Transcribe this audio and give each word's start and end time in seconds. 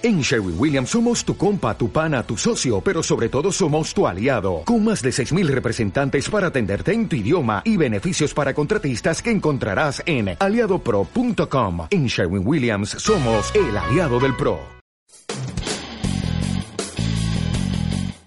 En 0.00 0.20
Sherwin 0.20 0.54
Williams 0.56 0.90
somos 0.90 1.24
tu 1.24 1.36
compa, 1.36 1.76
tu 1.76 1.90
pana, 1.90 2.22
tu 2.22 2.36
socio, 2.36 2.80
pero 2.80 3.02
sobre 3.02 3.28
todo 3.28 3.50
somos 3.50 3.92
tu 3.92 4.06
aliado, 4.06 4.62
con 4.64 4.84
más 4.84 5.02
de 5.02 5.10
6.000 5.10 5.48
representantes 5.48 6.30
para 6.30 6.46
atenderte 6.46 6.92
en 6.92 7.08
tu 7.08 7.16
idioma 7.16 7.62
y 7.64 7.76
beneficios 7.76 8.32
para 8.32 8.54
contratistas 8.54 9.20
que 9.20 9.32
encontrarás 9.32 10.00
en 10.06 10.36
aliadopro.com. 10.38 11.88
En 11.90 12.06
Sherwin 12.06 12.46
Williams 12.46 12.90
somos 12.90 13.52
el 13.56 13.76
aliado 13.76 14.20
del 14.20 14.36
PRO. 14.36 14.60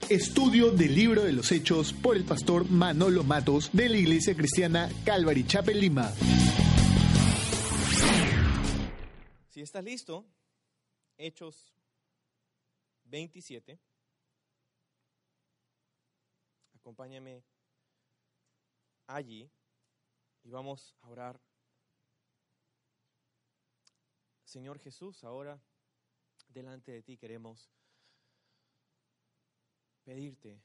Estudio 0.10 0.72
del 0.72 0.94
libro 0.94 1.24
de 1.24 1.32
los 1.32 1.54
hechos 1.54 1.94
por 1.94 2.18
el 2.18 2.26
pastor 2.26 2.70
Manolo 2.70 3.24
Matos 3.24 3.70
de 3.72 3.88
la 3.88 3.96
Iglesia 3.96 4.36
Cristiana 4.36 4.90
Calvary 5.06 5.46
Chapel 5.46 5.80
Lima. 5.80 6.12
Si 9.48 9.62
estás 9.62 9.86
listo, 9.86 10.26
Hechos 11.24 11.72
27. 13.04 13.80
Acompáñame 16.74 17.44
allí 19.06 19.52
y 20.42 20.50
vamos 20.50 20.96
a 21.02 21.10
orar. 21.10 21.40
Señor 24.44 24.80
Jesús, 24.80 25.24
ahora 25.24 25.62
delante 26.48 26.92
de 26.92 27.04
ti 27.04 27.18
queremos 27.18 27.72
pedirte 30.04 30.60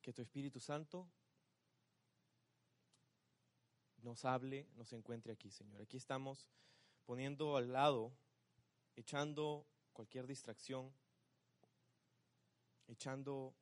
que 0.00 0.12
tu 0.12 0.22
Espíritu 0.22 0.60
Santo 0.60 1.10
nos 3.98 4.24
hable, 4.24 4.68
nos 4.76 4.92
encuentre 4.92 5.32
aquí, 5.32 5.50
Señor. 5.50 5.82
Aquí 5.82 5.96
estamos 5.96 6.48
poniendo 7.04 7.56
al 7.56 7.72
lado, 7.72 8.12
echando 8.96 9.66
cualquier 9.92 10.26
distracción, 10.26 10.92
echando 12.86 13.54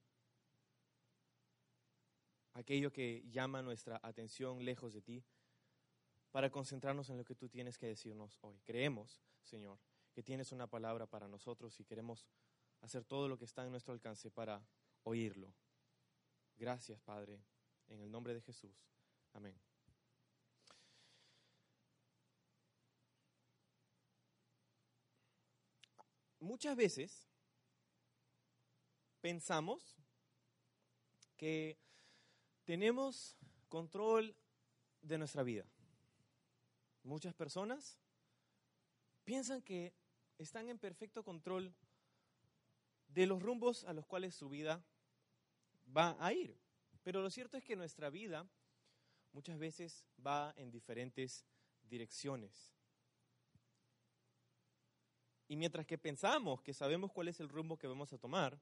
aquello 2.54 2.92
que 2.92 3.24
llama 3.30 3.62
nuestra 3.62 4.00
atención 4.02 4.64
lejos 4.64 4.92
de 4.92 5.02
ti, 5.02 5.24
para 6.30 6.50
concentrarnos 6.50 7.10
en 7.10 7.16
lo 7.16 7.24
que 7.24 7.34
tú 7.34 7.48
tienes 7.48 7.76
que 7.76 7.86
decirnos 7.86 8.38
hoy. 8.42 8.60
Creemos, 8.60 9.20
Señor, 9.42 9.78
que 10.12 10.22
tienes 10.22 10.52
una 10.52 10.66
palabra 10.66 11.06
para 11.06 11.28
nosotros 11.28 11.78
y 11.80 11.84
queremos 11.84 12.26
hacer 12.80 13.04
todo 13.04 13.28
lo 13.28 13.36
que 13.36 13.44
está 13.44 13.64
en 13.64 13.70
nuestro 13.70 13.92
alcance 13.92 14.30
para 14.30 14.64
oírlo. 15.02 15.52
Gracias, 16.56 17.00
Padre, 17.00 17.42
en 17.88 18.00
el 18.00 18.10
nombre 18.10 18.34
de 18.34 18.40
Jesús. 18.40 18.86
Amén. 19.32 19.69
Muchas 26.40 26.76
veces 26.76 27.28
pensamos 29.20 29.96
que 31.36 31.78
tenemos 32.64 33.36
control 33.68 34.34
de 35.02 35.18
nuestra 35.18 35.42
vida. 35.42 35.64
Muchas 37.02 37.34
personas 37.34 37.98
piensan 39.24 39.62
que 39.62 39.94
están 40.38 40.68
en 40.68 40.78
perfecto 40.78 41.22
control 41.22 41.74
de 43.08 43.26
los 43.26 43.42
rumbos 43.42 43.84
a 43.84 43.92
los 43.92 44.06
cuales 44.06 44.34
su 44.34 44.48
vida 44.48 44.84
va 45.96 46.16
a 46.18 46.32
ir. 46.32 46.58
Pero 47.02 47.22
lo 47.22 47.30
cierto 47.30 47.56
es 47.56 47.64
que 47.64 47.76
nuestra 47.76 48.10
vida 48.10 48.46
muchas 49.32 49.58
veces 49.58 50.04
va 50.24 50.52
en 50.56 50.70
diferentes 50.70 51.46
direcciones. 51.82 52.79
Y 55.50 55.56
mientras 55.56 55.84
que 55.84 55.98
pensamos 55.98 56.62
que 56.62 56.72
sabemos 56.72 57.10
cuál 57.10 57.26
es 57.26 57.40
el 57.40 57.48
rumbo 57.48 57.76
que 57.76 57.88
vamos 57.88 58.12
a 58.12 58.18
tomar, 58.18 58.56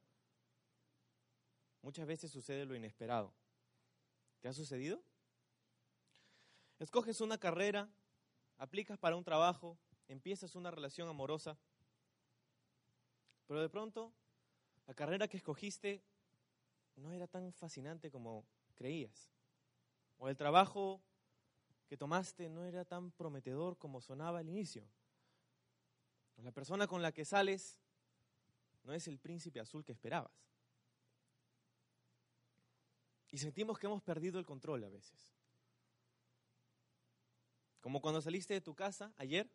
muchas 1.83 2.07
veces 2.07 2.31
sucede 2.31 2.65
lo 2.65 2.75
inesperado. 2.75 3.31
¿Te 4.41 4.49
ha 4.49 4.55
sucedido? 4.55 4.99
Escoges 6.79 7.21
una 7.21 7.37
carrera, 7.37 7.91
aplicas 8.57 8.97
para 8.97 9.17
un 9.17 9.23
trabajo, 9.23 9.77
empiezas 10.09 10.55
una 10.55 10.71
relación 10.71 11.11
amorosa, 11.11 11.59
pero 13.47 13.61
de 13.61 13.69
pronto 13.69 14.11
la 14.87 14.95
carrera 14.95 15.29
que 15.29 15.37
escogiste 15.37 16.03
no 16.97 17.13
era 17.13 17.27
tan 17.27 17.53
fascinante 17.53 18.11
como 18.11 18.47
creías. 18.75 19.29
O 20.17 20.31
el 20.31 20.39
trabajo 20.39 21.03
que 21.87 21.99
tomaste 21.99 22.49
no 22.49 22.65
era 22.65 22.87
tan 22.87 23.11
prometedor 23.11 23.77
como 23.77 24.01
sonaba 24.01 24.39
al 24.39 24.49
inicio. 24.49 24.89
La 26.39 26.53
persona 26.53 26.87
con 26.87 27.03
la 27.03 27.13
que 27.13 27.25
sales 27.25 27.79
no 28.85 28.93
es 28.93 29.09
el 29.09 29.19
príncipe 29.19 29.61
azul 29.61 29.85
que 29.85 29.93
esperabas. 29.93 30.33
Y 33.31 33.39
sentimos 33.39 33.79
que 33.79 33.87
hemos 33.87 34.03
perdido 34.03 34.39
el 34.39 34.47
control 34.47 34.85
a 34.85 34.89
veces. 34.89 35.31
Como 37.81 38.01
cuando 38.01 38.23
saliste 38.23 38.55
de 38.55 38.61
tu 38.61 38.75
casa 38.75 39.13
ayer 39.17 39.51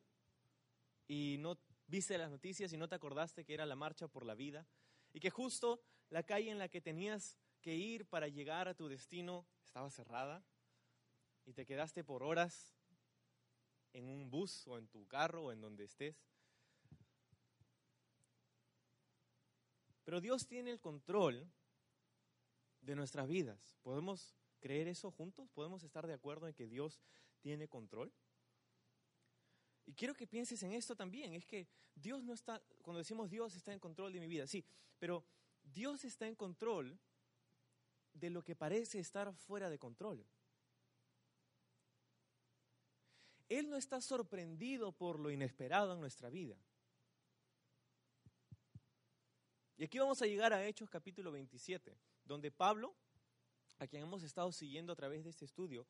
y 1.08 1.38
no 1.40 1.58
viste 1.88 2.18
las 2.18 2.30
noticias 2.30 2.72
y 2.74 2.78
no 2.78 2.88
te 2.88 2.96
acordaste 2.96 3.46
que 3.46 3.54
era 3.54 3.66
la 3.66 3.76
marcha 3.76 4.08
por 4.08 4.26
la 4.26 4.36
vida 4.36 4.68
y 5.14 5.20
que 5.20 5.30
justo 5.30 5.82
la 6.10 6.24
calle 6.24 6.52
en 6.52 6.60
la 6.60 6.70
que 6.70 6.82
tenías 6.82 7.38
que 7.62 7.76
ir 7.76 8.06
para 8.06 8.28
llegar 8.28 8.68
a 8.68 8.76
tu 8.76 8.88
destino 8.88 9.46
estaba 9.64 9.90
cerrada 9.90 10.44
y 11.46 11.54
te 11.54 11.66
quedaste 11.66 12.04
por 12.04 12.24
horas 12.24 12.76
en 13.94 14.10
un 14.10 14.30
bus 14.30 14.68
o 14.68 14.78
en 14.78 14.88
tu 14.88 15.08
carro 15.08 15.46
o 15.46 15.52
en 15.52 15.62
donde 15.62 15.86
estés 15.86 16.33
Pero 20.04 20.22
Dios 20.22 20.48
tiene 20.48 20.72
el 20.72 20.80
control 20.80 21.50
de 22.82 22.96
nuestras 22.96 23.28
vidas. 23.28 23.78
¿Podemos 23.82 24.36
creer 24.60 24.88
eso 24.88 25.12
juntos? 25.12 25.50
¿Podemos 25.52 25.84
estar 25.84 26.06
de 26.08 26.14
acuerdo 26.14 26.48
en 26.48 26.54
que 26.54 26.68
Dios 26.68 27.02
tiene 27.42 27.68
control? 27.68 28.12
Y 29.86 29.94
quiero 29.94 30.14
que 30.14 30.28
pienses 30.28 30.62
en 30.64 30.74
esto 30.74 30.96
también. 30.96 31.34
Es 31.34 31.46
que 31.46 31.68
Dios 31.96 32.24
no 32.24 32.34
está, 32.34 32.62
cuando 32.82 33.00
decimos 33.00 33.30
Dios 33.30 33.56
está 33.56 33.74
en 33.74 33.80
control 33.80 34.14
de 34.14 34.20
mi 34.20 34.28
vida, 34.28 34.48
sí, 34.48 34.66
pero 35.00 35.24
Dios 35.64 36.04
está 36.06 36.28
en 36.28 36.36
control 36.36 36.98
de 38.14 38.30
lo 38.30 38.44
que 38.44 38.56
parece 38.56 39.00
estar 39.00 39.34
fuera 39.34 39.70
de 39.70 39.80
control. 39.80 40.26
Él 43.50 43.70
no 43.70 43.78
está 43.78 44.02
sorprendido 44.02 44.92
por 44.92 45.20
lo 45.20 45.30
inesperado 45.30 45.94
en 45.94 46.00
nuestra 46.00 46.30
vida. 46.30 46.58
Y 49.76 49.86
aquí 49.86 49.98
vamos 49.98 50.22
a 50.22 50.28
llegar 50.28 50.54
a 50.54 50.66
Hechos 50.66 50.90
capítulo 50.90 51.32
27, 51.32 51.98
donde 52.26 52.52
Pablo, 52.52 52.94
a 53.80 53.88
quien 53.88 54.04
hemos 54.04 54.22
estado 54.22 54.52
siguiendo 54.52 54.94
a 54.94 54.96
través 54.96 55.24
de 55.24 55.32
este 55.32 55.46
estudio, 55.46 55.88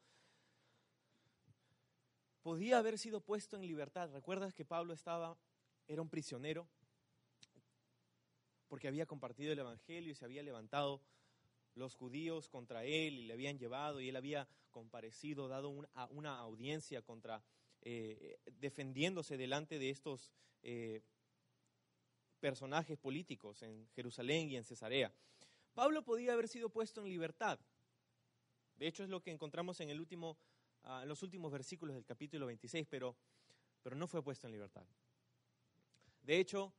podía 2.42 2.78
haber 2.78 2.98
sido 2.98 3.20
puesto 3.20 3.58
en 3.58 3.68
libertad. 3.68 4.10
¿Recuerdas 4.12 4.54
que 4.54 4.64
Pablo 4.64 4.94
estaba, 4.94 5.38
era 5.88 6.02
un 6.02 6.10
prisionero? 6.10 6.66
Porque 8.70 8.88
había 8.88 9.06
compartido 9.06 9.52
el 9.52 9.60
Evangelio 9.60 10.14
y 10.14 10.16
se 10.16 10.24
había 10.24 10.44
levantado 10.44 11.02
los 11.76 11.96
judíos 11.96 12.48
contra 12.48 12.86
él 12.86 13.20
y 13.20 13.26
le 13.26 13.34
habían 13.34 13.60
llevado 13.60 14.00
y 14.00 14.08
él 14.08 14.16
había 14.16 14.48
comparecido, 14.72 15.50
dado 15.50 15.70
una, 16.10 16.40
audiencia 16.40 17.02
contra, 17.02 17.44
eh, 17.82 18.40
defendiéndose 18.60 19.36
delante 19.36 19.78
de 19.78 19.90
estos 19.90 20.32
eh, 20.62 21.02
personajes 22.44 22.98
políticos 22.98 23.62
en 23.62 23.88
Jerusalén 23.96 24.50
y 24.50 24.58
en 24.58 24.66
Cesarea. 24.66 25.14
Pablo 25.74 26.04
podía 26.04 26.34
haber 26.34 26.50
sido 26.50 26.68
puesto 26.70 27.00
en 27.00 27.08
libertad. 27.08 27.58
De 28.76 28.86
hecho, 28.86 29.02
es 29.02 29.10
lo 29.10 29.24
que 29.24 29.32
encontramos 29.32 29.80
en, 29.80 29.90
ah, 30.84 31.06
los 31.06 31.24
últimos 31.24 31.54
versículos 31.54 31.96
del 31.96 32.04
capítulo 32.04 32.46
26, 32.48 32.86
pero, 32.90 33.16
pero 33.82 33.96
no 33.96 34.08
fue 34.08 34.22
puesto 34.22 34.46
en 34.48 34.52
libertad. 34.52 34.86
De 36.22 36.38
hecho, 36.38 36.74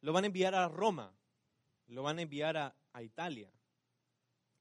lo 0.00 0.14
van 0.14 0.24
a 0.24 0.28
enviar 0.28 0.54
a 0.54 0.66
Roma, 0.68 1.14
lo 1.88 2.02
van 2.02 2.18
a 2.18 2.22
enviar 2.22 2.56
a 2.56 3.02
Italia, 3.02 3.52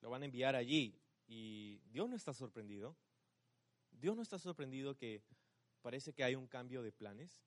lo 0.02 0.10
van 0.10 0.24
a 0.24 0.25
enviar 0.25 0.57
allí. 0.57 1.00
Y 1.25 1.80
Dios 1.90 2.10
no 2.10 2.18
está 2.18 2.34
sorprendido. 2.34 2.98
Dios 3.92 4.18
no 4.18 4.24
está 4.24 4.38
sorprendido 4.38 4.98
que 4.98 5.24
parece 5.81 6.12
que 6.12 6.25
hay 6.25 6.36
un 6.36 6.48
cambio 6.48 6.84
de 6.84 6.92
planes. 6.92 7.46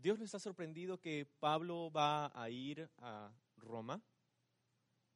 Dios 0.00 0.16
no 0.16 0.24
está 0.24 0.38
sorprendido 0.38 1.00
que 1.00 1.26
Pablo 1.40 1.90
va 1.90 2.30
a 2.40 2.50
ir 2.50 2.88
a 2.98 3.32
Roma, 3.56 4.00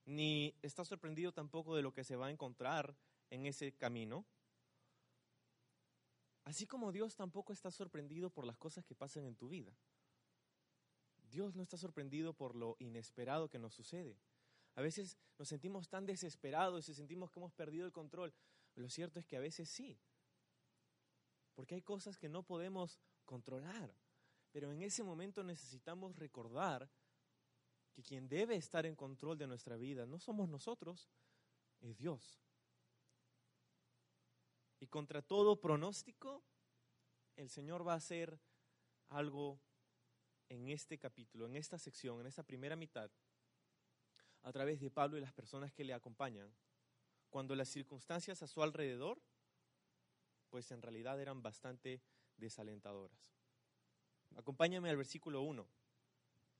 ni 0.04 0.56
está 0.60 0.84
sorprendido 0.84 1.32
tampoco 1.32 1.76
de 1.76 1.82
lo 1.82 1.92
que 1.92 2.02
se 2.02 2.16
va 2.16 2.26
a 2.26 2.30
encontrar 2.30 2.96
en 3.30 3.46
ese 3.46 3.72
camino. 3.72 4.26
Así 6.42 6.66
como 6.66 6.90
Dios 6.90 7.14
tampoco 7.14 7.52
está 7.52 7.70
sorprendido 7.70 8.30
por 8.30 8.44
las 8.44 8.58
cosas 8.58 8.84
que 8.84 8.96
pasan 8.96 9.24
en 9.24 9.36
tu 9.36 9.48
vida. 9.48 9.72
Dios 11.30 11.54
no 11.54 11.62
está 11.62 11.76
sorprendido 11.76 12.34
por 12.34 12.56
lo 12.56 12.76
inesperado 12.80 13.48
que 13.48 13.60
nos 13.60 13.74
sucede. 13.74 14.18
A 14.74 14.82
veces 14.82 15.16
nos 15.38 15.48
sentimos 15.48 15.88
tan 15.88 16.06
desesperados 16.06 16.88
y 16.88 16.94
sentimos 16.94 17.30
que 17.30 17.38
hemos 17.38 17.52
perdido 17.52 17.86
el 17.86 17.92
control. 17.92 18.34
Lo 18.74 18.90
cierto 18.90 19.20
es 19.20 19.26
que 19.26 19.36
a 19.36 19.40
veces 19.40 19.70
sí. 19.70 20.00
Porque 21.54 21.76
hay 21.76 21.82
cosas 21.82 22.18
que 22.18 22.28
no 22.28 22.42
podemos 22.42 22.98
controlar. 23.24 23.94
Pero 24.52 24.70
en 24.70 24.82
ese 24.82 25.02
momento 25.02 25.42
necesitamos 25.42 26.16
recordar 26.16 26.88
que 27.92 28.02
quien 28.02 28.28
debe 28.28 28.56
estar 28.56 28.86
en 28.86 28.94
control 28.94 29.38
de 29.38 29.46
nuestra 29.46 29.76
vida 29.76 30.06
no 30.06 30.18
somos 30.18 30.48
nosotros, 30.48 31.10
es 31.80 31.96
Dios. 31.96 32.40
Y 34.78 34.86
contra 34.86 35.22
todo 35.22 35.60
pronóstico, 35.60 36.42
el 37.36 37.48
Señor 37.48 37.86
va 37.86 37.94
a 37.94 37.96
hacer 37.96 38.38
algo 39.08 39.60
en 40.48 40.68
este 40.68 40.98
capítulo, 40.98 41.46
en 41.46 41.56
esta 41.56 41.78
sección, 41.78 42.20
en 42.20 42.26
esta 42.26 42.42
primera 42.42 42.76
mitad, 42.76 43.10
a 44.42 44.52
través 44.52 44.80
de 44.80 44.90
Pablo 44.90 45.16
y 45.16 45.20
las 45.20 45.32
personas 45.32 45.72
que 45.72 45.84
le 45.84 45.94
acompañan, 45.94 46.52
cuando 47.30 47.54
las 47.54 47.68
circunstancias 47.68 48.42
a 48.42 48.46
su 48.46 48.62
alrededor, 48.62 49.22
pues 50.50 50.70
en 50.70 50.82
realidad 50.82 51.18
eran 51.20 51.42
bastante 51.42 52.02
desalentadoras. 52.36 53.32
Acompáñame 54.36 54.90
al 54.90 54.96
versículo 54.96 55.42
1 55.42 55.66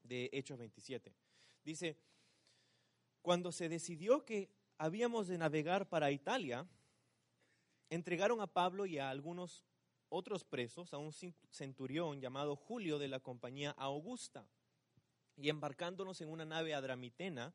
de 0.02 0.30
Hechos 0.32 0.58
27. 0.58 1.14
Dice, 1.64 1.96
cuando 3.22 3.52
se 3.52 3.69
decidió 3.69 4.24
que 4.24 4.50
habíamos 4.78 5.28
de 5.28 5.38
navegar 5.38 5.88
para 5.88 6.10
Italia, 6.10 6.66
entregaron 7.88 8.40
a 8.40 8.46
Pablo 8.46 8.86
y 8.86 8.98
a 8.98 9.10
algunos 9.10 9.64
otros 10.08 10.44
presos, 10.44 10.92
a 10.92 10.98
un 10.98 11.12
centurión 11.50 12.20
llamado 12.20 12.56
Julio 12.56 12.98
de 12.98 13.08
la 13.08 13.20
compañía 13.20 13.70
Augusta, 13.72 14.46
y 15.36 15.48
embarcándonos 15.48 16.20
en 16.20 16.28
una 16.28 16.44
nave 16.44 16.74
adramitena 16.74 17.54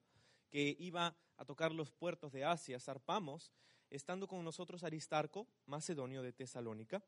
que 0.49 0.75
iba 0.79 1.15
a 1.37 1.45
tocar 1.45 1.71
los 1.71 1.91
puertos 1.91 2.31
de 2.31 2.45
Asia, 2.45 2.79
zarpamos, 2.79 3.51
estando 3.89 4.27
con 4.27 4.43
nosotros 4.43 4.83
Aristarco, 4.83 5.47
macedonio 5.65 6.21
de 6.21 6.33
Tesalónica, 6.33 7.03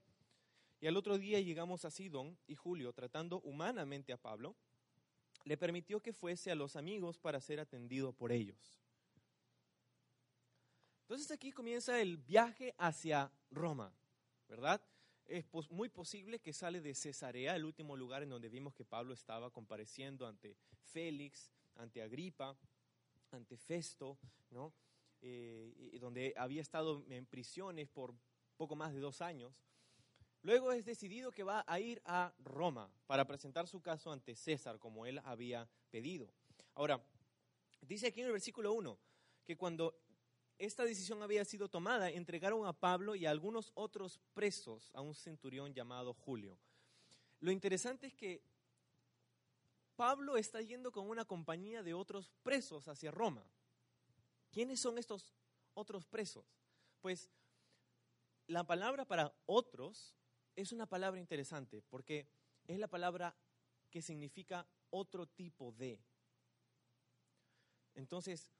y 0.81 0.87
al 0.87 0.97
otro 0.97 1.17
día 1.17 1.39
llegamos 1.39 1.85
a 1.85 1.91
Sidón 1.91 2.37
y 2.47 2.55
Julio, 2.55 2.93
tratando 2.93 3.41
humanamente 3.41 4.13
a 4.13 4.17
Pablo, 4.17 4.55
le 5.43 5.57
permitió 5.57 6.01
que 6.01 6.13
fuese 6.13 6.51
a 6.51 6.55
los 6.55 6.75
amigos 6.75 7.17
para 7.17 7.41
ser 7.41 7.59
atendido 7.59 8.13
por 8.13 8.31
ellos. 8.31 8.79
Entonces 11.01 11.31
aquí 11.31 11.51
comienza 11.51 11.99
el 11.99 12.17
viaje 12.17 12.75
hacia 12.77 13.31
Roma, 13.49 13.91
¿verdad? 14.47 14.81
Es 15.25 15.45
muy 15.69 15.89
posible 15.89 16.39
que 16.39 16.53
sale 16.53 16.81
de 16.81 16.93
Cesarea, 16.93 17.55
el 17.55 17.65
último 17.65 17.97
lugar 17.97 18.23
en 18.23 18.29
donde 18.29 18.49
vimos 18.49 18.73
que 18.73 18.85
Pablo 18.85 19.13
estaba 19.13 19.51
compareciendo 19.51 20.27
ante 20.27 20.55
Félix, 20.83 21.51
ante 21.75 22.01
Agripa, 22.01 22.57
ante 23.31 23.57
Festo, 23.57 24.17
¿no? 24.51 24.73
Eh, 25.21 25.97
donde 25.99 26.33
había 26.37 26.61
estado 26.61 27.03
en 27.09 27.25
prisiones 27.25 27.89
por 27.89 28.13
poco 28.55 28.75
más 28.75 28.93
de 28.93 28.99
dos 28.99 29.21
años. 29.21 29.53
Luego 30.41 30.71
es 30.71 30.85
decidido 30.85 31.31
que 31.31 31.43
va 31.43 31.65
a 31.67 31.79
ir 31.79 32.01
a 32.05 32.33
Roma 32.39 32.89
para 33.07 33.25
presentar 33.25 33.67
su 33.67 33.81
caso 33.81 34.11
ante 34.11 34.35
César, 34.35 34.79
como 34.79 35.05
él 35.05 35.19
había 35.25 35.69
pedido. 35.89 36.33
Ahora, 36.75 37.03
dice 37.81 38.07
aquí 38.07 38.21
en 38.21 38.27
el 38.27 38.31
versículo 38.31 38.73
1 38.73 38.97
que 39.45 39.57
cuando 39.57 39.99
esta 40.57 40.83
decisión 40.83 41.23
había 41.23 41.43
sido 41.45 41.69
tomada, 41.69 42.09
entregaron 42.09 42.65
a 42.65 42.73
Pablo 42.73 43.15
y 43.15 43.25
a 43.25 43.31
algunos 43.31 43.71
otros 43.75 44.19
presos 44.33 44.91
a 44.93 45.01
un 45.01 45.15
centurión 45.15 45.73
llamado 45.73 46.13
Julio. 46.13 46.57
Lo 47.39 47.51
interesante 47.51 48.07
es 48.07 48.13
que 48.13 48.43
Pablo 49.95 50.37
está 50.37 50.61
yendo 50.61 50.91
con 50.91 51.09
una 51.09 51.25
compañía 51.25 51.83
de 51.83 51.93
otros 51.93 52.31
presos 52.43 52.87
hacia 52.87 53.11
Roma. 53.11 53.43
¿Quiénes 54.51 54.79
son 54.79 54.97
estos 54.97 55.33
otros 55.73 56.05
presos? 56.05 56.45
Pues 57.01 57.29
la 58.47 58.65
palabra 58.65 59.05
para 59.05 59.33
otros 59.45 60.15
es 60.61 60.71
una 60.71 60.85
palabra 60.85 61.19
interesante 61.19 61.81
porque 61.89 62.27
es 62.67 62.79
la 62.79 62.87
palabra 62.87 63.35
que 63.89 64.01
significa 64.01 64.67
otro 64.89 65.27
tipo 65.27 65.71
de. 65.71 66.03
Entonces, 67.95 68.51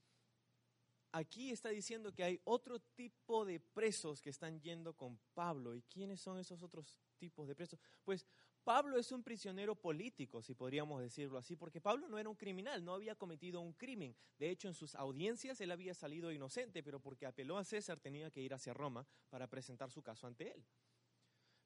aquí 1.12 1.52
está 1.52 1.70
diciendo 1.70 2.14
que 2.14 2.24
hay 2.24 2.42
otro 2.46 2.80
tipo 2.80 3.46
de 3.46 3.60
presos 3.60 4.22
que 4.22 4.30
están 4.30 4.60
yendo 4.62 4.96
con 4.96 5.20
Pablo. 5.34 5.76
¿Y 5.76 5.82
quiénes 5.84 6.22
son 6.22 6.40
esos 6.40 6.64
otros 6.64 6.98
tipos 7.18 7.48
de 7.48 7.56
presos? 7.56 7.80
Pues 8.04 8.26
Pablo 8.64 8.98
es 8.98 9.12
un 9.12 9.24
prisionero 9.24 9.76
político, 9.76 10.42
si 10.42 10.54
podríamos 10.54 11.02
decirlo 11.02 11.38
así, 11.38 11.56
porque 11.56 11.82
Pablo 11.82 12.08
no 12.08 12.20
era 12.20 12.30
un 12.30 12.36
criminal, 12.36 12.84
no 12.84 12.94
había 12.94 13.16
cometido 13.16 13.62
un 13.62 13.74
crimen. 13.74 14.16
De 14.38 14.50
hecho, 14.50 14.68
en 14.68 14.74
sus 14.74 14.96
audiencias 14.96 15.60
él 15.62 15.72
había 15.72 15.94
salido 15.94 16.32
inocente, 16.32 16.84
pero 16.84 17.00
porque 17.00 17.26
apeló 17.26 17.58
a 17.58 17.64
César 17.64 18.00
tenía 18.00 18.30
que 18.30 18.42
ir 18.42 18.54
hacia 18.54 18.74
Roma 18.74 19.08
para 19.30 19.48
presentar 19.48 19.92
su 19.92 20.02
caso 20.02 20.28
ante 20.28 20.52
él. 20.52 20.66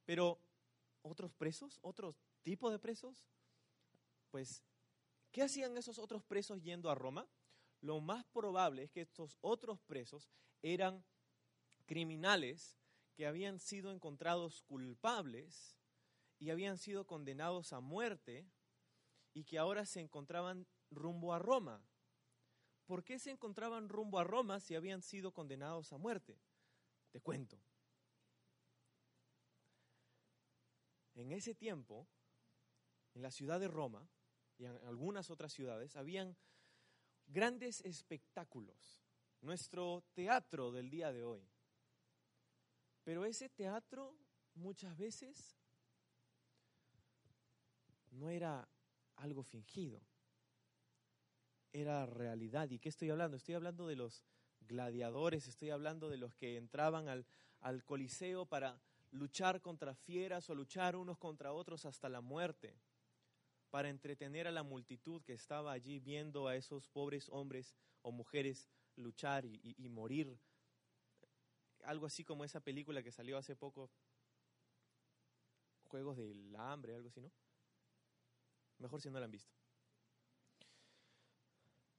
Pero 0.05 0.39
otros 1.01 1.33
presos, 1.33 1.79
otro 1.81 2.15
tipo 2.41 2.71
de 2.71 2.79
presos, 2.79 3.25
pues, 4.31 4.63
¿qué 5.31 5.43
hacían 5.43 5.77
esos 5.77 5.99
otros 5.99 6.23
presos 6.23 6.61
yendo 6.61 6.89
a 6.89 6.95
Roma? 6.95 7.27
Lo 7.81 7.99
más 7.99 8.25
probable 8.25 8.83
es 8.83 8.91
que 8.91 9.01
estos 9.01 9.37
otros 9.41 9.81
presos 9.81 10.29
eran 10.61 11.03
criminales 11.85 12.77
que 13.13 13.27
habían 13.27 13.59
sido 13.59 13.91
encontrados 13.91 14.61
culpables 14.63 15.77
y 16.39 16.49
habían 16.49 16.77
sido 16.77 17.05
condenados 17.05 17.73
a 17.73 17.79
muerte 17.79 18.47
y 19.33 19.43
que 19.43 19.57
ahora 19.57 19.85
se 19.85 19.99
encontraban 19.99 20.67
rumbo 20.89 21.33
a 21.33 21.39
Roma. 21.39 21.85
¿Por 22.85 23.03
qué 23.03 23.19
se 23.19 23.31
encontraban 23.31 23.89
rumbo 23.89 24.19
a 24.19 24.23
Roma 24.23 24.59
si 24.59 24.75
habían 24.75 25.01
sido 25.01 25.31
condenados 25.31 25.93
a 25.93 25.97
muerte? 25.97 26.39
Te 27.11 27.21
cuento. 27.21 27.59
En 31.15 31.31
ese 31.31 31.53
tiempo, 31.53 32.07
en 33.13 33.21
la 33.21 33.31
ciudad 33.31 33.59
de 33.59 33.67
Roma 33.67 34.07
y 34.57 34.65
en 34.65 34.75
algunas 34.85 35.29
otras 35.29 35.53
ciudades, 35.53 35.95
habían 35.95 36.35
grandes 37.27 37.81
espectáculos, 37.81 39.03
nuestro 39.41 40.03
teatro 40.13 40.71
del 40.71 40.89
día 40.89 41.11
de 41.11 41.23
hoy. 41.23 41.47
Pero 43.03 43.25
ese 43.25 43.49
teatro 43.49 44.15
muchas 44.55 44.97
veces 44.97 45.57
no 48.11 48.29
era 48.29 48.67
algo 49.17 49.43
fingido, 49.43 50.01
era 51.71 52.05
realidad. 52.05 52.69
¿Y 52.69 52.79
qué 52.79 52.89
estoy 52.89 53.09
hablando? 53.09 53.37
Estoy 53.37 53.55
hablando 53.55 53.87
de 53.87 53.95
los 53.95 54.23
gladiadores, 54.61 55.47
estoy 55.47 55.71
hablando 55.71 56.09
de 56.09 56.17
los 56.17 56.33
que 56.35 56.57
entraban 56.57 57.09
al, 57.09 57.25
al 57.59 57.83
Coliseo 57.83 58.45
para 58.45 58.79
luchar 59.13 59.61
contra 59.61 59.95
fieras 59.95 60.49
o 60.49 60.55
luchar 60.55 60.95
unos 60.95 61.17
contra 61.17 61.53
otros 61.53 61.85
hasta 61.85 62.09
la 62.09 62.21
muerte, 62.21 62.75
para 63.69 63.89
entretener 63.89 64.47
a 64.47 64.51
la 64.51 64.61
multitud 64.61 65.23
que 65.23 65.33
estaba 65.33 65.71
allí 65.71 65.99
viendo 65.99 66.47
a 66.47 66.55
esos 66.55 66.87
pobres 66.89 67.27
hombres 67.29 67.73
o 68.03 68.11
mujeres 68.11 68.69
luchar 68.95 69.45
y, 69.45 69.89
morir. 69.89 70.37
Algo 71.83 72.05
así 72.05 72.23
como 72.23 72.43
esa 72.43 72.59
película 72.59 73.01
que 73.01 73.11
salió 73.11 73.35
hace 73.35 73.55
poco, 73.55 73.89
Juegos 75.85 76.17
del 76.17 76.55
Hambre, 76.55 76.93
algo 76.93 77.09
así, 77.09 77.19
¿no? 77.19 77.31
Mejor 78.77 79.01
si 79.01 79.09
no 79.09 79.19
la 79.19 79.25
han 79.25 79.31
visto. 79.31 79.51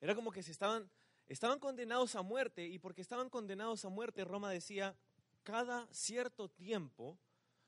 Era 0.01 0.15
como 0.15 0.31
que 0.31 0.43
se 0.43 0.53
estaban, 0.53 0.89
estaban 1.27 1.59
condenados 1.59 2.15
a 2.15 2.23
muerte 2.23 2.67
y 2.67 2.79
porque 2.79 3.03
estaban 3.03 3.31
condenados 3.31 3.85
a 3.85 3.89
muerte, 3.89 4.25
Roma 4.25 4.51
decía, 4.51 4.97
cada 5.45 5.87
cierto 5.93 6.49
tiempo 6.49 7.19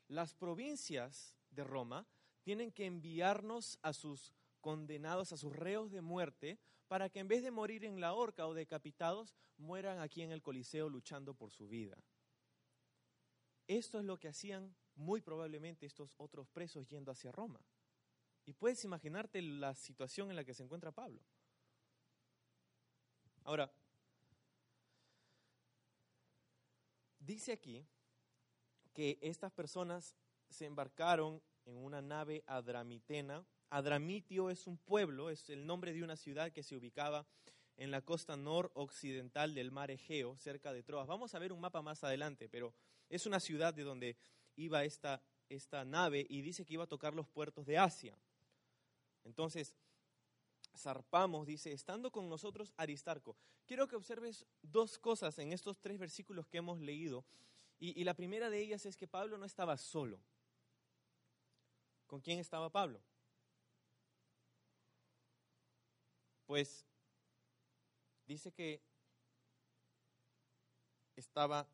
las 0.08 0.34
provincias 0.34 1.34
de 1.50 1.62
Roma 1.62 2.06
tienen 2.42 2.72
que 2.72 2.86
enviarnos 2.86 3.78
a 3.82 3.92
sus 3.92 4.32
condenados, 4.60 5.32
a 5.32 5.36
sus 5.36 5.54
reos 5.54 5.92
de 5.92 6.00
muerte, 6.00 6.58
para 6.88 7.08
que 7.08 7.20
en 7.20 7.28
vez 7.28 7.42
de 7.42 7.50
morir 7.50 7.84
en 7.84 8.00
la 8.00 8.14
horca 8.14 8.46
o 8.46 8.54
decapitados, 8.54 9.34
mueran 9.58 10.00
aquí 10.00 10.22
en 10.22 10.32
el 10.32 10.42
Coliseo 10.42 10.88
luchando 10.88 11.34
por 11.34 11.50
su 11.50 11.68
vida. 11.68 11.96
Esto 13.66 13.98
es 13.98 14.04
lo 14.04 14.18
que 14.18 14.28
hacían 14.28 14.74
muy 14.94 15.20
probablemente 15.20 15.86
estos 15.86 16.14
otros 16.16 16.48
presos 16.48 16.88
yendo 16.88 17.10
hacia 17.10 17.32
Roma. 17.32 17.60
Y 18.44 18.52
puedes 18.52 18.84
imaginarte 18.84 19.42
la 19.42 19.74
situación 19.74 20.30
en 20.30 20.36
la 20.36 20.44
que 20.44 20.54
se 20.54 20.62
encuentra 20.62 20.92
Pablo. 20.92 21.20
Ahora, 23.42 23.72
Dice 27.26 27.50
aquí 27.50 27.84
que 28.94 29.18
estas 29.20 29.50
personas 29.50 30.14
se 30.48 30.64
embarcaron 30.64 31.42
en 31.64 31.76
una 31.76 32.00
nave 32.00 32.44
adramitena. 32.46 33.44
Adramitio 33.68 34.48
es 34.48 34.68
un 34.68 34.78
pueblo, 34.78 35.28
es 35.28 35.50
el 35.50 35.66
nombre 35.66 35.92
de 35.92 36.04
una 36.04 36.16
ciudad 36.16 36.52
que 36.52 36.62
se 36.62 36.76
ubicaba 36.76 37.26
en 37.76 37.90
la 37.90 38.00
costa 38.00 38.36
noroccidental 38.36 39.56
del 39.56 39.72
mar 39.72 39.90
Egeo, 39.90 40.38
cerca 40.38 40.72
de 40.72 40.84
Troas. 40.84 41.08
Vamos 41.08 41.34
a 41.34 41.40
ver 41.40 41.52
un 41.52 41.58
mapa 41.58 41.82
más 41.82 42.04
adelante, 42.04 42.48
pero 42.48 42.72
es 43.08 43.26
una 43.26 43.40
ciudad 43.40 43.74
de 43.74 43.82
donde 43.82 44.16
iba 44.54 44.84
esta, 44.84 45.20
esta 45.48 45.84
nave 45.84 46.24
y 46.30 46.42
dice 46.42 46.64
que 46.64 46.74
iba 46.74 46.84
a 46.84 46.88
tocar 46.88 47.12
los 47.12 47.26
puertos 47.26 47.66
de 47.66 47.76
Asia. 47.76 48.16
Entonces, 49.24 49.74
zarpamos, 50.76 51.46
dice, 51.46 51.72
estando 51.72 52.10
con 52.10 52.28
nosotros 52.28 52.72
Aristarco. 52.76 53.36
Quiero 53.66 53.88
que 53.88 53.96
observes 53.96 54.46
dos 54.62 54.98
cosas 54.98 55.38
en 55.38 55.52
estos 55.52 55.78
tres 55.80 55.98
versículos 55.98 56.46
que 56.46 56.58
hemos 56.58 56.80
leído. 56.80 57.24
Y, 57.78 58.04
la 58.04 58.14
primera 58.14 58.48
de 58.48 58.60
ellas 58.60 58.86
es 58.86 58.96
que 58.96 59.06
Pablo 59.06 59.36
no 59.36 59.44
estaba 59.44 59.76
solo. 59.76 60.18
¿Con 62.06 62.20
quién 62.20 62.38
estaba 62.38 62.70
Pablo? 62.70 63.02
Pues 66.46 66.86
dice 68.26 68.52
que 68.52 68.80
estaba 71.16 71.68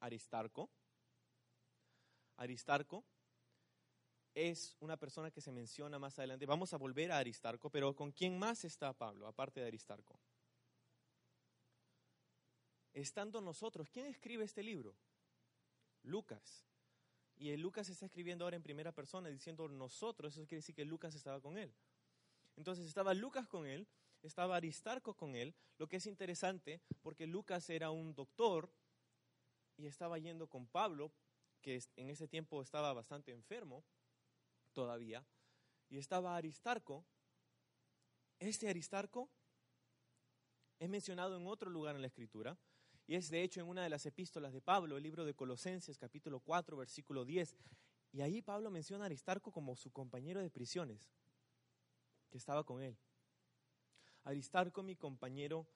Aristarco. 0.00 0.68
Aristarco 2.36 3.04
es 4.34 4.76
una 4.80 4.96
persona 4.96 5.30
que 5.30 5.40
se 5.40 5.52
menciona 5.52 5.98
más 5.98 6.18
adelante. 6.18 6.44
Vamos 6.44 6.74
a 6.74 6.76
volver 6.76 7.12
a 7.12 7.18
Aristarco, 7.18 7.70
pero 7.70 7.94
¿con 7.94 8.10
quién 8.10 8.38
más 8.38 8.64
está 8.64 8.92
Pablo, 8.92 9.28
aparte 9.28 9.60
de 9.60 9.68
Aristarco? 9.68 10.18
Estando 12.92 13.40
nosotros, 13.40 13.88
¿quién 13.90 14.06
escribe 14.06 14.44
este 14.44 14.62
libro? 14.62 14.94
Lucas. 16.02 16.64
Y 17.36 17.50
el 17.50 17.60
Lucas 17.60 17.88
está 17.88 18.06
escribiendo 18.06 18.44
ahora 18.44 18.56
en 18.56 18.62
primera 18.62 18.92
persona 18.92 19.28
diciendo 19.28 19.68
nosotros, 19.68 20.34
eso 20.34 20.46
quiere 20.46 20.60
decir 20.60 20.74
que 20.74 20.84
Lucas 20.84 21.14
estaba 21.14 21.40
con 21.40 21.56
él. 21.56 21.72
Entonces 22.56 22.86
estaba 22.86 23.14
Lucas 23.14 23.48
con 23.48 23.66
él, 23.66 23.86
estaba 24.22 24.56
Aristarco 24.56 25.14
con 25.14 25.34
él, 25.34 25.54
lo 25.78 25.88
que 25.88 25.96
es 25.96 26.06
interesante 26.06 26.80
porque 27.02 27.26
Lucas 27.26 27.68
era 27.70 27.90
un 27.90 28.14
doctor 28.14 28.70
y 29.76 29.86
estaba 29.86 30.18
yendo 30.18 30.48
con 30.48 30.66
Pablo, 30.66 31.12
que 31.60 31.82
en 31.96 32.10
ese 32.10 32.28
tiempo 32.28 32.62
estaba 32.62 32.92
bastante 32.92 33.32
enfermo 33.32 33.84
todavía, 34.74 35.24
y 35.88 35.96
estaba 35.96 36.36
Aristarco. 36.36 37.06
Este 38.38 38.68
Aristarco 38.68 39.30
es 40.78 40.88
mencionado 40.90 41.38
en 41.38 41.46
otro 41.46 41.70
lugar 41.70 41.94
en 41.94 42.02
la 42.02 42.08
escritura, 42.08 42.58
y 43.06 43.14
es 43.14 43.30
de 43.30 43.42
hecho 43.42 43.60
en 43.60 43.68
una 43.68 43.82
de 43.82 43.88
las 43.88 44.04
epístolas 44.04 44.52
de 44.52 44.60
Pablo, 44.60 44.96
el 44.96 45.02
libro 45.02 45.24
de 45.24 45.34
Colosenses 45.34 45.98
capítulo 45.98 46.40
4, 46.40 46.76
versículo 46.76 47.24
10. 47.24 47.54
Y 48.12 48.20
ahí 48.20 48.42
Pablo 48.42 48.70
menciona 48.70 49.04
a 49.04 49.06
Aristarco 49.06 49.50
como 49.50 49.76
su 49.76 49.90
compañero 49.90 50.40
de 50.40 50.50
prisiones, 50.50 51.00
que 52.30 52.38
estaba 52.38 52.64
con 52.64 52.82
él. 52.82 52.96
Aristarco, 54.24 54.82
mi 54.82 54.96
compañero 54.96 55.66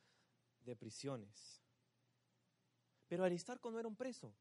de 0.61 0.75
prisiones. 0.75 1.63
Pero 3.09 3.25
Aristarco 3.25 3.71
no 3.71 3.79
era 3.79 3.89
un 3.89 3.97
preso. 3.97 4.35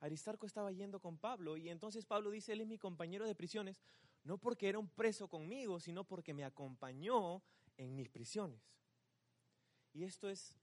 Aristarco 0.00 0.46
estaba 0.46 0.70
yendo 0.72 1.00
con 1.00 1.18
Pablo 1.18 1.56
y 1.56 1.68
entonces 1.68 2.06
Pablo 2.06 2.30
dice, 2.30 2.52
él 2.52 2.60
es 2.60 2.66
mi 2.66 2.78
compañero 2.78 3.26
de 3.26 3.34
prisiones, 3.34 3.80
no 4.24 4.38
porque 4.38 4.68
era 4.68 4.78
un 4.78 4.88
preso 4.88 5.28
conmigo, 5.28 5.80
sino 5.80 6.04
porque 6.04 6.34
me 6.34 6.44
acompañó 6.44 7.42
en 7.76 7.94
mis 7.94 8.08
prisiones. 8.08 8.60
Y 9.92 10.04
esto 10.04 10.28
es 10.28 10.54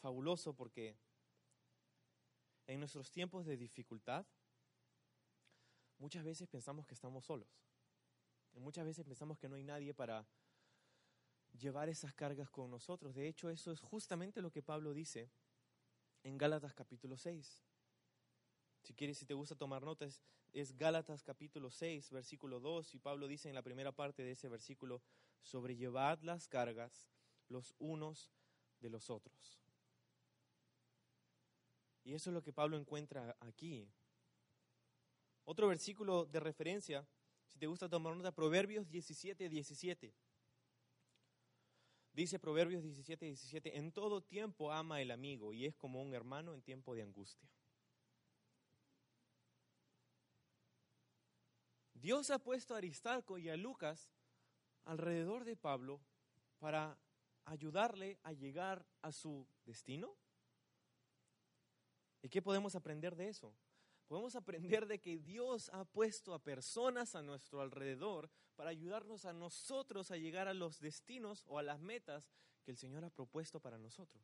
fabuloso 0.00 0.54
porque 0.54 0.96
en 2.66 2.80
nuestros 2.80 3.10
tiempos 3.10 3.44
de 3.44 3.56
dificultad, 3.56 4.24
muchas 5.98 6.24
veces 6.24 6.48
pensamos 6.48 6.86
que 6.86 6.94
estamos 6.94 7.24
solos. 7.24 7.48
Muchas 8.54 8.84
veces 8.84 9.04
pensamos 9.04 9.38
que 9.38 9.48
no 9.48 9.56
hay 9.56 9.64
nadie 9.64 9.94
para 9.94 10.26
llevar 11.58 11.88
esas 11.88 12.14
cargas 12.14 12.50
con 12.50 12.70
nosotros. 12.70 13.14
De 13.14 13.26
hecho, 13.28 13.50
eso 13.50 13.72
es 13.72 13.80
justamente 13.80 14.40
lo 14.40 14.50
que 14.50 14.62
Pablo 14.62 14.92
dice 14.92 15.30
en 16.22 16.38
Gálatas 16.38 16.74
capítulo 16.74 17.16
6. 17.16 17.60
Si 18.82 18.94
quieres, 18.94 19.18
si 19.18 19.26
te 19.26 19.34
gusta 19.34 19.54
tomar 19.54 19.82
notas, 19.82 20.20
es 20.52 20.76
Gálatas 20.76 21.22
capítulo 21.22 21.70
6, 21.70 22.10
versículo 22.10 22.60
2, 22.60 22.94
y 22.94 22.98
Pablo 22.98 23.26
dice 23.26 23.48
en 23.48 23.54
la 23.54 23.62
primera 23.62 23.92
parte 23.92 24.22
de 24.22 24.32
ese 24.32 24.48
versículo, 24.48 25.02
sobrellevad 25.42 26.20
las 26.22 26.48
cargas 26.48 27.08
los 27.48 27.74
unos 27.78 28.32
de 28.80 28.90
los 28.90 29.10
otros. 29.10 29.60
Y 32.04 32.14
eso 32.14 32.30
es 32.30 32.34
lo 32.34 32.42
que 32.42 32.52
Pablo 32.52 32.76
encuentra 32.76 33.36
aquí. 33.40 33.88
Otro 35.44 35.68
versículo 35.68 36.24
de 36.26 36.40
referencia, 36.40 37.06
si 37.46 37.58
te 37.58 37.66
gusta 37.66 37.88
tomar 37.88 38.16
nota, 38.16 38.34
Proverbios 38.34 38.90
17, 38.90 39.48
17. 39.48 40.14
Dice 42.12 42.38
Proverbios 42.38 42.82
17, 42.82 43.24
17, 43.24 43.78
en 43.78 43.90
todo 43.90 44.22
tiempo 44.22 44.70
ama 44.70 45.00
el 45.00 45.10
amigo 45.10 45.52
y 45.52 45.64
es 45.64 45.74
como 45.74 46.02
un 46.02 46.12
hermano 46.12 46.52
en 46.52 46.60
tiempo 46.60 46.94
de 46.94 47.02
angustia. 47.02 47.48
Dios 51.94 52.30
ha 52.30 52.38
puesto 52.38 52.74
a 52.74 52.78
Aristarco 52.78 53.38
y 53.38 53.48
a 53.48 53.56
Lucas 53.56 54.10
alrededor 54.84 55.44
de 55.44 55.56
Pablo 55.56 56.00
para 56.58 56.98
ayudarle 57.44 58.18
a 58.24 58.32
llegar 58.32 58.84
a 59.00 59.12
su 59.12 59.46
destino. 59.64 60.14
¿Y 62.20 62.28
qué 62.28 62.42
podemos 62.42 62.74
aprender 62.74 63.16
de 63.16 63.28
eso? 63.28 63.54
Podemos 64.12 64.36
aprender 64.36 64.86
de 64.86 65.00
que 65.00 65.16
Dios 65.16 65.70
ha 65.72 65.86
puesto 65.86 66.34
a 66.34 66.38
personas 66.38 67.14
a 67.14 67.22
nuestro 67.22 67.62
alrededor 67.62 68.28
para 68.56 68.68
ayudarnos 68.68 69.24
a 69.24 69.32
nosotros 69.32 70.10
a 70.10 70.18
llegar 70.18 70.48
a 70.48 70.52
los 70.52 70.80
destinos 70.80 71.44
o 71.46 71.58
a 71.58 71.62
las 71.62 71.80
metas 71.80 72.30
que 72.62 72.72
el 72.72 72.76
Señor 72.76 73.06
ha 73.06 73.08
propuesto 73.08 73.58
para 73.58 73.78
nosotros. 73.78 74.22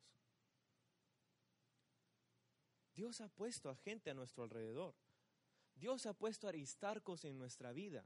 Dios 2.92 3.22
ha 3.22 3.30
puesto 3.30 3.70
a 3.70 3.76
gente 3.76 4.10
a 4.10 4.14
nuestro 4.14 4.42
alrededor. 4.42 4.94
Dios 5.74 6.04
ha 6.04 6.12
puesto 6.12 6.48
aristarcos 6.48 7.24
en 7.24 7.38
nuestra 7.38 7.72
vida. 7.72 8.04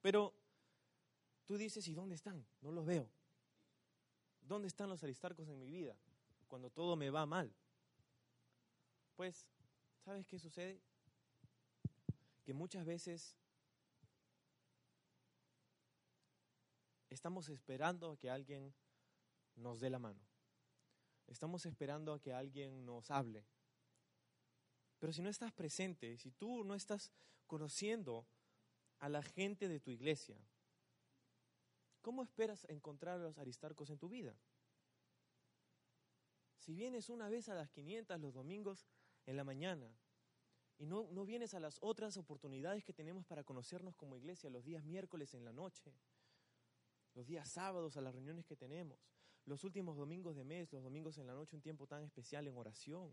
Pero 0.00 0.34
tú 1.44 1.56
dices, 1.56 1.86
¿y 1.86 1.94
dónde 1.94 2.16
están? 2.16 2.44
No 2.60 2.72
los 2.72 2.84
veo. 2.84 3.08
¿Dónde 4.40 4.66
están 4.66 4.88
los 4.88 5.04
aristarcos 5.04 5.48
en 5.48 5.60
mi 5.60 5.70
vida? 5.70 5.96
cuando 6.48 6.68
todo 6.68 6.96
me 6.96 7.10
va 7.10 7.26
mal. 7.26 7.54
Pues, 9.18 9.48
¿sabes 10.04 10.28
qué 10.28 10.38
sucede? 10.38 10.80
Que 12.44 12.54
muchas 12.54 12.86
veces 12.86 13.36
estamos 17.10 17.48
esperando 17.48 18.12
a 18.12 18.16
que 18.16 18.30
alguien 18.30 18.72
nos 19.56 19.80
dé 19.80 19.90
la 19.90 19.98
mano. 19.98 20.20
Estamos 21.26 21.66
esperando 21.66 22.12
a 22.12 22.20
que 22.20 22.32
alguien 22.32 22.86
nos 22.86 23.10
hable. 23.10 23.44
Pero 25.00 25.12
si 25.12 25.20
no 25.20 25.30
estás 25.30 25.52
presente, 25.52 26.16
si 26.16 26.30
tú 26.30 26.62
no 26.62 26.76
estás 26.76 27.10
conociendo 27.48 28.24
a 29.00 29.08
la 29.08 29.24
gente 29.24 29.66
de 29.66 29.80
tu 29.80 29.90
iglesia, 29.90 30.38
¿cómo 32.02 32.22
esperas 32.22 32.66
encontrar 32.68 33.18
a 33.18 33.24
los 33.24 33.38
aristarcos 33.38 33.90
en 33.90 33.98
tu 33.98 34.08
vida? 34.08 34.36
Si 36.60 36.72
vienes 36.72 37.10
una 37.10 37.28
vez 37.28 37.48
a 37.48 37.54
las 37.54 37.68
500 37.70 38.20
los 38.20 38.34
domingos 38.34 38.86
en 39.28 39.36
la 39.36 39.44
mañana 39.44 39.94
y 40.78 40.86
no, 40.86 41.06
no 41.10 41.26
vienes 41.26 41.52
a 41.52 41.60
las 41.60 41.76
otras 41.82 42.16
oportunidades 42.16 42.82
que 42.82 42.94
tenemos 42.94 43.26
para 43.26 43.44
conocernos 43.44 43.94
como 43.94 44.16
iglesia, 44.16 44.48
los 44.48 44.64
días 44.64 44.82
miércoles 44.84 45.34
en 45.34 45.44
la 45.44 45.52
noche, 45.52 45.92
los 47.14 47.26
días 47.26 47.46
sábados 47.50 47.96
a 47.96 48.00
las 48.00 48.14
reuniones 48.14 48.46
que 48.46 48.56
tenemos, 48.56 48.98
los 49.44 49.64
últimos 49.64 49.98
domingos 49.98 50.34
de 50.34 50.44
mes, 50.44 50.72
los 50.72 50.82
domingos 50.82 51.18
en 51.18 51.26
la 51.26 51.34
noche, 51.34 51.56
un 51.56 51.62
tiempo 51.62 51.86
tan 51.86 52.04
especial 52.04 52.46
en 52.46 52.56
oración. 52.56 53.12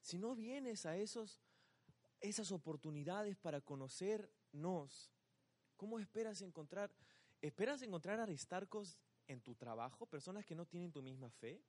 Si 0.00 0.16
no 0.16 0.34
vienes 0.34 0.86
a 0.86 0.96
esos, 0.96 1.38
esas 2.20 2.50
oportunidades 2.50 3.36
para 3.36 3.60
conocernos, 3.60 5.10
¿cómo 5.76 5.98
esperas 5.98 6.40
encontrar? 6.40 6.90
¿Esperas 7.42 7.82
encontrar 7.82 8.20
aristarcos 8.20 8.96
en 9.26 9.42
tu 9.42 9.54
trabajo, 9.54 10.06
personas 10.06 10.46
que 10.46 10.54
no 10.54 10.64
tienen 10.64 10.92
tu 10.92 11.02
misma 11.02 11.30
fe? 11.30 11.60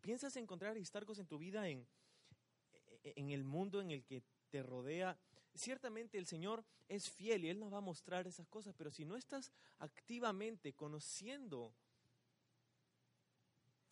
¿Piensas 0.00 0.36
encontrar 0.36 0.70
aristarcos 0.70 1.18
en 1.18 1.26
tu 1.26 1.38
vida 1.38 1.68
en, 1.68 1.86
en 3.02 3.30
el 3.30 3.44
mundo 3.44 3.80
en 3.80 3.90
el 3.90 4.04
que 4.04 4.22
te 4.50 4.62
rodea? 4.62 5.18
Ciertamente 5.54 6.18
el 6.18 6.26
Señor 6.26 6.64
es 6.88 7.10
fiel 7.10 7.44
y 7.44 7.48
Él 7.48 7.58
nos 7.58 7.72
va 7.72 7.78
a 7.78 7.82
mostrar 7.82 8.26
esas 8.26 8.48
cosas, 8.48 8.74
pero 8.76 8.90
si 8.90 9.04
no 9.04 9.16
estás 9.16 9.52
activamente 9.78 10.72
conociendo 10.72 11.74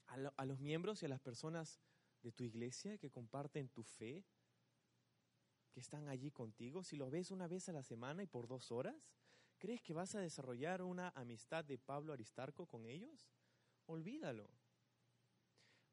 a, 0.07 0.14
a 0.37 0.45
los 0.45 0.61
miembros 0.61 1.02
y 1.02 1.07
a 1.07 1.09
las 1.09 1.21
personas 1.21 1.81
de 2.23 2.33
tu 2.33 2.45
iglesia 2.45 2.99
que 2.99 3.11
comparten 3.11 3.69
tu 3.69 3.83
fe, 3.83 4.25
que 5.71 5.81
están 5.81 6.09
allí 6.09 6.31
contigo, 6.31 6.83
si 6.83 6.97
los 6.97 7.11
ves 7.11 7.31
una 7.31 7.47
vez 7.47 7.69
a 7.69 7.73
la 7.73 7.83
semana 7.83 8.23
y 8.23 8.26
por 8.26 8.49
dos 8.49 8.73
horas, 8.73 8.97
¿crees 9.59 9.83
que 9.83 9.93
vas 9.93 10.14
a 10.14 10.21
desarrollar 10.21 10.83
una 10.83 11.11
amistad 11.11 11.64
de 11.64 11.79
Pablo 11.79 12.12
Aristarco 12.12 12.67
con 12.67 12.87
ellos? 12.87 13.31
Olvídalo 13.87 14.60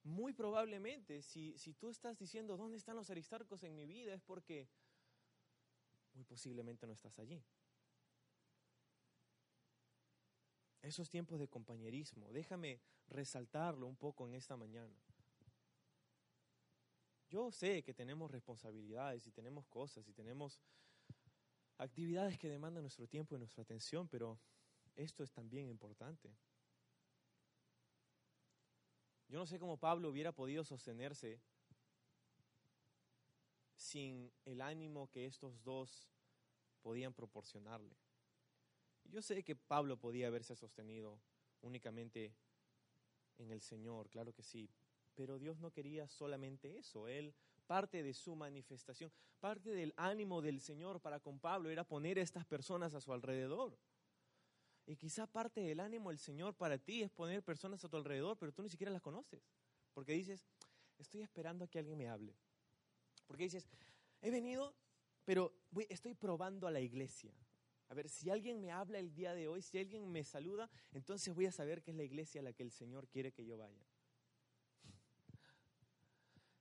muy 0.04 0.34
probablemente, 0.34 1.22
si, 1.22 1.56
tú 1.80 1.90
estás 1.90 2.18
diciendo, 2.18 2.58
¿dónde 2.58 2.78
están 2.78 2.96
los 2.96 3.10
aristarcos 3.10 3.64
en 3.64 3.76
mi 3.76 3.86
vida? 3.86 4.14
Es 4.14 4.22
porque 4.22 4.70
muy 6.14 6.24
posiblemente 6.24 6.88
no 6.88 6.94
estás 6.94 7.20
allí. 7.20 7.44
Esos 10.82 11.10
tiempos 11.10 11.40
de 11.40 11.48
compañerismo, 11.48 12.32
déjame 12.32 12.80
resaltarlo 13.10 13.88
un 13.88 13.98
poco 13.98 14.28
en 14.28 14.36
esta 14.36 14.56
mañana. 14.56 14.96
Yo 17.30 17.52
sé 17.52 17.84
que 17.84 17.94
tenemos 17.94 18.32
responsabilidades 18.32 19.28
y 19.28 19.32
tenemos 19.32 19.68
cosas 19.68 20.08
y 20.08 20.14
tenemos 20.14 20.62
actividades 21.78 22.38
que 22.38 22.50
demandan 22.50 22.84
nuestro 22.84 23.08
tiempo 23.08 23.36
y 23.36 23.40
nuestra 23.40 23.64
atención, 23.64 24.08
pero 24.08 24.40
esto 24.96 25.24
es 25.24 25.32
también 25.32 25.68
importante. 25.68 26.34
Yo 29.30 29.38
no 29.38 29.46
sé 29.46 29.60
cómo 29.60 29.78
Pablo 29.78 30.10
hubiera 30.10 30.32
podido 30.32 30.64
sostenerse 30.64 31.40
sin 33.76 34.32
el 34.46 34.62
ánimo 34.62 35.10
que 35.10 35.26
estos 35.26 35.64
dos 35.64 36.10
podían 36.82 37.14
proporcionarle. 37.14 37.96
Yo 39.06 39.22
sé 39.22 39.44
que 39.44 39.56
Pablo 39.56 39.98
podía 39.98 40.28
haberse 40.28 40.56
sostenido 40.56 41.20
únicamente 41.62 42.34
en 43.38 43.52
el 43.52 43.62
Señor, 43.62 44.10
claro 44.10 44.34
que 44.34 44.44
sí, 44.44 44.70
pero 45.16 45.38
Dios 45.40 45.60
no 45.60 45.72
quería 45.72 46.08
solamente 46.08 46.78
eso. 46.78 47.08
Él, 47.08 47.34
parte 47.66 48.04
de 48.04 48.14
su 48.14 48.36
manifestación, 48.36 49.12
parte 49.40 49.72
del 49.72 49.94
ánimo 49.98 50.42
del 50.42 50.60
Señor 50.62 51.02
para 51.02 51.20
con 51.20 51.40
Pablo 51.40 51.70
era 51.70 51.84
poner 51.84 52.18
a 52.18 52.22
estas 52.22 52.46
personas 52.46 52.94
a 52.94 53.02
su 53.02 53.14
alrededor. 53.14 53.78
Y 54.88 54.96
quizá 54.96 55.28
parte 55.28 55.60
del 55.60 55.82
ánimo 55.82 56.10
del 56.10 56.18
Señor 56.18 56.56
para 56.56 56.78
ti 56.78 57.04
es 57.04 57.12
poner 57.12 57.44
personas 57.44 57.84
a 57.84 57.90
tu 57.90 57.98
alrededor, 57.98 58.38
pero 58.38 58.54
tú 58.54 58.64
ni 58.64 58.70
siquiera 58.70 58.92
las 58.92 59.02
conoces. 59.02 59.44
Porque 59.94 60.14
dices, 60.14 60.48
estoy 60.98 61.22
esperando 61.22 61.66
a 61.66 61.68
que 61.68 61.78
alguien 61.78 61.98
me 61.98 62.08
hable. 62.08 62.34
Porque 63.28 63.44
dices, 63.44 63.68
he 64.22 64.32
venido, 64.32 64.74
pero 65.26 65.54
estoy 65.90 66.14
probando 66.14 66.68
a 66.68 66.72
la 66.72 66.80
iglesia. 66.80 67.34
A 67.90 67.94
ver, 67.94 68.08
si 68.08 68.30
alguien 68.30 68.62
me 68.62 68.72
habla 68.72 68.98
el 69.00 69.14
día 69.14 69.34
de 69.34 69.50
hoy, 69.50 69.62
si 69.62 69.78
alguien 69.78 70.10
me 70.10 70.24
saluda, 70.24 70.70
entonces 70.94 71.36
voy 71.36 71.48
a 71.48 71.52
saber 71.52 71.82
que 71.84 71.92
es 71.92 71.98
la 71.98 72.04
iglesia 72.04 72.40
a 72.40 72.44
la 72.46 72.54
que 72.54 72.64
el 72.64 72.72
Señor 72.72 73.10
quiere 73.10 73.34
que 73.34 73.46
yo 73.46 73.58
vaya. 73.58 73.86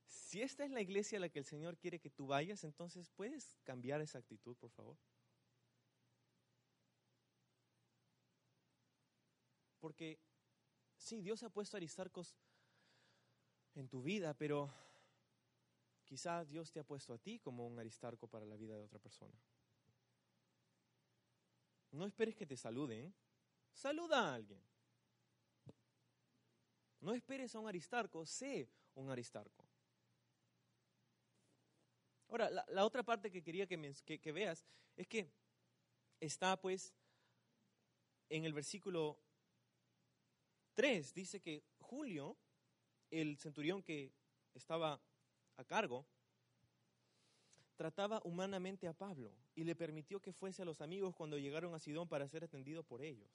Si 0.04 0.42
esta 0.42 0.64
es 0.64 0.72
la 0.72 0.80
iglesia 0.80 1.18
a 1.18 1.20
la 1.20 1.28
que 1.28 1.38
el 1.38 1.44
Señor 1.44 1.78
quiere 1.78 2.00
que 2.00 2.10
tú 2.10 2.26
vayas, 2.26 2.64
entonces 2.64 3.08
puedes 3.10 3.56
cambiar 3.62 4.00
esa 4.00 4.18
actitud, 4.18 4.56
por 4.56 4.70
favor. 4.70 4.96
Porque 9.86 10.18
sí, 10.96 11.20
Dios 11.20 11.44
ha 11.44 11.48
puesto 11.48 11.76
aristarcos 11.76 12.34
en 13.76 13.88
tu 13.88 14.02
vida, 14.02 14.34
pero 14.34 14.68
quizá 16.02 16.44
Dios 16.44 16.72
te 16.72 16.80
ha 16.80 16.82
puesto 16.82 17.14
a 17.14 17.18
ti 17.18 17.38
como 17.38 17.68
un 17.68 17.78
aristarco 17.78 18.26
para 18.26 18.44
la 18.44 18.56
vida 18.56 18.76
de 18.76 18.82
otra 18.82 18.98
persona. 18.98 19.40
No 21.92 22.04
esperes 22.04 22.34
que 22.34 22.46
te 22.46 22.56
saluden, 22.56 23.14
saluda 23.72 24.28
a 24.28 24.34
alguien. 24.34 24.60
No 26.98 27.14
esperes 27.14 27.54
a 27.54 27.60
un 27.60 27.68
aristarco, 27.68 28.26
sé 28.26 28.68
un 28.96 29.08
aristarco. 29.08 29.64
Ahora, 32.26 32.50
la, 32.50 32.84
otra 32.84 33.04
parte 33.04 33.30
que 33.30 33.40
quería 33.40 33.68
que, 33.68 34.18
que 34.20 34.32
veas 34.32 34.66
es 34.96 35.06
que 35.06 35.30
está 36.18 36.60
pues 36.60 36.92
en 38.28 38.44
el 38.44 38.52
versículo 38.52 39.24
3, 40.76 41.14
dice 41.14 41.40
que 41.40 41.64
Julio, 41.80 42.36
el 43.10 43.38
centurión 43.38 43.82
que 43.82 44.12
estaba 44.54 45.00
a 45.56 45.64
cargo, 45.64 46.06
trataba 47.76 48.20
humanamente 48.24 48.86
a 48.86 48.92
Pablo 48.92 49.32
y 49.54 49.64
le 49.64 49.74
permitió 49.74 50.20
que 50.20 50.34
fuese 50.34 50.62
a 50.62 50.64
los 50.66 50.82
amigos 50.82 51.14
cuando 51.14 51.38
llegaron 51.38 51.74
a 51.74 51.78
Sidón 51.78 52.08
para 52.08 52.28
ser 52.28 52.44
atendido 52.44 52.82
por 52.82 53.02
ellos. 53.02 53.30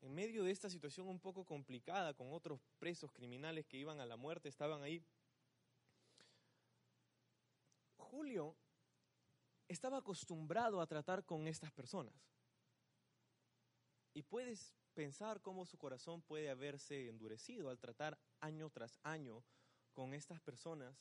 En 0.00 0.14
medio 0.14 0.42
de 0.42 0.50
esta 0.50 0.70
situación 0.70 1.06
un 1.06 1.20
poco 1.20 1.44
complicada, 1.44 2.14
con 2.14 2.32
otros 2.32 2.60
presos 2.78 3.12
criminales 3.12 3.66
que 3.66 3.76
iban 3.76 4.00
a 4.00 4.06
la 4.06 4.16
muerte, 4.16 4.48
estaban 4.48 4.82
ahí, 4.82 5.04
Julio 7.98 8.56
estaba 9.68 9.98
acostumbrado 9.98 10.80
a 10.80 10.86
tratar 10.86 11.26
con 11.26 11.46
estas 11.46 11.70
personas. 11.72 12.14
Y 14.14 14.22
puedes 14.22 14.79
pensar 15.00 15.40
cómo 15.40 15.64
su 15.64 15.78
corazón 15.78 16.20
puede 16.20 16.50
haberse 16.50 17.08
endurecido 17.08 17.70
al 17.70 17.78
tratar 17.78 18.18
año 18.38 18.68
tras 18.68 19.00
año 19.02 19.42
con 19.94 20.12
estas 20.12 20.42
personas 20.42 20.94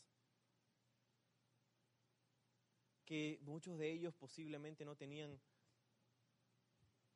que 3.03 3.39
muchos 3.41 3.77
de 3.77 3.91
ellos 3.91 4.15
posiblemente 4.15 4.85
no 4.85 4.95
tenían 4.95 5.37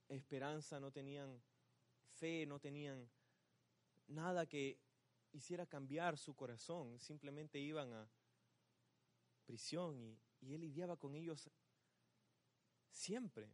esperanza, 0.10 0.82
no 0.82 0.92
tenían 0.92 1.42
fe, 2.18 2.46
no 2.46 2.60
tenían 2.60 3.10
nada 4.08 4.46
que 4.46 4.78
hiciera 5.32 5.66
cambiar 5.66 6.18
su 6.18 6.36
corazón, 6.36 7.00
simplemente 7.00 7.60
iban 7.60 7.94
a 7.94 8.10
prisión 9.46 9.98
y, 10.02 10.20
él 10.54 10.60
lidiaba 10.60 10.98
con 10.98 11.16
ellos 11.16 11.50
siempre. 12.92 13.50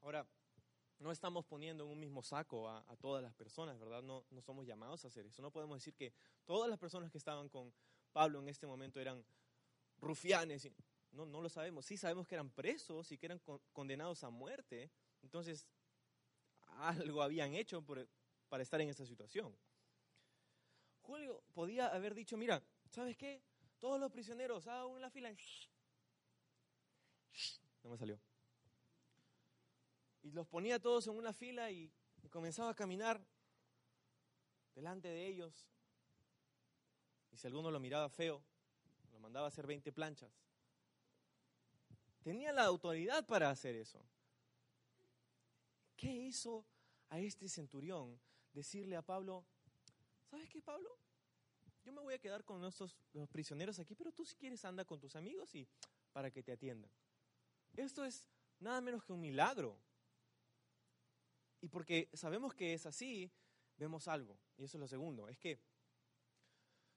Ahora, 0.00 0.26
no 1.02 1.10
estamos 1.10 1.44
poniendo 1.44 1.84
en 1.84 1.90
un 1.90 1.98
mismo 1.98 2.22
saco 2.22 2.68
a, 2.68 2.84
todas 3.00 3.22
las 3.22 3.34
personas, 3.34 3.78
¿verdad? 3.78 4.02
No, 4.02 4.24
no 4.30 4.40
somos 4.40 4.66
llamados 4.66 5.04
a 5.04 5.08
hacer 5.08 5.26
eso. 5.26 5.42
No 5.42 5.50
podemos 5.50 5.76
decir 5.76 5.94
que 5.94 6.12
todas 6.44 6.70
las 6.70 6.78
personas 6.78 7.10
que 7.10 7.18
estaban 7.18 7.48
con 7.48 7.72
Pablo 8.12 8.40
en 8.40 8.48
este 8.48 8.66
momento 8.66 9.00
eran 9.00 9.24
rufianes. 9.98 10.68
No, 11.10 11.26
no 11.26 11.40
lo 11.42 11.48
sabemos. 11.48 11.84
Sí 11.86 11.96
sabemos 11.96 12.26
que 12.26 12.36
eran 12.36 12.50
presos 12.50 13.10
y 13.12 13.18
que 13.18 13.26
eran 13.26 13.40
condenados 13.72 14.22
a 14.24 14.30
muerte. 14.30 14.90
Entonces, 15.22 15.66
algo 16.78 17.22
habían 17.22 17.54
hecho 17.54 17.84
para 18.48 18.62
estar 18.62 18.80
en 18.80 18.88
esa 18.88 19.04
situación. 19.04 19.56
Julio 21.02 21.42
podía 21.52 21.88
haber 21.88 22.14
dicho, 22.14 22.36
mira, 22.36 22.62
¿sabes 22.90 23.16
qué? 23.16 23.42
Todos 23.80 23.98
los 23.98 24.12
prisioneros, 24.12 24.68
hagan 24.68 25.00
la 25.00 25.10
fila. 25.10 25.34
No 27.82 27.90
me 27.90 27.98
salió. 27.98 28.20
Y 30.22 30.30
los 30.30 30.46
ponía 30.46 30.78
todos 30.78 31.06
en 31.06 31.16
una 31.16 31.32
fila 31.32 31.70
y, 31.70 31.92
comenzaba 32.30 32.70
a 32.70 32.74
caminar 32.74 33.20
delante 34.74 35.08
de 35.08 35.26
ellos. 35.26 35.66
Y 37.30 37.36
si 37.36 37.46
alguno 37.46 37.70
lo 37.70 37.78
miraba 37.78 38.08
feo, 38.08 38.42
lo 39.12 39.18
mandaba 39.18 39.46
a 39.46 39.48
hacer 39.48 39.66
20 39.66 39.92
planchas. 39.92 40.32
Tenía 42.22 42.52
la 42.52 42.64
autoridad 42.64 43.26
para 43.26 43.50
hacer 43.50 43.74
eso. 43.74 44.00
¿Qué 45.96 46.10
hizo 46.10 46.64
a 47.10 47.18
este 47.18 47.48
centurión 47.48 48.18
decirle 48.54 48.96
a 48.96 49.02
Pablo, 49.02 49.44
¿sabes 50.30 50.48
qué, 50.48 50.62
Pablo? 50.62 50.88
Yo 51.84 51.92
me 51.92 52.00
voy 52.00 52.14
a 52.14 52.18
quedar 52.18 52.44
con 52.44 52.60
nuestros, 52.60 52.96
los 53.12 53.28
prisioneros 53.28 53.78
aquí, 53.78 53.94
pero 53.94 54.12
tú 54.12 54.24
si 54.24 54.36
quieres 54.36 54.64
anda 54.64 54.84
con 54.84 55.00
tus 55.00 55.16
amigos 55.16 55.54
y 55.54 55.68
para 56.12 56.30
que 56.30 56.42
te 56.42 56.52
atiendan. 56.52 56.90
Esto 57.76 58.04
es 58.04 58.28
nada 58.60 58.80
menos 58.80 59.04
que 59.04 59.12
un 59.12 59.20
milagro. 59.20 59.76
Y 61.62 61.68
porque 61.68 62.10
sabemos 62.12 62.54
que 62.54 62.74
es 62.74 62.84
así, 62.86 63.30
vemos 63.76 64.08
algo. 64.08 64.36
Y 64.58 64.64
eso 64.64 64.76
es 64.76 64.80
lo 64.80 64.88
segundo. 64.88 65.28
Es 65.28 65.38
que 65.38 65.60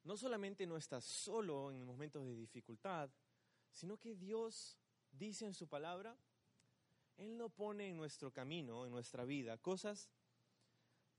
no 0.04 0.18
solamente 0.18 0.66
no 0.66 0.76
estás 0.76 1.06
solo 1.06 1.72
en 1.72 1.86
momentos 1.86 2.26
de 2.26 2.36
dificultad, 2.36 3.10
sino 3.72 3.98
que 3.98 4.16
Dios 4.16 4.78
dice 5.12 5.46
en 5.46 5.54
su 5.54 5.68
palabra, 5.68 6.18
Él 7.16 7.38
no 7.38 7.50
pone 7.50 7.90
en 7.90 7.98
nuestro 7.98 8.32
camino, 8.32 8.86
en 8.86 8.92
nuestra 8.92 9.24
vida, 9.24 9.58
cosas 9.60 10.10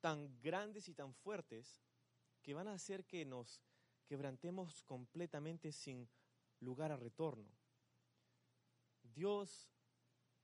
tan 0.00 0.40
grandes 0.40 0.88
y 0.88 0.94
tan 0.94 1.14
fuertes 1.14 1.85
que 2.42 2.52
van 2.52 2.68
a 2.68 2.74
hacer 2.74 3.04
que 3.06 3.24
nos 3.24 3.62
quebrantemos 4.06 4.82
completamente 4.82 5.70
sin 5.70 6.09
lugar 6.61 6.90
a 6.90 6.96
retorno. 6.96 7.50
Dios 9.02 9.70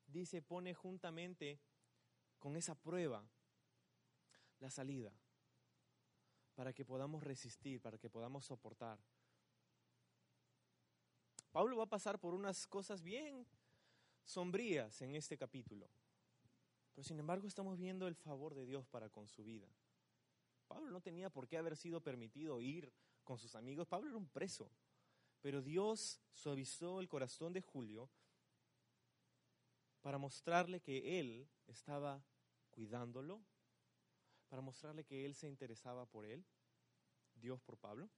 dice, 0.06 0.40
pone 0.40 0.74
juntamente 0.74 1.60
con 2.42 2.57
esa 2.57 2.74
prueba 2.74 3.24
la 4.59 4.68
salida 4.68 5.12
para 6.57 6.72
que 6.72 6.85
podamos 6.85 7.22
resistir, 7.22 7.81
para 7.81 7.98
que 7.98 8.11
podamos 8.11 8.44
soportar. 8.44 8.98
Pablo 11.52 11.76
va 11.76 11.85
a 11.85 11.88
pasar 11.88 12.18
por 12.18 12.35
unas 12.35 12.66
cosas 12.66 13.00
bien 13.00 13.46
sombrías 14.24 15.00
en 15.02 15.14
este 15.14 15.38
capítulo, 15.38 15.88
pero 16.92 17.05
sin 17.05 17.20
embargo 17.20 17.46
estamos 17.46 17.78
viendo 17.78 18.09
el 18.09 18.16
favor 18.16 18.57
de 18.57 18.66
Dios 18.66 18.88
para 18.88 19.09
con 19.09 19.28
su 19.28 19.44
vida. 19.44 19.68
Pablo 20.66 20.90
no 20.90 21.00
tenía 21.00 21.31
por 21.31 21.46
qué 21.46 21.59
haber 21.59 21.76
sido 21.76 22.00
permitido 22.00 22.61
ir 22.61 22.92
con 23.22 23.38
sus 23.38 23.55
amigos, 23.55 23.87
Pablo 23.87 24.09
era 24.09 24.18
un 24.18 24.26
preso, 24.26 24.68
pero 25.40 25.62
Dios 25.62 26.20
suavizó 26.33 26.98
el 26.98 27.09
corazón 27.09 27.52
de 27.52 27.62
Julio 27.62 28.11
para 30.00 30.18
mostrarle 30.18 30.81
que 30.81 31.20
él 31.20 31.48
estaba 31.68 32.24
cuidándolo, 32.72 33.40
para 34.48 34.61
mostrarle 34.61 35.04
que 35.04 35.24
él 35.24 35.35
se 35.35 35.48
interesaba 35.48 36.04
por 36.04 36.26
él, 36.26 36.44
Dios 37.35 37.61
por 37.62 37.78
Pablo. 37.78 38.11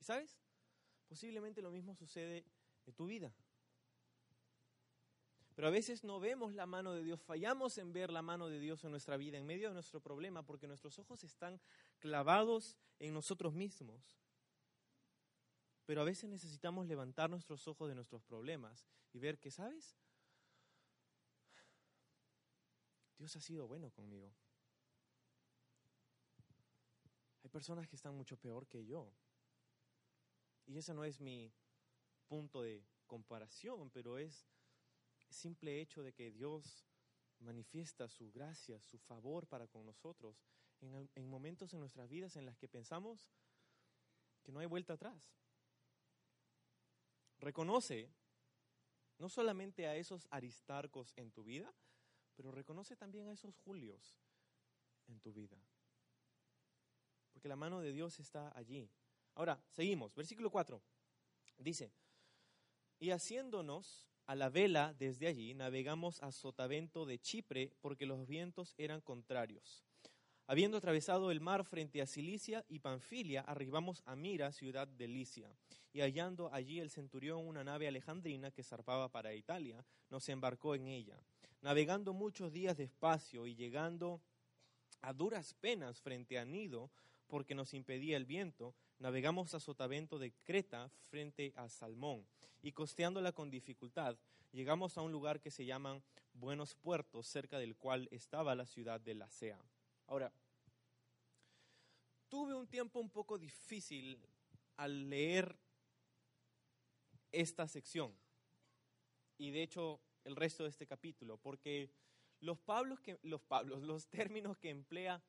¿Y 0.00 0.04
sabes? 0.04 0.38
Posiblemente 1.08 1.62
lo 1.62 1.70
mismo 1.70 1.94
sucede 1.94 2.44
en 2.84 2.94
tu 2.94 3.06
vida. 3.06 3.32
Pero 5.54 5.68
a 5.68 5.70
veces 5.70 6.02
no 6.02 6.18
vemos 6.18 6.52
la 6.52 6.66
mano 6.66 6.92
de 6.92 7.04
Dios, 7.04 7.22
fallamos 7.22 7.78
en 7.78 7.92
ver 7.92 8.10
la 8.10 8.22
mano 8.22 8.48
de 8.48 8.58
Dios 8.58 8.82
en 8.84 8.90
nuestra 8.90 9.16
vida, 9.16 9.38
en 9.38 9.46
medio 9.46 9.68
de 9.68 9.74
nuestro 9.74 10.00
problema, 10.00 10.44
porque 10.44 10.66
nuestros 10.66 10.98
ojos 10.98 11.22
están 11.22 11.60
clavados 12.00 12.76
en 12.98 13.14
nosotros 13.14 13.54
mismos. 13.54 14.18
Pero 15.86 16.00
a 16.00 16.04
veces 16.04 16.28
necesitamos 16.28 16.86
levantar 16.86 17.30
nuestros 17.30 17.68
ojos 17.68 17.88
de 17.88 17.94
nuestros 17.94 18.22
problemas 18.24 18.84
y 19.12 19.18
ver 19.18 19.38
que, 19.38 19.50
¿sabes? 19.50 19.96
Dios 23.24 23.36
ha 23.36 23.40
sido 23.40 23.66
bueno 23.66 23.88
conmigo. 23.88 24.30
Hay 27.42 27.48
personas 27.48 27.88
que 27.88 27.96
están 27.96 28.14
mucho 28.14 28.36
peor 28.36 28.66
que 28.66 28.84
yo. 28.84 29.10
Y 30.66 30.76
ese 30.76 30.92
no 30.92 31.04
es 31.04 31.22
mi 31.22 31.50
punto 32.28 32.60
de 32.60 32.84
comparación, 33.06 33.88
pero 33.88 34.18
es 34.18 34.46
simple 35.30 35.80
hecho 35.80 36.02
de 36.02 36.12
que 36.12 36.32
Dios 36.32 36.84
manifiesta 37.38 38.10
su 38.10 38.30
gracia, 38.30 38.78
su 38.82 38.98
favor 38.98 39.46
para 39.46 39.68
con 39.68 39.86
nosotros 39.86 40.44
en, 40.82 41.08
en 41.14 41.26
momentos 41.26 41.72
en 41.72 41.80
nuestras 41.80 42.10
vidas 42.10 42.36
en 42.36 42.44
las 42.44 42.58
que 42.58 42.68
pensamos 42.68 43.30
que 44.42 44.52
no 44.52 44.60
hay 44.60 44.66
vuelta 44.66 44.92
atrás. 44.92 45.32
Reconoce 47.38 48.12
no 49.16 49.30
solamente 49.30 49.86
a 49.86 49.96
esos 49.96 50.28
aristarcos 50.30 51.14
en 51.16 51.30
tu 51.30 51.42
vida, 51.42 51.74
pero 52.36 52.52
reconoce 52.52 52.96
también 52.96 53.28
a 53.28 53.32
esos 53.32 53.56
Julios 53.56 54.16
en 55.08 55.20
tu 55.20 55.32
vida. 55.32 55.56
Porque 57.32 57.48
la 57.48 57.56
mano 57.56 57.80
de 57.80 57.92
Dios 57.92 58.20
está 58.20 58.56
allí. 58.56 58.90
Ahora, 59.34 59.62
seguimos. 59.70 60.14
Versículo 60.14 60.50
4. 60.50 60.80
Dice, 61.58 61.92
y 62.98 63.10
haciéndonos 63.10 64.08
a 64.26 64.34
la 64.34 64.48
vela 64.48 64.94
desde 64.94 65.26
allí, 65.26 65.54
navegamos 65.54 66.22
a 66.22 66.32
Sotavento 66.32 67.04
de 67.04 67.18
Chipre 67.18 67.72
porque 67.80 68.06
los 68.06 68.26
vientos 68.26 68.74
eran 68.78 69.00
contrarios. 69.00 69.84
Habiendo 70.46 70.76
atravesado 70.76 71.30
el 71.30 71.40
mar 71.40 71.64
frente 71.64 72.02
a 72.02 72.06
Cilicia 72.06 72.64
y 72.68 72.78
Panfilia, 72.78 73.40
arribamos 73.42 74.02
a 74.04 74.14
Mira, 74.14 74.52
ciudad 74.52 74.86
de 74.86 75.08
Licia, 75.08 75.50
y 75.92 76.00
hallando 76.00 76.52
allí 76.52 76.80
el 76.80 76.90
centurión 76.90 77.46
una 77.46 77.64
nave 77.64 77.88
alejandrina 77.88 78.50
que 78.50 78.62
zarpaba 78.62 79.10
para 79.10 79.34
Italia, 79.34 79.84
nos 80.10 80.28
embarcó 80.28 80.74
en 80.74 80.88
ella. 80.88 81.18
Navegando 81.64 82.12
muchos 82.12 82.52
días 82.52 82.76
despacio 82.76 83.46
y 83.46 83.54
llegando 83.54 84.20
a 85.00 85.14
duras 85.14 85.54
penas 85.54 85.98
frente 85.98 86.38
a 86.38 86.44
Nido, 86.44 86.90
porque 87.26 87.54
nos 87.54 87.72
impedía 87.72 88.18
el 88.18 88.26
viento, 88.26 88.74
navegamos 88.98 89.54
a 89.54 89.60
Sotavento 89.60 90.18
de 90.18 90.34
Creta 90.44 90.90
frente 91.08 91.54
a 91.56 91.70
Salmón, 91.70 92.26
y 92.60 92.72
costeándola 92.72 93.32
con 93.32 93.48
dificultad, 93.48 94.18
llegamos 94.52 94.98
a 94.98 95.00
un 95.00 95.10
lugar 95.10 95.40
que 95.40 95.50
se 95.50 95.64
llaman 95.64 96.02
Buenos 96.34 96.74
Puertos, 96.74 97.26
cerca 97.28 97.58
del 97.58 97.76
cual 97.76 98.08
estaba 98.10 98.54
la 98.54 98.66
ciudad 98.66 99.00
de 99.00 99.14
Lacea. 99.14 99.58
Ahora, 100.08 100.30
tuve 102.28 102.52
un 102.52 102.66
tiempo 102.66 103.00
un 103.00 103.08
poco 103.08 103.38
difícil 103.38 104.20
al 104.76 105.08
leer 105.08 105.56
esta 107.32 107.66
sección 107.66 108.14
y 109.38 109.50
de 109.50 109.62
hecho 109.62 110.02
el 110.24 110.36
resto 110.36 110.64
de 110.64 110.70
este 110.70 110.86
capítulo, 110.86 111.36
porque 111.36 111.90
los, 112.40 112.58
Pablos 112.58 113.00
que, 113.00 113.18
los, 113.22 113.42
Pablos, 113.42 113.82
los 113.82 114.08
términos 114.08 114.58
que 114.58 114.70
emplea 114.70 115.22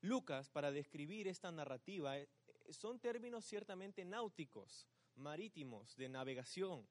Lucas 0.00 0.48
para 0.48 0.70
describir 0.70 1.26
esta 1.26 1.50
narrativa 1.50 2.18
eh, 2.18 2.28
son 2.70 3.00
términos 3.00 3.44
ciertamente 3.44 4.04
náuticos, 4.04 4.86
marítimos, 5.16 5.96
de 5.96 6.08
navegación, 6.08 6.86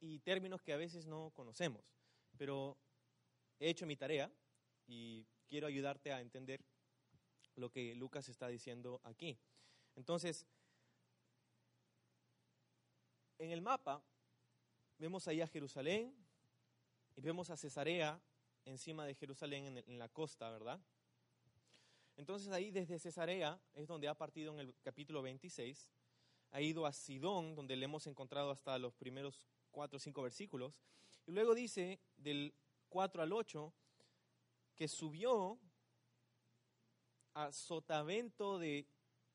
y 0.00 0.18
términos 0.18 0.60
que 0.60 0.74
a 0.74 0.76
veces 0.76 1.06
no 1.06 1.30
conocemos. 1.30 1.82
Pero 2.36 2.76
he 3.58 3.70
hecho 3.70 3.86
mi 3.86 3.96
tarea 3.96 4.30
y 4.86 5.26
quiero 5.46 5.66
ayudarte 5.66 6.12
a 6.12 6.20
entender 6.20 6.62
lo 7.56 7.70
que 7.70 7.94
Lucas 7.94 8.28
está 8.28 8.48
diciendo 8.48 9.00
aquí. 9.04 9.38
Entonces, 9.96 10.46
en 13.38 13.50
el 13.50 13.62
mapa 13.62 14.04
vemos 14.98 15.28
ahí 15.28 15.40
a 15.40 15.46
Jerusalén 15.46 16.14
y 17.16 17.20
vemos 17.20 17.50
a 17.50 17.56
Cesarea 17.56 18.20
encima 18.64 19.06
de 19.06 19.14
Jerusalén 19.14 19.82
en, 19.86 19.98
la 19.98 20.08
costa, 20.08 20.50
¿verdad? 20.50 20.80
Entonces 22.16 22.52
ahí 22.52 22.70
desde 22.70 22.98
Cesarea 22.98 23.60
es 23.74 23.86
donde 23.86 24.08
ha 24.08 24.14
partido 24.14 24.52
en 24.54 24.60
el 24.60 24.74
capítulo 24.82 25.22
26, 25.22 25.90
ha 26.52 26.60
ido 26.60 26.86
a 26.86 26.92
Sidón, 26.92 27.54
donde 27.54 27.76
le 27.76 27.84
hemos 27.84 28.06
encontrado 28.06 28.50
hasta 28.50 28.78
los 28.78 28.94
primeros 28.94 29.46
cuatro 29.70 29.96
o 29.96 30.00
cinco 30.00 30.22
versículos, 30.22 30.74
y 31.26 31.32
luego 31.32 31.54
dice 31.54 32.00
del 32.16 32.54
4 32.88 33.22
al 33.22 33.32
8 33.32 33.72
que 34.76 34.88
subió 34.88 35.58
a 37.34 37.50
Sotavento 37.50 38.58
de 38.58 38.86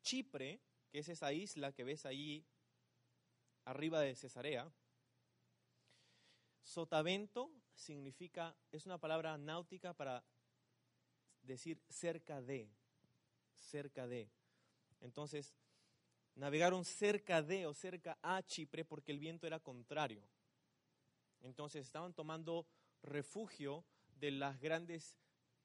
Chipre, 0.01 0.61
que 0.89 0.99
es 0.99 1.09
esa 1.09 1.33
isla 1.33 1.73
que 1.73 1.83
ves 1.83 2.05
ahí 2.05 2.45
arriba 3.65 4.01
de 4.01 4.15
Cesarea. 4.15 4.71
Sotavento 6.69 7.49
significa, 7.73 8.55
es 8.71 8.85
una 8.85 8.99
palabra 8.99 9.35
náutica 9.39 9.91
para 9.91 10.23
decir 11.41 11.81
cerca 11.89 12.43
de, 12.43 12.69
cerca 13.55 14.05
de. 14.07 14.29
Entonces, 15.01 15.55
navegaron 16.35 16.85
cerca 16.85 17.41
de 17.41 17.65
o 17.65 17.73
cerca 17.73 18.19
a 18.21 18.43
Chipre 18.43 18.85
porque 18.85 19.11
el 19.11 19.17
viento 19.17 19.47
era 19.47 19.59
contrario. 19.59 20.21
Entonces 21.41 21.87
estaban 21.87 22.13
tomando 22.13 22.67
refugio 23.01 23.83
de 24.19 24.29
las 24.29 24.59
grandes 24.59 25.17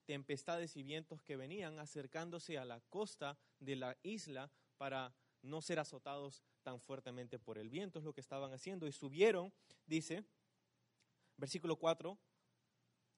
tempestades 0.06 0.74
y 0.74 0.82
vientos 0.84 1.22
que 1.22 1.36
venían 1.36 1.78
acercándose 1.80 2.56
a 2.56 2.64
la 2.64 2.80
costa 2.80 3.36
de 3.60 3.76
la 3.76 3.94
isla 4.02 4.50
para 4.78 5.14
no 5.42 5.60
ser 5.60 5.80
azotados 5.80 6.42
tan 6.62 6.80
fuertemente 6.80 7.38
por 7.38 7.58
el 7.58 7.68
viento, 7.68 7.98
es 7.98 8.06
lo 8.06 8.14
que 8.14 8.22
estaban 8.22 8.54
haciendo. 8.54 8.86
Y 8.86 8.92
subieron, 8.92 9.52
dice, 9.86 10.24
versículo 11.36 11.76
4, 11.76 12.18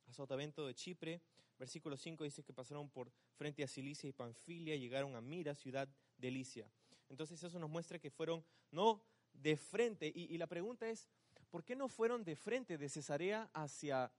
a 0.07 0.13
Sotavento 0.13 0.67
de 0.67 0.75
Chipre, 0.75 1.23
versículo 1.59 1.97
5 1.97 2.25
dice 2.25 2.43
que 2.43 2.53
pasaron 2.53 2.89
por 2.91 3.11
frente 3.35 3.63
a 3.63 3.69
Cilicia 3.69 4.09
y 4.09 4.13
Panfilia, 4.13 4.77
llegaron 4.77 5.17
a 5.17 5.21
Mira, 5.21 5.55
ciudad 5.55 5.89
de 6.17 6.31
Licia. 6.31 6.71
Entonces 7.09 7.43
eso 7.43 7.59
nos 7.59 7.71
muestra 7.71 7.99
que 7.99 8.11
fueron 8.11 8.45
no 8.71 9.03
de 9.33 9.57
frente, 9.57 10.13
y, 10.15 10.33
y 10.35 10.39
la 10.39 10.47
pregunta 10.47 10.89
es, 10.89 11.09
¿por 11.51 11.65
qué 11.65 11.77
no 11.77 11.89
fueron 11.89 12.25
de 12.25 12.37
frente 12.37 12.79
de 12.79 12.89
Cesarea 12.89 13.51
hacia 13.53 14.13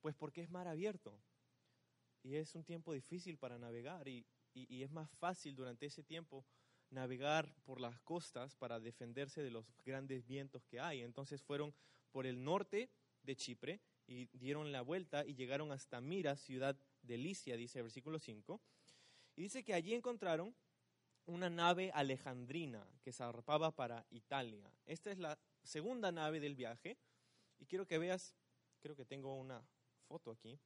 Pues 0.00 0.14
porque 0.14 0.42
es 0.42 0.50
mar 0.50 0.68
abierto 0.68 1.18
y 2.22 2.36
es 2.36 2.54
un 2.54 2.64
tiempo 2.64 2.92
difícil 2.92 3.38
para 3.38 3.58
navegar 3.58 4.08
y, 4.08 4.26
es 4.54 4.90
más 4.90 5.08
fácil 5.18 5.54
durante 5.54 5.86
ese 5.86 6.02
tiempo 6.02 6.44
navegar 6.90 7.54
por 7.64 7.80
las 7.80 8.00
costas 8.00 8.56
para 8.56 8.80
defenderse 8.80 9.42
de 9.42 9.50
los 9.50 9.66
grandes 9.84 10.26
vientos 10.26 10.64
que 10.66 10.80
hay. 10.80 11.02
Entonces 11.02 11.42
fueron 11.42 11.74
por 12.10 12.26
el 12.26 12.42
norte 12.42 12.90
de 13.22 13.36
Chipre 13.36 13.80
y 14.06 14.26
dieron 14.38 14.72
la 14.72 14.82
vuelta 14.82 15.24
y 15.26 15.34
llegaron 15.34 15.70
hasta 15.70 16.00
Mira, 16.00 16.36
ciudad 16.36 16.76
de 17.02 17.18
Licia, 17.18 17.56
dice 17.56 17.78
el 17.78 17.84
versículo 17.84 18.18
5. 18.18 18.60
Y 19.36 19.42
dice 19.42 19.62
que 19.62 19.74
allí 19.74 19.94
encontraron 19.94 20.54
una 21.26 21.50
nave 21.50 21.90
alejandrina 21.92 22.86
que 23.02 23.12
zarpaba 23.12 23.70
para 23.70 24.06
Italia. 24.10 24.72
Esta 24.86 25.10
es 25.10 25.18
la 25.18 25.38
segunda 25.62 26.10
nave 26.10 26.40
del 26.40 26.54
viaje 26.54 26.96
y 27.58 27.66
quiero 27.66 27.86
que 27.86 27.98
veas, 27.98 28.34
creo 28.80 28.96
que 28.96 29.04
tengo 29.04 29.34
una 29.34 29.62
foto 30.06 30.30
aquí. 30.30 30.58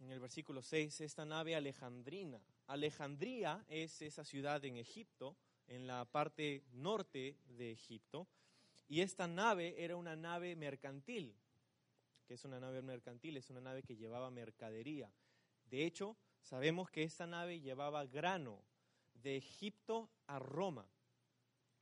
En 0.00 0.10
el 0.10 0.20
versículo 0.20 0.62
6, 0.62 1.00
esta 1.00 1.24
nave 1.24 1.54
alejandrina. 1.54 2.40
Alejandría 2.70 3.64
es 3.68 4.00
esa 4.00 4.24
ciudad 4.24 4.64
en 4.64 4.76
Egipto, 4.76 5.36
en 5.66 5.88
la 5.88 6.04
parte 6.04 6.62
norte 6.70 7.36
de 7.48 7.72
Egipto, 7.72 8.28
y 8.86 9.00
esta 9.00 9.26
nave 9.26 9.74
era 9.82 9.96
una 9.96 10.14
nave 10.14 10.54
mercantil. 10.54 11.34
que 12.28 12.34
es 12.34 12.44
una 12.44 12.60
nave 12.60 12.80
mercantil? 12.80 13.36
Es 13.36 13.50
una 13.50 13.60
nave 13.60 13.82
que 13.82 13.96
llevaba 13.96 14.30
mercadería. 14.30 15.12
De 15.64 15.84
hecho, 15.84 16.16
sabemos 16.42 16.88
que 16.88 17.02
esta 17.02 17.26
nave 17.26 17.58
llevaba 17.58 18.06
grano 18.06 18.62
de 19.14 19.36
Egipto 19.36 20.08
a 20.28 20.38
Roma, 20.38 20.88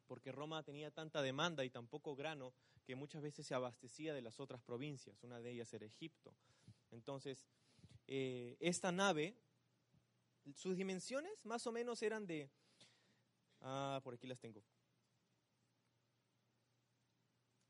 porque 0.07 0.33
Roma 0.33 0.62
tenía 0.62 0.90
tanta 0.90 1.20
demanda 1.20 1.66
y 1.66 1.70
tan 1.70 1.87
poco 1.87 2.16
grano 2.16 2.55
que 2.83 2.94
muchas 2.94 3.20
veces 3.20 3.46
se 3.46 3.55
abastecía 3.55 4.14
de 4.14 4.22
las 4.22 4.40
otras 4.40 4.62
provincias, 4.62 5.22
una 5.22 5.38
de 5.38 5.51
ellas 5.51 5.70
era 5.74 5.85
Egipto. 5.85 6.35
Entonces, 6.90 7.46
eh, 8.07 8.57
esta 8.59 8.90
nave, 8.90 9.37
sus 10.55 10.77
dimensiones 10.77 11.45
más 11.45 11.67
o 11.67 11.73
menos 11.73 12.03
eran 12.03 12.27
de, 12.27 12.51
ah, 13.61 14.01
por 14.03 14.15
aquí 14.15 14.27
las 14.27 14.39
tengo, 14.39 14.63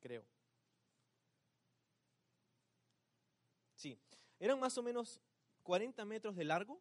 creo. 0.01 0.25
Sí, 3.75 3.99
eran 4.41 4.59
más 4.59 4.77
o 4.77 4.83
menos 4.83 5.21
40 5.62 6.05
metros 6.05 6.35
de 6.35 6.45
largo 6.45 6.81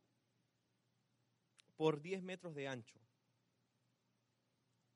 por 1.75 2.01
10 2.01 2.23
metros 2.23 2.55
de 2.55 2.67
ancho. 2.67 2.99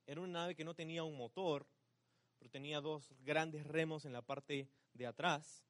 Era 0.08 0.22
una 0.22 0.40
nave 0.40 0.56
que 0.56 0.66
no 0.66 0.74
tenía 0.74 1.04
un 1.04 1.16
motor, 1.16 1.68
pero 2.40 2.50
tenía 2.50 2.82
dos 2.82 3.14
grandes 3.24 3.66
remos 3.68 4.06
en 4.06 4.14
la 4.14 4.22
parte 4.22 4.68
de 4.94 5.06
atrás. 5.06 5.64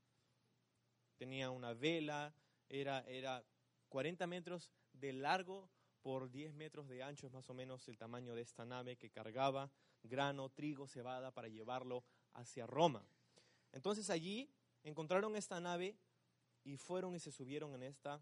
Tenía 1.17 1.50
una 1.50 1.74
vela, 1.74 2.34
era, 2.70 3.02
era 3.02 3.44
40 3.89 4.26
metros 4.28 4.72
de 5.01 5.11
largo 5.13 5.67
por 6.01 6.31
10 6.31 6.53
metros 6.53 6.87
de 6.87 7.03
ancho, 7.03 7.27
es 7.27 7.33
más 7.33 7.49
o 7.49 7.53
menos 7.53 7.87
el 7.87 7.97
tamaño 7.97 8.33
de 8.35 8.41
esta 8.41 8.65
nave 8.65 8.95
que 8.95 9.09
cargaba 9.09 9.69
grano, 10.03 10.49
trigo, 10.49 10.87
cebada 10.87 11.31
para 11.31 11.47
llevarlo 11.47 12.03
hacia 12.33 12.65
Roma. 12.65 13.05
Entonces 13.71 14.09
allí 14.09 14.49
encontraron 14.83 15.35
esta 15.35 15.59
nave 15.59 15.97
y 16.63 16.77
fueron 16.77 17.15
y 17.15 17.19
se 17.19 17.31
subieron 17.31 17.73
en 17.75 17.83
esta 17.83 18.21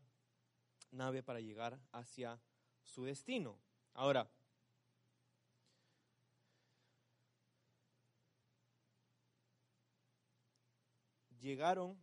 nave 0.91 1.21
para 1.21 1.39
llegar 1.39 1.79
hacia 1.91 2.39
su 2.83 3.03
destino. 3.03 3.59
Ahora, 3.93 4.29
llegaron 11.39 11.97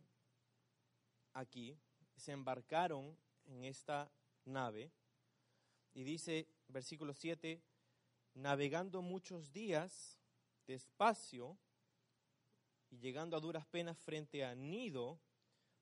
aquí, 1.33 1.77
se 2.15 2.31
embarcaron 2.31 3.17
en 3.45 3.63
esta 3.63 4.11
nave 4.47 4.91
y 5.93 6.03
dice, 6.03 6.47
versículo 6.67 7.13
7, 7.13 7.61
navegando 8.33 9.01
muchos 9.01 9.51
días 9.51 10.19
despacio 10.67 11.57
y 12.89 12.97
llegando 12.99 13.35
a 13.35 13.39
duras 13.39 13.65
penas 13.65 13.97
frente 13.97 14.45
a 14.45 14.53
Nido, 14.53 15.19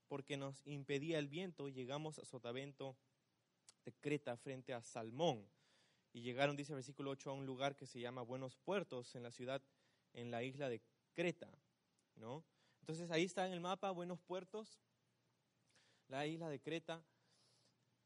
porque 0.08 0.38
nos 0.38 0.65
impedía 0.65 1.19
el 1.19 1.28
viento, 1.28 1.67
llegamos 1.67 2.19
a 2.19 2.25
Sotavento 2.25 2.95
de 3.84 3.93
Creta 3.93 4.38
frente 4.38 4.73
a 4.73 4.82
Salmón. 4.82 5.47
Y 6.13 6.21
llegaron, 6.21 6.56
dice 6.56 6.73
versículo 6.73 7.12
8, 7.12 7.32
a 7.32 7.34
un 7.34 7.45
lugar 7.45 7.75
que 7.75 7.86
se 7.86 7.99
llama 7.99 8.21
Buenos 8.21 8.56
Puertos, 8.58 9.15
en 9.15 9.23
la 9.23 9.32
ciudad, 9.32 9.62
en 10.13 10.32
la 10.32 10.43
isla 10.43 10.69
de 10.69 10.82
Creta. 11.13 11.51
¿no? 12.15 12.43
Entonces 12.80 13.12
ahí 13.12 13.23
está 13.23 13.45
en 13.45 13.54
el 13.54 13.60
mapa 13.60 13.91
Buenos 13.91 14.21
Puertos, 14.21 14.80
la 16.08 16.25
isla 16.25 16.49
de 16.49 16.62
Creta. 16.62 17.04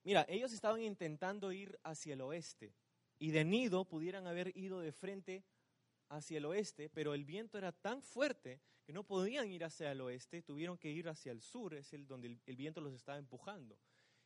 Mira, 0.09 0.25
ellos 0.27 0.51
estaban 0.53 0.81
intentando 0.81 1.51
ir 1.51 1.79
hacia 1.83 2.15
el 2.15 2.21
oeste 2.21 2.73
y 3.19 3.29
de 3.29 3.45
nido 3.45 3.85
pudieran 3.85 4.25
haber 4.25 4.57
ido 4.57 4.79
de 4.79 4.91
frente 4.91 5.43
hacia 6.07 6.39
el 6.39 6.45
oeste, 6.45 6.89
pero 6.89 7.13
el 7.13 7.25
viento 7.25 7.59
era 7.59 7.71
tan 7.71 8.01
fuerte 8.01 8.59
que 8.87 8.91
no 8.91 9.03
podían 9.03 9.51
ir 9.51 9.63
hacia 9.63 9.91
el 9.91 10.01
oeste, 10.01 10.41
tuvieron 10.41 10.79
que 10.79 10.89
ir 10.89 11.09
hacia 11.09 11.31
el 11.31 11.41
sur, 11.41 11.75
es 11.75 11.93
el 11.93 12.07
donde 12.07 12.39
el, 12.43 12.55
viento 12.55 12.81
los 12.81 12.95
estaba 12.95 13.19
empujando. 13.19 13.77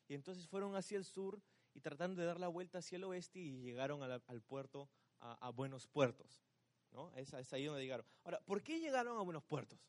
Y 0.07 0.13
entonces 0.13 0.47
fueron 0.47 0.73
hacia 0.77 0.97
el 0.97 1.03
sur 1.03 1.41
y 1.73 1.81
tratando 1.81 2.21
de 2.21 2.27
dar 2.27 2.39
la 2.39 2.47
vuelta 2.47 2.77
hacia 2.77 2.95
el 2.95 3.03
oeste 3.03 3.39
y 3.39 3.59
llegaron 3.59 4.03
al 4.03 4.41
puerto, 4.41 4.87
a, 5.19 5.49
Buenos 5.49 5.85
Puertos. 5.85 6.45
¿no? 6.91 7.13
Es, 7.17 7.33
es 7.33 7.51
ahí 7.51 7.65
donde 7.65 7.81
llegaron. 7.81 8.05
Ahora, 8.23 8.39
¿por 8.45 8.63
qué 8.63 8.79
llegaron 8.79 9.17
a 9.17 9.21
Buenos 9.21 9.43
Puertos? 9.43 9.81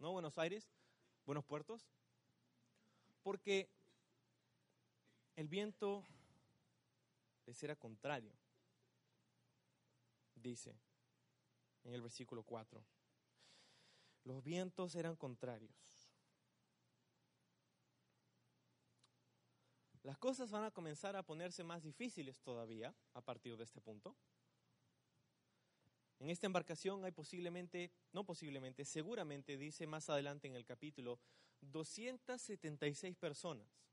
¿No 0.00 0.10
Buenos 0.10 0.36
Aires? 0.36 0.68
¿Buenos 1.24 1.44
Puertos? 1.44 1.86
Porque 3.22 3.70
el 5.36 5.48
viento 5.48 6.02
les 7.44 7.62
era 7.62 7.76
contrario, 7.76 8.32
dice 10.34 10.74
en 11.84 11.94
el 11.94 12.02
versículo 12.02 12.42
4. 12.42 12.84
Los 14.24 14.42
vientos 14.42 14.96
eran 14.96 15.14
contrarios. 15.14 16.10
Las 20.02 20.18
cosas 20.18 20.50
van 20.50 20.64
a 20.64 20.70
comenzar 20.70 21.16
a 21.16 21.22
ponerse 21.22 21.62
más 21.62 21.82
difíciles 21.82 22.40
todavía 22.40 22.94
a 23.14 23.20
partir 23.20 23.56
de 23.56 23.64
este 23.64 23.80
punto. 23.80 24.16
En 26.18 26.30
esta 26.30 26.46
embarcación 26.46 27.04
hay 27.04 27.12
posiblemente, 27.12 27.92
no 28.12 28.24
posiblemente, 28.24 28.84
seguramente, 28.84 29.58
dice 29.58 29.86
más 29.86 30.08
adelante 30.08 30.48
en 30.48 30.56
el 30.56 30.64
capítulo, 30.64 31.20
276 31.60 33.16
personas 33.16 33.86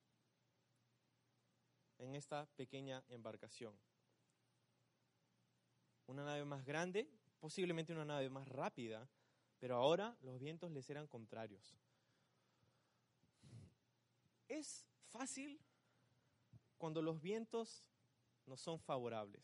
en 2.03 2.15
esta 2.15 2.45
pequeña 2.55 3.03
embarcación. 3.09 3.73
Una 6.07 6.23
nave 6.23 6.45
más 6.45 6.65
grande, 6.65 7.09
posiblemente 7.39 7.93
una 7.93 8.05
nave 8.05 8.29
más 8.29 8.47
rápida, 8.47 9.07
pero 9.59 9.75
ahora 9.75 10.15
los 10.21 10.39
vientos 10.39 10.71
les 10.71 10.89
eran 10.89 11.07
contrarios. 11.07 11.75
Es 14.47 14.85
fácil 15.07 15.59
cuando 16.77 17.01
los 17.01 17.21
vientos 17.21 17.85
no 18.45 18.57
son 18.57 18.79
favorables. 18.79 19.43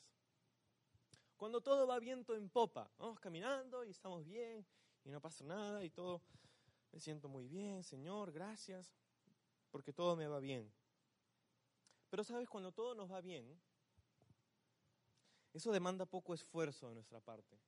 Cuando 1.38 1.62
todo 1.62 1.88
va 1.88 2.00
viento 2.00 2.36
en 2.36 2.50
popa, 2.50 2.92
vamos 2.98 3.20
caminando 3.20 3.86
y 3.86 3.92
estamos 3.92 4.26
bien 4.26 4.66
y 5.06 5.10
no 5.10 5.22
pasa 5.22 5.46
nada 5.46 5.86
y 5.86 5.90
todo, 5.90 6.22
me 6.92 7.00
siento 7.00 7.30
muy 7.30 7.48
bien, 7.48 7.84
Señor, 7.84 8.34
gracias, 8.34 8.94
porque 9.72 9.94
todo 9.94 10.18
me 10.18 10.28
va 10.28 10.40
bien. 10.40 10.70
Pero 12.10 12.24
sabes, 12.24 12.50
cuando 12.50 12.72
todo 12.72 12.96
nos 12.96 13.12
va 13.12 13.22
bien, 13.22 13.60
eso 15.54 15.72
demanda 15.72 16.06
poco 16.06 16.34
esfuerzo 16.34 16.90
de 16.90 16.96
nuestra 16.96 17.20
parte. 17.20 17.60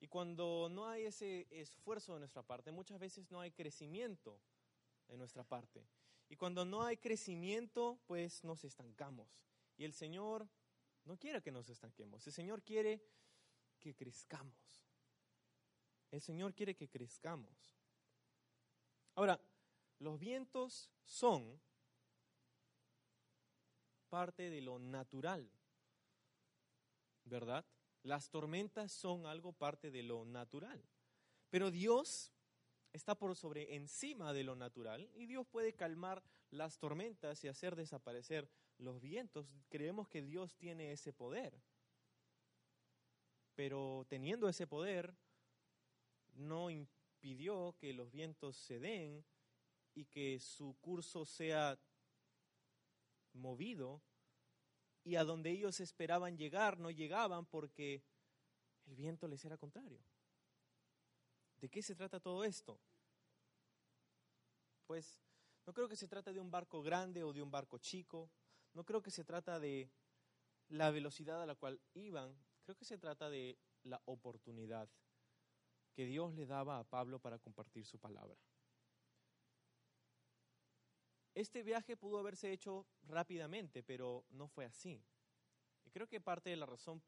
Y 0.00 0.08
cuando 0.08 0.68
no 0.68 0.88
hay 0.88 1.04
ese 1.04 1.46
esfuerzo 1.50 2.14
de 2.14 2.20
nuestra 2.20 2.42
parte, 2.42 2.72
muchas 2.72 2.98
veces 2.98 3.30
no 3.30 3.40
hay 3.40 3.52
crecimiento 3.52 4.40
de 5.06 5.16
nuestra 5.16 5.44
parte. 5.44 5.86
Y 6.28 6.36
cuando 6.36 6.64
no 6.64 6.82
hay 6.82 6.96
crecimiento, 6.96 8.00
pues 8.06 8.42
nos 8.42 8.64
estancamos. 8.64 9.46
Y 9.76 9.84
el 9.84 9.92
Señor 9.92 10.48
no 11.04 11.16
quiere 11.16 11.40
que 11.40 11.52
nos 11.52 11.68
estanquemos. 11.68 12.26
El 12.26 12.32
Señor 12.32 12.62
quiere 12.62 13.04
que 13.78 13.94
crezcamos. 13.94 14.82
El 16.10 16.20
Señor 16.20 16.54
quiere 16.54 16.74
que 16.74 16.88
crezcamos. 16.88 17.76
Ahora, 19.14 19.40
los 19.98 20.18
vientos 20.18 20.90
son 21.04 21.60
parte 24.12 24.50
de 24.50 24.60
lo 24.60 24.78
natural, 24.78 25.50
¿verdad? 27.24 27.64
Las 28.02 28.28
tormentas 28.28 28.92
son 28.92 29.24
algo 29.24 29.54
parte 29.54 29.90
de 29.90 30.02
lo 30.02 30.26
natural. 30.26 30.84
Pero 31.48 31.70
Dios 31.70 32.30
está 32.92 33.14
por 33.14 33.34
sobre 33.34 33.74
encima 33.74 34.34
de 34.34 34.44
lo 34.44 34.54
natural 34.54 35.08
y 35.14 35.24
Dios 35.24 35.46
puede 35.46 35.72
calmar 35.72 36.22
las 36.50 36.78
tormentas 36.78 37.42
y 37.42 37.48
hacer 37.48 37.74
desaparecer 37.74 38.50
los 38.76 39.00
vientos, 39.00 39.46
creemos 39.70 40.08
que 40.08 40.20
Dios 40.20 40.54
tiene 40.56 40.92
ese 40.92 41.14
poder. 41.14 41.58
Pero 43.54 44.04
teniendo 44.10 44.46
ese 44.46 44.66
poder, 44.66 45.16
no 46.34 46.68
impidió 46.68 47.74
que 47.78 47.94
los 47.94 48.12
vientos 48.12 48.58
se 48.58 48.78
den 48.78 49.24
y 49.94 50.04
que 50.04 50.38
su 50.38 50.76
curso 50.82 51.24
sea 51.24 51.78
movido 53.34 54.02
y 55.04 55.16
a 55.16 55.24
donde 55.24 55.50
ellos 55.50 55.80
esperaban 55.80 56.36
llegar 56.36 56.78
no 56.78 56.90
llegaban 56.90 57.46
porque 57.46 58.02
el 58.86 58.94
viento 58.94 59.28
les 59.28 59.44
era 59.44 59.56
contrario. 59.56 60.00
¿De 61.60 61.68
qué 61.68 61.82
se 61.82 61.94
trata 61.94 62.20
todo 62.20 62.44
esto? 62.44 62.80
Pues 64.86 65.22
no 65.66 65.72
creo 65.72 65.88
que 65.88 65.96
se 65.96 66.08
trate 66.08 66.32
de 66.32 66.40
un 66.40 66.50
barco 66.50 66.82
grande 66.82 67.22
o 67.22 67.32
de 67.32 67.42
un 67.42 67.50
barco 67.50 67.78
chico, 67.78 68.30
no 68.74 68.84
creo 68.84 69.02
que 69.02 69.10
se 69.10 69.24
trata 69.24 69.60
de 69.60 69.90
la 70.68 70.90
velocidad 70.90 71.42
a 71.42 71.46
la 71.46 71.54
cual 71.54 71.80
iban, 71.94 72.36
creo 72.64 72.76
que 72.76 72.84
se 72.84 72.98
trata 72.98 73.30
de 73.30 73.58
la 73.84 74.00
oportunidad 74.06 74.88
que 75.92 76.06
Dios 76.06 76.34
le 76.34 76.46
daba 76.46 76.78
a 76.78 76.84
Pablo 76.84 77.18
para 77.20 77.38
compartir 77.38 77.84
su 77.84 77.98
palabra. 77.98 78.36
Este 81.34 81.62
viaje 81.62 81.96
pudo 81.96 82.18
haberse 82.18 82.52
hecho 82.52 82.86
rápidamente, 83.04 83.82
pero 83.82 84.24
no 84.30 84.48
fue 84.48 84.66
así. 84.66 85.02
Y 85.84 85.90
creo 85.90 86.06
que 86.06 86.20
parte 86.20 86.50
de 86.50 86.56
la 86.56 86.66
razón 86.66 87.02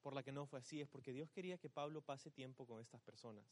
por 0.00 0.14
la 0.14 0.22
que 0.22 0.32
no 0.32 0.46
fue 0.46 0.58
así 0.58 0.80
es 0.80 0.88
porque 0.88 1.12
Dios 1.12 1.30
quería 1.30 1.58
que 1.58 1.68
Pablo 1.68 2.02
pase 2.02 2.30
tiempo 2.30 2.66
con 2.66 2.80
estas 2.80 3.00
personas. 3.02 3.44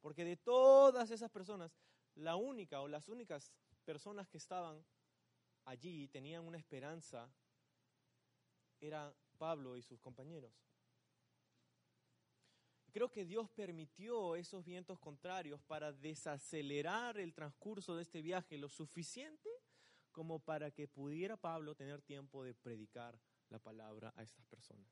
Porque 0.00 0.24
de 0.24 0.36
todas 0.36 1.10
esas 1.10 1.30
personas, 1.30 1.76
la 2.14 2.36
única 2.36 2.80
o 2.80 2.88
las 2.88 3.08
únicas 3.08 3.52
personas 3.84 4.28
que 4.28 4.38
estaban 4.38 4.84
allí 5.64 6.08
tenían 6.08 6.44
una 6.44 6.58
esperanza 6.58 7.30
era 8.80 9.14
Pablo 9.38 9.76
y 9.76 9.82
sus 9.82 10.00
compañeros. 10.00 10.52
Creo 12.94 13.10
que 13.10 13.24
Dios 13.24 13.50
permitió 13.50 14.36
esos 14.36 14.64
vientos 14.64 15.00
contrarios 15.00 15.60
para 15.62 15.92
desacelerar 15.92 17.18
el 17.18 17.34
transcurso 17.34 17.96
de 17.96 18.02
este 18.02 18.22
viaje 18.22 18.56
lo 18.56 18.68
suficiente 18.68 19.50
como 20.12 20.38
para 20.38 20.70
que 20.70 20.86
pudiera 20.86 21.36
Pablo 21.36 21.74
tener 21.74 22.02
tiempo 22.02 22.44
de 22.44 22.54
predicar 22.54 23.18
la 23.48 23.58
palabra 23.58 24.12
a 24.14 24.22
estas 24.22 24.46
personas. 24.46 24.86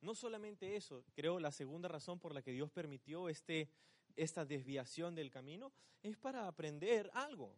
No 0.00 0.14
solamente 0.14 0.74
eso, 0.74 1.04
creo 1.14 1.38
la 1.38 1.52
segunda 1.52 1.86
razón 1.86 2.18
por 2.18 2.32
la 2.32 2.40
que 2.40 2.52
Dios 2.52 2.70
permitió 2.70 3.28
este 3.28 3.68
esta 4.16 4.46
desviación 4.46 5.14
del 5.14 5.30
camino, 5.30 5.70
es 6.02 6.16
para 6.16 6.48
aprender 6.48 7.10
algo, 7.12 7.54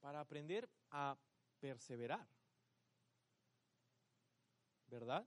para 0.00 0.20
aprender 0.20 0.66
a 0.90 1.14
perseverar. 1.60 2.26
¿Verdad? 4.88 5.26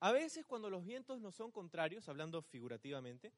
A 0.00 0.12
veces 0.12 0.46
cuando 0.46 0.70
los 0.70 0.84
vientos 0.84 1.20
no 1.20 1.32
son 1.32 1.50
contrarios, 1.50 2.08
hablando 2.08 2.40
figurativamente, 2.42 3.32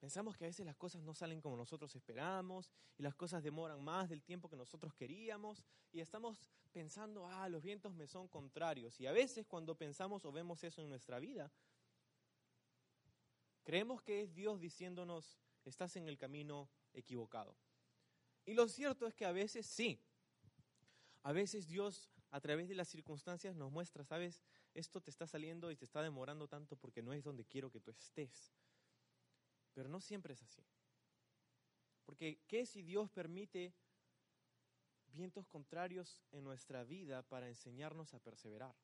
pensamos 0.00 0.36
que 0.36 0.44
a 0.44 0.48
veces 0.48 0.64
las 0.64 0.76
cosas 0.76 1.02
no 1.02 1.14
salen 1.14 1.40
como 1.40 1.56
nosotros 1.56 1.94
esperamos 1.94 2.70
y 2.96 3.02
las 3.02 3.14
cosas 3.14 3.42
demoran 3.42 3.82
más 3.84 4.08
del 4.08 4.22
tiempo 4.22 4.48
que 4.48 4.56
nosotros 4.56 4.94
queríamos 4.94 5.62
y 5.92 6.00
estamos 6.00 6.50
pensando, 6.72 7.26
ah, 7.26 7.48
los 7.48 7.62
vientos 7.62 7.94
me 7.94 8.06
son 8.06 8.26
contrarios. 8.28 8.98
Y 9.00 9.06
a 9.06 9.12
veces 9.12 9.46
cuando 9.46 9.74
pensamos 9.74 10.24
o 10.24 10.32
vemos 10.32 10.64
eso 10.64 10.80
en 10.80 10.88
nuestra 10.88 11.18
vida, 11.18 11.52
Creemos 13.64 14.02
que 14.02 14.22
es 14.22 14.34
Dios 14.34 14.60
diciéndonos, 14.60 15.38
estás 15.64 15.94
en 15.96 16.08
el 16.08 16.18
camino 16.18 16.68
equivocado. 16.92 17.56
Y 18.44 18.54
lo 18.54 18.68
cierto 18.68 19.06
es 19.06 19.14
que 19.14 19.24
a 19.24 19.32
veces 19.32 19.66
sí. 19.66 20.00
A 21.22 21.32
veces 21.32 21.68
Dios 21.68 22.10
a 22.30 22.40
través 22.40 22.68
de 22.68 22.74
las 22.74 22.88
circunstancias 22.88 23.54
nos 23.54 23.70
muestra, 23.70 24.04
sabes, 24.04 24.42
esto 24.74 25.00
te 25.00 25.10
está 25.10 25.26
saliendo 25.26 25.70
y 25.70 25.76
te 25.76 25.84
está 25.84 26.02
demorando 26.02 26.48
tanto 26.48 26.76
porque 26.76 27.02
no 27.02 27.12
es 27.12 27.22
donde 27.22 27.44
quiero 27.44 27.70
que 27.70 27.80
tú 27.80 27.90
estés. 27.90 28.54
Pero 29.74 29.88
no 29.88 30.00
siempre 30.00 30.34
es 30.34 30.42
así. 30.42 30.64
Porque 32.04 32.40
¿qué 32.46 32.66
si 32.66 32.82
Dios 32.82 33.10
permite 33.10 33.74
vientos 35.06 35.46
contrarios 35.46 36.22
en 36.30 36.44
nuestra 36.44 36.84
vida 36.84 37.22
para 37.22 37.48
enseñarnos 37.48 38.14
a 38.14 38.18
perseverar? 38.18 38.74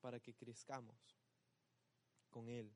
Para 0.00 0.20
que 0.20 0.34
crezcamos 0.34 1.16
con 2.30 2.48
Él. 2.48 2.72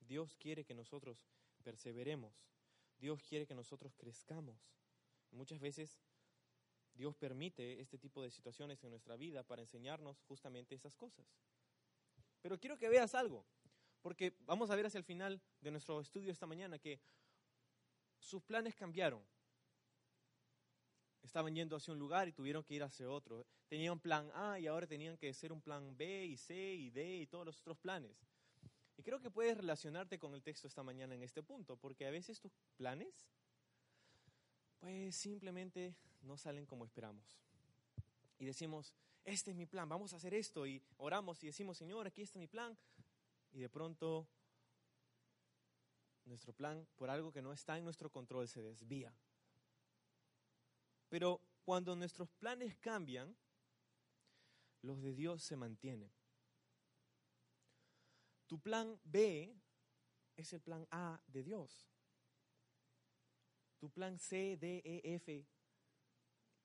Dios 0.00 0.34
quiere 0.34 0.64
que 0.64 0.74
nosotros 0.74 1.24
perseveremos. 1.62 2.34
Dios 2.98 3.22
quiere 3.22 3.46
que 3.46 3.54
nosotros 3.54 3.94
crezcamos. 3.96 4.58
Muchas 5.30 5.60
veces 5.60 6.00
Dios 6.94 7.16
permite 7.16 7.80
este 7.80 7.98
tipo 7.98 8.22
de 8.22 8.30
situaciones 8.30 8.82
en 8.84 8.90
nuestra 8.90 9.16
vida 9.16 9.42
para 9.42 9.62
enseñarnos 9.62 10.20
justamente 10.22 10.74
esas 10.74 10.94
cosas. 10.94 11.26
Pero 12.42 12.58
quiero 12.58 12.78
que 12.78 12.88
veas 12.88 13.14
algo, 13.14 13.46
porque 14.00 14.34
vamos 14.40 14.70
a 14.70 14.76
ver 14.76 14.86
hacia 14.86 14.98
el 14.98 15.04
final 15.04 15.40
de 15.60 15.70
nuestro 15.70 16.00
estudio 16.00 16.32
esta 16.32 16.46
mañana 16.46 16.78
que 16.78 17.00
sus 18.18 18.42
planes 18.42 18.74
cambiaron. 18.74 19.24
Estaban 21.22 21.54
yendo 21.54 21.76
hacia 21.76 21.92
un 21.92 21.98
lugar 21.98 22.28
y 22.28 22.32
tuvieron 22.32 22.64
que 22.64 22.74
ir 22.74 22.82
hacia 22.82 23.08
otro. 23.08 23.46
Tenían 23.68 24.00
plan 24.00 24.30
A 24.34 24.58
y 24.58 24.66
ahora 24.66 24.86
tenían 24.86 25.16
que 25.16 25.28
hacer 25.28 25.52
un 25.52 25.60
plan 25.60 25.96
B 25.96 26.24
y 26.26 26.36
C 26.36 26.54
y 26.74 26.90
D 26.90 27.18
y 27.18 27.26
todos 27.26 27.44
los 27.44 27.60
otros 27.60 27.78
planes. 27.78 28.16
Y 28.96 29.02
creo 29.02 29.20
que 29.20 29.30
puedes 29.30 29.56
relacionarte 29.56 30.18
con 30.18 30.34
el 30.34 30.42
texto 30.42 30.66
esta 30.66 30.82
mañana 30.82 31.14
en 31.14 31.22
este 31.22 31.42
punto, 31.42 31.76
porque 31.76 32.06
a 32.06 32.10
veces 32.10 32.40
tus 32.40 32.52
planes, 32.76 33.30
pues 34.80 35.14
simplemente 35.14 35.94
no 36.22 36.36
salen 36.36 36.66
como 36.66 36.84
esperamos. 36.84 37.38
Y 38.38 38.46
decimos, 38.46 38.94
este 39.24 39.50
es 39.50 39.56
mi 39.56 39.66
plan, 39.66 39.88
vamos 39.88 40.12
a 40.12 40.16
hacer 40.16 40.34
esto, 40.34 40.66
y 40.66 40.82
oramos 40.96 41.42
y 41.44 41.46
decimos, 41.46 41.76
Señor, 41.76 42.06
aquí 42.06 42.22
está 42.22 42.38
mi 42.38 42.46
plan, 42.46 42.76
y 43.52 43.60
de 43.60 43.68
pronto 43.68 44.26
nuestro 46.24 46.52
plan, 46.52 46.86
por 46.96 47.10
algo 47.10 47.32
que 47.32 47.42
no 47.42 47.52
está 47.52 47.76
en 47.76 47.84
nuestro 47.84 48.10
control, 48.10 48.48
se 48.48 48.62
desvía. 48.62 49.12
Pero 51.08 51.40
cuando 51.64 51.94
nuestros 51.96 52.30
planes 52.30 52.76
cambian, 52.76 53.36
los 54.82 55.02
de 55.02 55.12
Dios 55.12 55.42
se 55.42 55.56
mantienen. 55.56 56.10
Tu 58.46 58.58
plan 58.58 58.98
B 59.04 59.54
es 60.36 60.52
el 60.52 60.60
plan 60.60 60.86
A 60.90 61.20
de 61.26 61.42
Dios. 61.42 61.89
Tu 63.80 63.90
plan 63.90 64.18
C, 64.18 64.56
D, 64.58 64.82
E, 64.84 65.14
F 65.14 65.46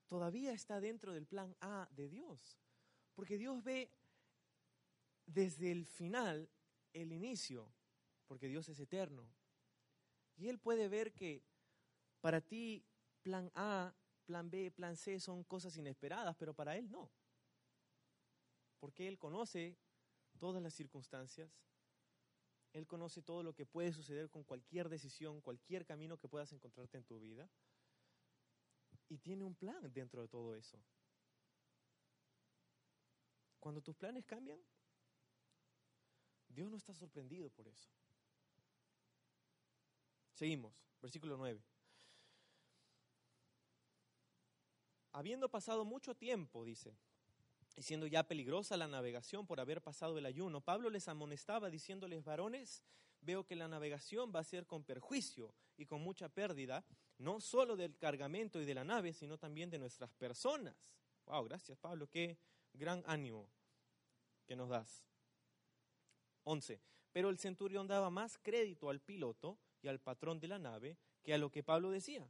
todavía 0.06 0.52
está 0.52 0.80
dentro 0.80 1.12
del 1.12 1.26
plan 1.26 1.56
A 1.60 1.88
de 1.92 2.08
Dios. 2.08 2.60
Porque 3.14 3.38
Dios 3.38 3.64
ve 3.64 3.90
desde 5.24 5.72
el 5.72 5.86
final 5.86 6.48
el 6.92 7.12
inicio, 7.12 7.72
porque 8.26 8.48
Dios 8.48 8.68
es 8.68 8.78
eterno. 8.78 9.26
Y 10.36 10.48
Él 10.48 10.58
puede 10.58 10.88
ver 10.88 11.12
que 11.14 11.42
para 12.20 12.40
ti 12.40 12.84
plan 13.22 13.50
A, 13.54 13.94
plan 14.26 14.50
B, 14.50 14.70
plan 14.70 14.96
C 14.96 15.18
son 15.18 15.42
cosas 15.44 15.76
inesperadas, 15.76 16.36
pero 16.36 16.54
para 16.54 16.76
Él 16.76 16.90
no. 16.90 17.10
Porque 18.78 19.08
Él 19.08 19.18
conoce 19.18 19.78
todas 20.38 20.62
las 20.62 20.74
circunstancias, 20.74 21.50
Él 22.76 22.86
conoce 22.86 23.22
todo 23.22 23.42
lo 23.42 23.54
que 23.54 23.64
puede 23.64 23.90
suceder 23.90 24.28
con 24.28 24.44
cualquier 24.44 24.90
decisión, 24.90 25.40
cualquier 25.40 25.86
camino 25.86 26.18
que 26.18 26.28
puedas 26.28 26.52
encontrarte 26.52 26.98
en 26.98 27.04
tu 27.04 27.18
vida. 27.18 27.48
Y 29.08 29.16
tiene 29.16 29.44
un 29.44 29.54
plan 29.54 29.90
dentro 29.94 30.20
de 30.20 30.28
todo 30.28 30.54
eso. 30.54 30.78
Cuando 33.58 33.80
tus 33.80 33.96
planes 33.96 34.26
cambian, 34.26 34.62
Dios 36.48 36.70
no 36.70 36.76
está 36.76 36.92
sorprendido 36.92 37.48
por 37.48 37.66
eso. 37.66 37.88
Seguimos, 40.34 40.84
versículo 41.00 41.38
9. 41.38 41.64
Habiendo 45.12 45.48
pasado 45.48 45.86
mucho 45.86 46.14
tiempo, 46.14 46.62
dice, 46.62 46.94
y 47.76 47.82
siendo 47.82 48.06
ya 48.06 48.22
peligrosa 48.22 48.78
la 48.78 48.88
navegación 48.88 49.46
por 49.46 49.60
haber 49.60 49.82
pasado 49.82 50.16
el 50.16 50.24
ayuno, 50.24 50.62
Pablo 50.62 50.88
les 50.88 51.08
amonestaba 51.08 51.68
diciéndoles, 51.68 52.24
varones, 52.24 52.82
veo 53.20 53.44
que 53.44 53.54
la 53.54 53.68
navegación 53.68 54.32
va 54.34 54.40
a 54.40 54.44
ser 54.44 54.66
con 54.66 54.82
perjuicio 54.82 55.52
y 55.76 55.84
con 55.84 56.00
mucha 56.00 56.30
pérdida, 56.30 56.86
no 57.18 57.40
solo 57.40 57.76
del 57.76 57.98
cargamento 57.98 58.60
y 58.60 58.64
de 58.64 58.74
la 58.74 58.84
nave, 58.84 59.12
sino 59.12 59.36
también 59.36 59.68
de 59.68 59.78
nuestras 59.78 60.10
personas. 60.14 60.74
Wow, 61.26 61.44
gracias 61.44 61.76
Pablo, 61.76 62.08
qué 62.08 62.38
gran 62.72 63.02
ánimo 63.06 63.46
que 64.46 64.56
nos 64.56 64.70
das. 64.70 65.04
11. 66.44 66.80
Pero 67.12 67.28
el 67.28 67.38
centurión 67.38 67.86
daba 67.86 68.08
más 68.08 68.38
crédito 68.38 68.88
al 68.88 69.00
piloto 69.00 69.58
y 69.82 69.88
al 69.88 70.00
patrón 70.00 70.40
de 70.40 70.48
la 70.48 70.58
nave 70.58 70.96
que 71.22 71.34
a 71.34 71.38
lo 71.38 71.50
que 71.50 71.62
Pablo 71.62 71.90
decía. 71.90 72.26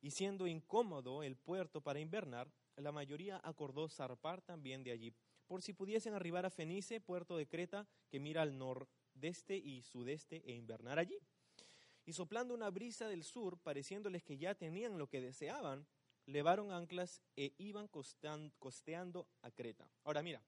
Y 0.00 0.10
siendo 0.10 0.46
incómodo 0.46 1.22
el 1.22 1.36
puerto 1.36 1.80
para 1.80 2.00
invernar, 2.00 2.50
la 2.76 2.92
mayoría 2.92 3.40
acordó 3.44 3.88
zarpar 3.88 4.42
también 4.42 4.82
de 4.82 4.90
allí, 4.90 5.14
por 5.46 5.62
si 5.62 5.72
pudiesen 5.72 6.14
arribar 6.14 6.46
a 6.46 6.50
Fenice, 6.50 7.00
puerto 7.00 7.36
de 7.36 7.46
Creta, 7.46 7.86
que 8.08 8.20
mira 8.20 8.42
al 8.42 8.56
nordeste 8.58 9.56
y 9.56 9.82
sudeste, 9.82 10.42
e 10.46 10.54
invernar 10.54 10.98
allí. 10.98 11.18
Y 12.06 12.12
soplando 12.12 12.54
una 12.54 12.70
brisa 12.70 13.08
del 13.08 13.24
sur, 13.24 13.58
pareciéndoles 13.58 14.22
que 14.22 14.36
ya 14.36 14.54
tenían 14.54 14.98
lo 14.98 15.08
que 15.08 15.20
deseaban, 15.20 15.86
levaron 16.26 16.72
anclas 16.72 17.20
e 17.36 17.52
iban 17.58 17.88
costeando 17.88 19.26
a 19.42 19.50
Creta. 19.50 19.88
Ahora 20.04 20.22
mira, 20.22 20.42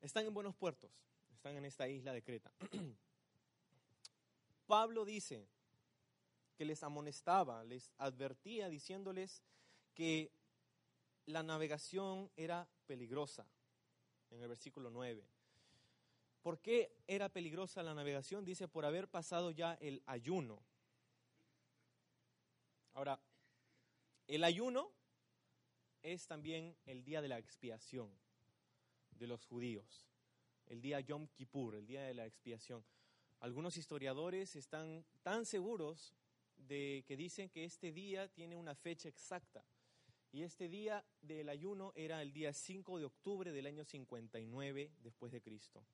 están 0.00 0.26
en 0.26 0.34
buenos 0.34 0.54
puertos, 0.54 0.90
están 1.32 1.56
en 1.56 1.64
esta 1.64 1.88
isla 1.88 2.12
de 2.12 2.22
Creta. 2.22 2.52
Pablo 4.66 5.04
dice 5.04 5.46
que 6.56 6.64
les 6.64 6.82
amonestaba, 6.82 7.64
les 7.64 7.92
advertía 7.98 8.68
diciéndoles 8.68 9.42
que 9.94 10.30
la 11.26 11.42
navegación 11.42 12.30
era 12.36 12.68
peligrosa, 12.86 13.46
en 14.30 14.42
el 14.42 14.48
versículo 14.48 14.90
9. 14.90 15.24
¿Por 16.42 16.58
qué 16.58 16.92
era 17.06 17.30
peligrosa 17.30 17.82
la 17.82 17.94
navegación? 17.94 18.44
Dice, 18.44 18.68
por 18.68 18.84
haber 18.84 19.08
pasado 19.08 19.50
ya 19.50 19.74
el 19.80 20.02
ayuno. 20.04 20.62
Ahora, 22.92 23.18
el 24.28 24.44
ayuno 24.44 24.92
es 26.02 26.26
también 26.26 26.76
el 26.84 27.02
día 27.02 27.22
de 27.22 27.28
la 27.28 27.38
expiación 27.38 28.10
de 29.12 29.26
los 29.26 29.46
judíos, 29.46 30.06
el 30.66 30.82
día 30.82 31.00
Yom 31.00 31.28
Kippur, 31.28 31.76
el 31.76 31.86
día 31.86 32.02
de 32.02 32.14
la 32.14 32.26
expiación. 32.26 32.84
Algunos 33.40 33.76
historiadores 33.76 34.54
están 34.54 35.04
tan 35.22 35.46
seguros 35.46 36.14
de 36.56 37.04
que 37.06 37.16
dicen 37.16 37.48
que 37.48 37.64
este 37.64 37.92
día 37.92 38.28
tiene 38.28 38.56
una 38.56 38.74
fecha 38.74 39.08
exacta. 39.08 39.64
Y 40.34 40.42
este 40.42 40.68
día 40.68 41.04
del 41.22 41.48
ayuno 41.48 41.92
era 41.94 42.20
el 42.20 42.32
día 42.32 42.52
5 42.52 42.98
de 42.98 43.04
octubre 43.04 43.52
del 43.52 43.66
año 43.66 43.84
59 43.84 44.90
después 45.00 45.30
de 45.30 45.40
Cristo. 45.40 45.86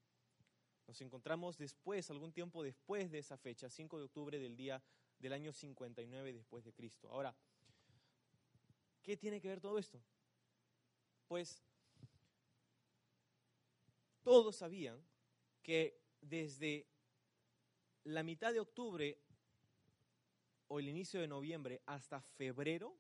Nos 0.87 0.99
encontramos 1.03 1.59
después, 1.59 2.11
algún 2.11 2.33
tiempo 2.33 2.63
después 2.63 3.11
de 3.11 3.19
esa 3.19 3.37
fecha, 3.37 3.69
5 3.69 3.99
de 3.99 4.05
octubre 4.05 4.39
del 4.39 4.57
día 4.57 4.83
del 5.19 5.35
año 5.35 5.53
59 5.53 6.33
después 6.33 6.65
de 6.65 6.73
Cristo. 6.73 7.11
Ahora, 7.11 7.37
¿qué 9.03 9.15
tiene 9.15 9.43
que 9.43 9.49
ver 9.49 9.61
todo 9.61 9.79
esto? 9.79 10.03
Pues 11.29 11.63
todos 14.23 14.57
sabían 14.57 15.05
que 15.63 16.01
desde 16.23 16.87
la 18.05 18.23
mitad 18.23 18.55
de 18.55 18.61
octubre 18.61 19.19
o 20.69 20.81
el 20.81 20.89
inicio 20.89 21.21
de 21.21 21.29
noviembre 21.29 21.83
hasta 21.85 22.23
febrero, 22.23 22.97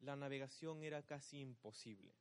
la 0.00 0.16
navegación 0.16 0.82
era 0.82 1.02
casi 1.02 1.40
imposible. 1.40 2.14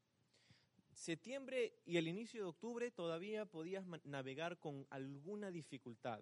Septiembre 0.94 1.74
y 1.86 1.98
el 1.98 2.08
inicio 2.08 2.42
de 2.42 2.50
octubre 2.50 2.92
todavía 2.92 3.46
podías 3.46 3.86
navegar 4.04 4.60
con 4.60 4.86
alguna 4.90 5.52
dificultad, 5.52 6.22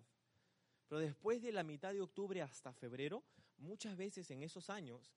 pero 0.88 1.02
después 1.02 1.42
de 1.42 1.52
la 1.52 1.64
mitad 1.64 1.94
de 1.94 2.02
octubre 2.02 2.42
hasta 2.42 2.74
febrero, 2.74 3.24
muchas 3.58 3.98
veces 3.98 4.30
en 4.32 4.44
esos 4.44 4.70
años, 4.70 5.12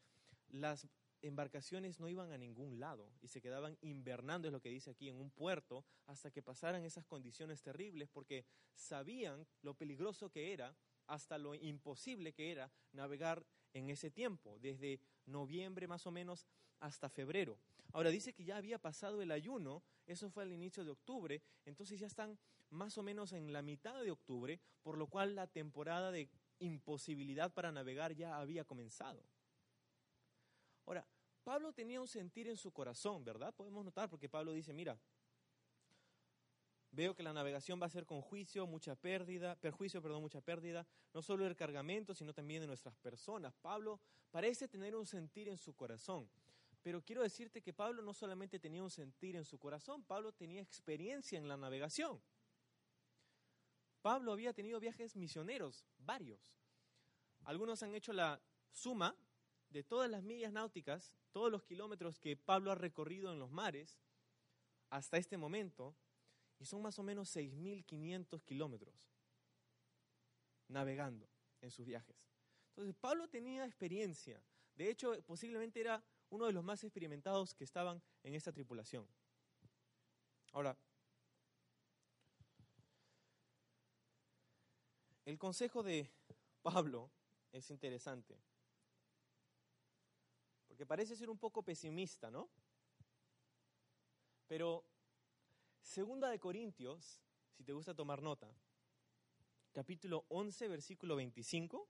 las 0.49 0.89
embarcaciones 1.23 2.01
no 2.01 2.09
iban 2.09 2.33
a 2.33 2.39
ningún 2.39 2.81
lado 2.81 3.13
y 3.21 3.29
se 3.29 3.41
quedaban 3.41 3.77
invernando, 3.83 4.49
es 4.49 4.53
lo 4.53 4.61
que 4.61 4.71
dice 4.71 4.91
aquí, 4.91 5.09
en 5.09 5.17
un 5.17 5.31
puerto 5.31 5.85
hasta 6.07 6.31
que 6.31 6.43
pasaran 6.43 6.85
esas 6.85 7.05
condiciones 7.05 7.63
terribles 7.63 8.09
porque 8.09 8.47
sabían 8.75 9.47
lo 9.63 9.75
peligroso 9.75 10.31
que 10.31 10.53
era, 10.53 10.75
hasta 11.07 11.39
lo 11.39 11.55
imposible 11.55 12.33
que 12.33 12.53
era 12.53 12.73
navegar 12.93 13.45
en 13.73 13.91
ese 13.91 14.11
tiempo, 14.11 14.59
desde 14.61 15.01
noviembre 15.31 15.87
más 15.87 16.07
o 16.07 16.11
menos 16.11 16.47
hasta 16.81 17.09
febrero. 17.09 17.59
Ahora 17.93 18.11
dice 18.11 18.33
que 18.33 18.45
ya 18.45 18.57
había 18.57 18.79
pasado 18.79 19.23
el 19.23 19.33
ayuno, 19.33 19.83
eso 20.07 20.31
fue 20.31 20.45
al 20.45 20.53
inicio 20.53 20.85
de 20.85 20.91
octubre, 20.91 21.43
entonces 21.65 21.99
ya 21.99 22.07
están 22.07 22.39
más 22.71 22.97
o 22.99 23.03
menos 23.03 23.33
en 23.33 23.53
la 23.53 23.63
mitad 23.63 24.03
de 24.03 24.11
octubre, 24.11 24.61
por 24.83 24.97
lo 24.97 25.09
cual 25.09 25.35
la 25.35 25.47
temporada 25.47 26.13
de 26.13 26.29
imposibilidad 26.61 27.53
para 27.53 27.73
navegar 27.73 28.15
ya 28.15 28.39
había 28.39 28.65
comenzado. 28.65 29.23
Ahora, 30.87 31.07
Pablo 31.43 31.73
tenía 31.73 32.01
un 32.01 32.09
sentir 32.09 32.49
en 32.49 32.57
su 32.57 32.71
corazón, 32.71 33.25
¿verdad? 33.25 33.55
Podemos 33.55 33.85
notar 33.85 34.09
porque 34.09 34.29
Pablo 34.29 34.53
dice, 34.53 34.73
mira, 34.73 34.99
veo 36.93 37.15
que 37.15 37.23
la 37.23 37.33
navegación 37.33 37.81
va 37.81 37.87
a 37.87 37.91
ser 37.91 38.05
con 38.07 38.21
juicio, 38.21 38.67
mucha 38.67 38.95
pérdida, 38.97 39.57
perjuicio, 39.57 40.03
perdón, 40.03 40.23
mucha 40.23 40.41
pérdida, 40.41 40.87
no 41.15 41.23
solo 41.23 41.45
del 41.45 41.57
cargamento, 41.57 42.15
sino 42.15 42.33
también 42.33 42.61
de 42.61 42.67
nuestras 42.67 42.97
personas. 42.97 43.55
Pablo 43.57 44.01
parece 44.31 44.69
tener 44.69 44.97
un 44.97 45.07
sentir 45.07 45.49
en 45.49 45.57
su 45.57 45.75
corazón. 45.75 46.29
Pero 46.83 47.03
quiero 47.03 47.23
decirte 47.23 47.61
que 47.61 47.75
Pablo 47.75 48.03
no 48.03 48.15
solamente 48.15 48.59
tenía 48.59 48.83
un 48.83 48.91
sentir 48.91 49.37
en 49.37 49.45
su 49.45 49.59
corazón, 49.59 50.03
Pablo 50.03 50.33
tenía 50.33 50.63
experiencia 50.63 51.39
en 51.39 51.47
la 51.47 51.57
navegación. 51.57 52.21
Pablo 54.01 54.33
había 54.33 54.55
tenido 54.55 54.81
viajes 54.81 55.15
misioneros, 55.15 55.85
varios. 55.99 56.55
Algunos 57.45 57.83
han 57.83 57.95
hecho 57.95 58.13
la 58.13 58.41
suma 58.71 59.15
de 59.69 59.83
todas 59.83 60.11
las 60.11 60.23
millas 60.23 60.53
náuticas, 60.53 61.13
todos 61.33 61.51
los 61.51 61.63
kilómetros 61.63 62.19
que 62.19 62.37
Pablo 62.37 62.73
ha 62.73 62.75
recorrido 62.75 63.31
en 63.31 63.39
los 63.39 63.51
mares 63.51 64.01
hasta 64.89 65.19
este 65.19 65.37
momento, 65.37 65.95
y 66.61 66.67
son 66.67 66.83
más 66.83 66.99
o 66.99 67.03
menos 67.03 67.35
6.500 67.35 68.45
kilómetros 68.45 68.95
navegando 70.69 71.27
en 71.63 71.71
sus 71.71 71.87
viajes. 71.87 72.29
Entonces, 72.69 72.95
Pablo 73.01 73.29
tenía 73.29 73.65
experiencia. 73.65 74.41
De 74.77 74.91
hecho, 74.91 75.21
posiblemente 75.27 75.81
era 75.81 76.05
uno 76.29 76.47
de 76.47 76.53
los 76.53 76.63
más 76.63 76.85
experimentados 76.85 77.55
que 77.55 77.65
estaban 77.65 78.01
en 78.23 78.35
esta 78.35 78.53
tripulación. 78.53 79.09
Ahora, 80.53 80.77
el 85.25 85.39
consejo 85.39 85.83
de 85.83 86.11
Pablo 86.63 87.11
es 87.53 87.71
interesante, 87.71 88.39
porque 90.69 90.87
parece 90.87 91.17
ser 91.17 91.31
un 91.31 91.39
poco 91.39 91.63
pesimista, 91.63 92.31
¿no? 92.31 92.51
Pero 94.47 94.85
segunda 95.83 96.29
de 96.29 96.39
Corintios, 96.39 97.21
si 97.53 97.65
te 97.65 97.73
gusta 97.73 97.95
tomar 97.95 98.23
nota, 98.23 98.55
capítulo 99.73 100.25
11, 100.29 100.69
versículo 100.69 101.17
25, 101.17 101.89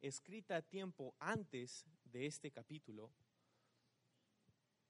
escrita 0.00 0.56
a 0.56 0.62
tiempo 0.62 1.14
antes 1.18 1.84
de 2.04 2.26
este 2.26 2.50
capítulo, 2.50 3.12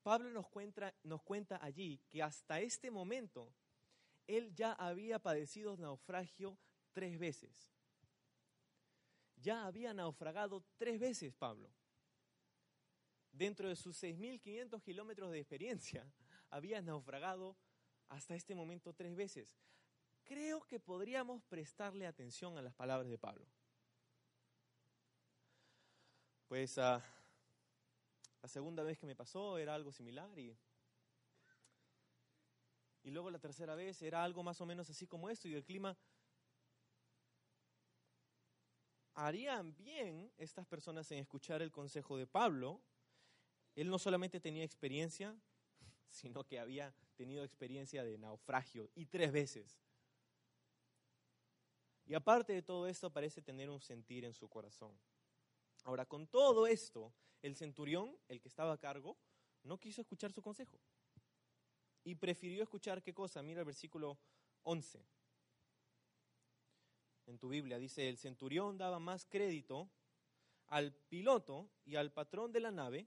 Pablo 0.03 0.31
nos 0.31 0.49
cuenta, 0.49 0.95
nos 1.05 1.23
cuenta 1.23 1.59
allí 1.63 2.01
que 2.09 2.23
hasta 2.23 2.61
este 2.61 2.91
momento 2.91 3.55
él 4.27 4.55
ya 4.55 4.73
había 4.73 5.19
padecido 5.19 5.77
naufragio 5.77 6.59
tres 6.93 7.19
veces. 7.19 7.73
Ya 9.37 9.67
había 9.67 9.93
naufragado 9.95 10.65
tres 10.77 10.99
veces 10.99 11.35
Pablo. 11.35 11.73
Dentro 13.31 13.69
de 13.69 13.77
sus 13.77 14.01
6.500 14.03 14.83
kilómetros 14.83 15.31
de 15.31 15.41
experiencia, 15.41 16.07
había 16.51 16.83
naufragado 16.83 17.57
hasta 18.13 18.35
este 18.35 18.55
momento 18.55 18.93
tres 18.93 19.17
veces. 19.17 19.57
Creo 20.25 20.63
que 20.67 20.79
podríamos 20.79 21.43
prestarle 21.45 22.07
atención 22.07 22.59
a 22.59 22.63
las 22.63 22.75
palabras 22.75 23.09
de 23.09 23.19
Pablo. 23.19 23.47
Pues 26.47 26.77
uh, 26.77 27.01
la 28.43 28.49
segunda 28.49 28.83
vez 28.83 28.99
que 28.99 29.07
me 29.07 29.17
pasó 29.17 29.57
era 29.57 29.75
algo 29.75 29.91
similar 29.93 30.39
y, 30.39 30.55
y 33.03 33.11
luego 33.11 33.31
la 33.31 33.39
tercera 33.39 33.75
vez 33.75 34.03
era 34.03 34.23
algo 34.23 34.43
más 34.43 34.61
o 34.61 34.67
menos 34.67 34.91
así 34.91 35.07
como 35.07 35.31
esto 35.31 35.49
y 35.49 35.55
el 35.55 35.65
clima... 35.65 35.97
Harían 39.15 39.77
bien 39.77 40.33
estas 40.39 40.67
personas 40.67 41.11
en 41.13 41.19
escuchar 41.19 41.61
el 41.61 41.71
consejo 41.71 42.17
de 42.17 42.27
Pablo. 42.27 42.81
Él 43.75 43.91
no 43.91 43.99
solamente 43.99 44.41
tenía 44.41 44.65
experiencia, 44.65 45.37
sino 46.09 46.45
que 46.45 46.59
había 46.59 46.95
tenido 47.15 47.45
experiencia 47.45 48.05
de 48.05 48.19
naufragio 48.19 48.91
y 48.95 49.07
tres 49.07 49.33
veces. 49.33 49.79
Y 52.05 52.15
aparte 52.15 52.53
de 52.53 52.63
todo 52.63 52.87
esto, 52.87 53.11
parece 53.11 53.43
tener 53.43 53.71
un 53.71 53.81
sentir 53.81 54.25
en 54.25 54.35
su 54.35 54.49
corazón. 54.49 54.99
Ahora, 55.85 56.05
con 56.07 56.27
todo 56.27 56.67
esto, 56.67 57.13
el 57.43 57.57
centurión, 57.57 58.17
el 58.29 58.41
que 58.41 58.49
estaba 58.49 58.73
a 58.73 58.79
cargo, 58.79 59.17
no 59.63 59.79
quiso 59.79 60.01
escuchar 60.01 60.33
su 60.33 60.43
consejo. 60.43 60.81
Y 62.05 62.15
prefirió 62.17 62.63
escuchar 62.63 63.03
qué 63.03 63.15
cosa. 63.15 63.43
Mira 63.43 63.61
el 63.61 63.67
versículo 63.67 64.19
11. 64.65 65.05
En 67.27 67.39
tu 67.39 67.49
Biblia 67.49 67.79
dice, 67.79 68.09
el 68.09 68.19
centurión 68.19 68.77
daba 68.77 68.99
más 68.99 69.25
crédito 69.25 69.89
al 70.67 70.93
piloto 70.93 71.71
y 71.85 71.97
al 71.97 72.13
patrón 72.13 72.53
de 72.53 72.61
la 72.61 72.73
nave 72.73 73.07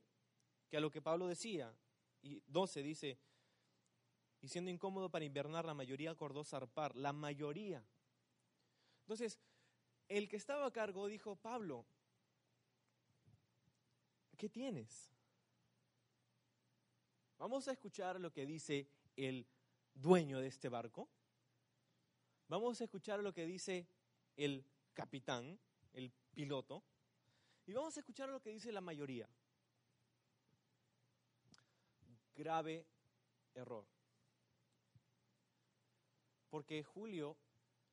que 0.70 0.78
a 0.78 0.80
lo 0.80 0.90
que 0.90 1.02
Pablo 1.02 1.28
decía. 1.28 1.76
Y 2.22 2.42
12 2.48 2.82
dice, 2.84 3.20
y 4.42 4.48
siendo 4.48 4.72
incómodo 4.72 5.10
para 5.10 5.26
invernar, 5.26 5.66
la 5.66 5.74
mayoría 5.74 6.12
acordó 6.12 6.44
zarpar, 6.44 6.96
la 6.96 7.14
mayoría. 7.14 7.84
Entonces, 9.02 9.40
el 10.08 10.28
que 10.30 10.36
estaba 10.36 10.66
a 10.68 10.72
cargo 10.72 11.08
dijo, 11.08 11.36
Pablo, 11.36 11.86
¿qué 14.38 14.50
tienes? 14.50 15.12
Vamos 17.38 17.68
a 17.68 17.72
escuchar 17.72 18.20
lo 18.20 18.32
que 18.32 18.46
dice 18.46 18.88
el 19.16 19.48
dueño 19.94 20.40
de 20.40 20.48
este 20.48 20.70
barco. 20.70 21.10
Vamos 22.48 22.80
a 22.80 22.84
escuchar 22.84 23.20
lo 23.20 23.34
que 23.34 23.46
dice 23.46 23.88
el 24.36 24.66
capitán, 24.94 25.60
el 25.94 26.12
piloto. 26.34 26.84
Y 27.66 27.74
vamos 27.74 27.98
a 27.98 28.00
escuchar 28.02 28.30
lo 28.30 28.42
que 28.42 28.52
dice 28.52 28.72
la 28.72 28.82
mayoría. 28.82 29.28
Grave 32.36 32.86
error. 33.56 33.95
Porque 36.56 36.86
Julio, 36.86 37.36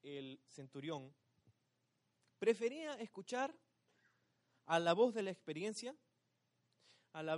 el 0.04 0.40
centurión, 0.48 1.12
prefería 2.38 2.94
escuchar 3.00 3.52
a 4.66 4.78
la 4.78 4.92
voz 4.92 5.14
de 5.14 5.24
la 5.24 5.32
experiencia 5.32 5.96
a 7.12 7.24
la, 7.24 7.34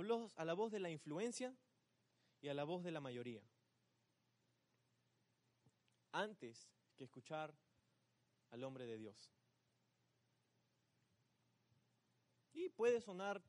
voz, 0.53 0.71
de 0.71 0.79
la 0.79 0.91
influencia 0.91 1.51
y 2.41 2.49
a 2.49 2.53
la 2.53 2.63
voz 2.63 2.83
de 2.83 2.91
la 2.91 3.01
mayoría. 3.01 3.41
Antes 6.11 6.69
que 6.95 7.05
escuchar 7.05 7.57
al 8.51 8.63
hombre 8.63 8.85
de 8.85 8.99
Dios. 8.99 9.33
Y 12.53 12.69
puede 12.69 13.01
sonar 13.01 13.41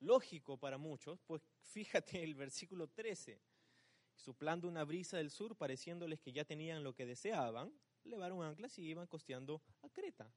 lógico 0.00 0.58
para 0.58 0.76
muchos, 0.76 1.18
pues 1.26 1.40
fíjate 1.62 2.22
el 2.22 2.34
versículo 2.34 2.86
13. 2.86 3.40
Suplando 4.18 4.66
una 4.66 4.84
brisa 4.84 5.16
del 5.16 5.30
sur, 5.30 5.56
pareciéndoles 5.56 6.20
que 6.20 6.32
ya 6.32 6.44
tenían 6.44 6.82
lo 6.82 6.92
que 6.92 7.06
deseaban, 7.06 7.72
levaron 8.02 8.42
anclas 8.42 8.76
y 8.78 8.82
iban 8.82 9.06
costeando 9.06 9.62
a 9.82 9.88
Creta. 9.88 10.30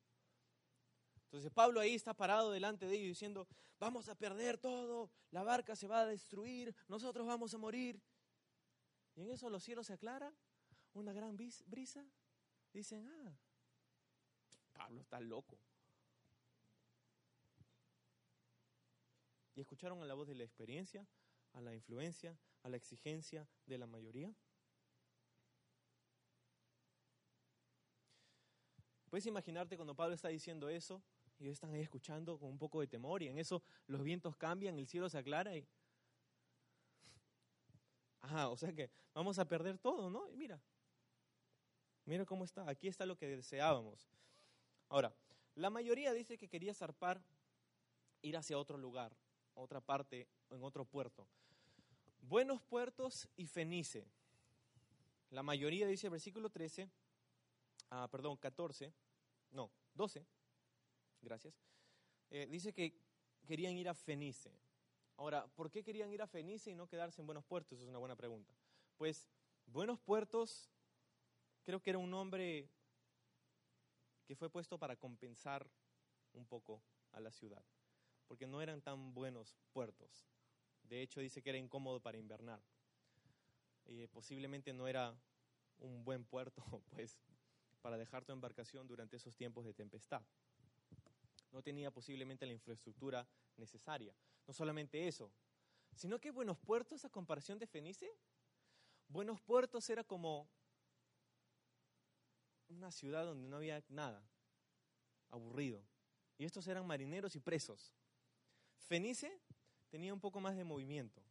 Entonces 1.26 1.52
Pablo 1.52 1.80
ahí 1.80 1.96
está 1.96 2.14
parado 2.14 2.52
delante 2.52 2.86
de 2.86 2.96
ellos 2.96 3.08
diciendo, 3.08 3.48
vamos 3.80 4.08
a 4.08 4.16
perder 4.16 4.58
todo, 4.58 5.10
la 5.32 5.44
barca 5.44 5.76
se 5.76 5.88
va 5.88 6.02
a 6.02 6.06
destruir, 6.06 6.76
nosotros 6.88 7.26
vamos 7.26 7.54
a 7.54 7.58
morir. 7.58 8.00
Y 9.16 9.22
en 9.22 9.32
eso 9.32 9.50
los 9.50 9.64
cielos 9.64 9.88
se 9.88 9.94
aclaran, 9.94 10.34
una 10.94 11.12
gran 11.12 11.36
brisa. 11.36 12.06
Dicen, 12.72 13.08
ah, 13.08 13.34
Pablo 14.74 15.02
está 15.02 15.20
loco. 15.20 15.58
¿Y 19.56 19.62
escucharon 19.62 20.02
a 20.02 20.06
la 20.06 20.14
voz 20.14 20.28
de 20.28 20.36
la 20.36 20.44
experiencia, 20.44 21.06
a 21.54 21.62
la 21.62 21.74
influencia, 21.74 22.38
a 22.64 22.70
la 22.70 22.78
exigencia 22.78 23.48
de 23.66 23.78
la 23.78 23.88
mayoría? 23.88 24.34
¿Puedes 29.10 29.26
imaginarte 29.26 29.76
cuando 29.76 29.94
Pablo 29.94 30.16
está 30.16 30.30
diciendo 30.30 30.70
eso? 30.70 31.04
Y 31.38 31.50
están 31.50 31.74
ahí 31.74 31.82
escuchando 31.82 32.40
con 32.40 32.50
un 32.50 32.58
poco 32.58 32.80
de 32.80 32.88
temor 32.88 33.22
y 33.22 33.28
en 33.28 33.38
eso 33.38 33.62
los 33.88 34.04
vientos 34.04 34.38
cambian, 34.38 34.78
el 34.78 34.88
cielo 34.88 35.10
se 35.10 35.18
aclara 35.18 35.58
y... 35.58 35.68
Ajá, 38.22 38.48
o 38.48 38.56
sea 38.56 38.72
que 38.72 38.90
vamos 39.14 39.38
a 39.40 39.46
perder 39.46 39.78
todo, 39.80 40.10
¿no? 40.10 40.30
Y 40.30 40.38
mira, 40.38 40.62
mira 42.06 42.26
cómo 42.26 42.46
está, 42.46 42.70
aquí 42.70 42.88
está 42.88 43.06
lo 43.06 43.18
que 43.18 43.28
deseábamos. 43.28 44.08
Ahora, 44.88 45.14
la 45.56 45.70
mayoría 45.70 46.14
dice 46.14 46.38
que 46.38 46.48
quería 46.48 46.74
zarpar, 46.74 47.22
ir 48.22 48.38
hacia 48.38 48.58
otro 48.58 48.78
lugar, 48.78 49.14
otra 49.56 49.82
parte, 49.82 50.28
en 50.52 50.64
otro 50.64 50.86
puerto. 50.86 51.28
Buenos 52.22 52.62
puertos 52.62 53.28
y 53.36 53.48
Fenice. 53.48 54.06
La 55.32 55.44
mayoría 55.44 55.88
dice, 55.88 56.10
versículo 56.10 56.50
13, 56.50 56.90
ah, 57.90 58.08
perdón, 58.12 58.38
14, 58.38 58.94
no, 59.52 59.72
12, 59.96 60.26
gracias, 61.22 61.54
eh, 62.30 62.48
dice 62.50 62.74
que 62.74 62.94
querían 63.46 63.78
ir 63.78 63.90
a 63.90 63.94
Fenice. 63.94 64.52
Ahora, 65.18 65.48
¿por 65.48 65.70
qué 65.70 65.84
querían 65.84 66.12
ir 66.12 66.22
a 66.22 66.28
Fenicia 66.28 66.72
y 66.72 66.76
no 66.76 66.88
quedarse 66.88 67.22
en 67.22 67.28
Buenos 67.28 67.46
Puertos? 67.46 67.80
Es 67.80 67.88
una 67.88 67.98
buena 67.98 68.16
pregunta. 68.16 68.54
Pues 68.98 69.30
Buenos 69.66 70.00
Puertos 70.00 70.70
creo 71.64 71.82
que 71.82 71.92
era 71.92 72.00
un 72.00 72.10
nombre 72.10 72.70
que 74.26 74.36
fue 74.36 74.50
puesto 74.50 74.78
para 74.78 74.96
compensar 74.96 75.70
un 76.34 76.46
poco 76.46 76.82
a 77.12 77.20
la 77.20 77.32
ciudad, 77.32 77.64
porque 78.28 78.48
no 78.48 78.62
eran 78.62 78.82
tan 78.82 79.14
buenos 79.14 79.58
puertos. 79.74 80.26
De 80.92 81.02
hecho, 81.02 81.22
dice 81.22 81.42
que 81.42 81.52
era 81.52 81.58
incómodo 81.58 82.02
para 82.02 82.18
invernar. 82.18 82.62
Y 83.86 84.06
posiblemente 84.08 84.74
no 84.74 84.90
era 84.90 85.18
un 85.80 86.04
buen 86.04 86.26
puerto, 86.26 86.62
pues, 86.90 87.18
para 87.82 87.98
dejar 87.98 88.26
tu 88.26 88.34
embarcación 88.34 88.90
durante 88.90 89.16
esos 89.16 89.38
tiempos 89.38 89.64
de 89.64 89.74
tempestad. 89.74 90.22
No 91.54 91.64
tenía 91.64 91.92
posiblemente 91.92 92.46
la 92.46 92.52
infraestructura 92.52 93.26
necesaria. 93.56 94.14
No 94.46 94.54
solamente 94.54 95.08
eso, 95.08 95.32
sino 95.96 96.20
que 96.20 96.30
Buenos 96.30 96.58
Puertos, 96.60 97.06
a 97.06 97.10
comparación 97.10 97.58
de 97.58 97.68
Fenice, 97.68 98.12
Buenos 99.08 99.40
Puertos 99.40 99.90
era 99.90 100.04
como 100.04 100.50
una 102.68 102.92
ciudad 102.92 103.24
donde 103.24 103.48
no 103.48 103.56
había 103.56 103.82
nada, 103.88 104.22
aburrido. 105.30 105.86
Y 106.38 106.44
estos 106.44 106.68
eran 106.68 106.86
marineros 106.86 107.34
y 107.38 107.40
presos. 107.40 107.94
Fenice 108.76 109.40
tenía 109.92 110.14
un 110.14 110.22
poco 110.22 110.40
más 110.40 110.56
de 110.56 110.64
movimiento. 110.64 111.22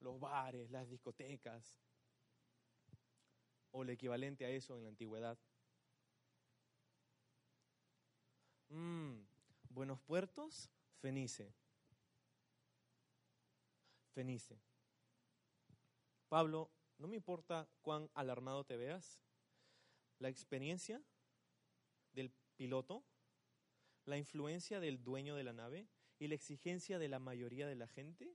Los 0.00 0.18
bares, 0.18 0.70
las 0.70 0.88
discotecas, 0.88 1.82
o 3.72 3.82
el 3.82 3.90
equivalente 3.90 4.44
a 4.44 4.50
eso 4.50 4.76
en 4.76 4.84
la 4.84 4.88
antigüedad. 4.88 5.36
Mm, 8.68 9.18
buenos 9.68 10.00
puertos, 10.00 10.70
Fenice. 11.00 11.52
Fenice. 14.12 14.60
Pablo, 16.28 16.70
no 16.98 17.08
me 17.08 17.16
importa 17.16 17.68
cuán 17.82 18.08
alarmado 18.14 18.64
te 18.64 18.76
veas, 18.76 19.20
la 20.20 20.28
experiencia 20.28 21.02
del 22.12 22.30
piloto, 22.56 23.04
la 24.04 24.18
influencia 24.18 24.78
del 24.78 25.02
dueño 25.02 25.34
de 25.34 25.42
la 25.42 25.52
nave 25.52 25.88
y 26.18 26.28
la 26.28 26.34
exigencia 26.34 26.98
de 26.98 27.08
la 27.08 27.18
mayoría 27.18 27.66
de 27.66 27.74
la 27.74 27.88
gente 27.88 28.34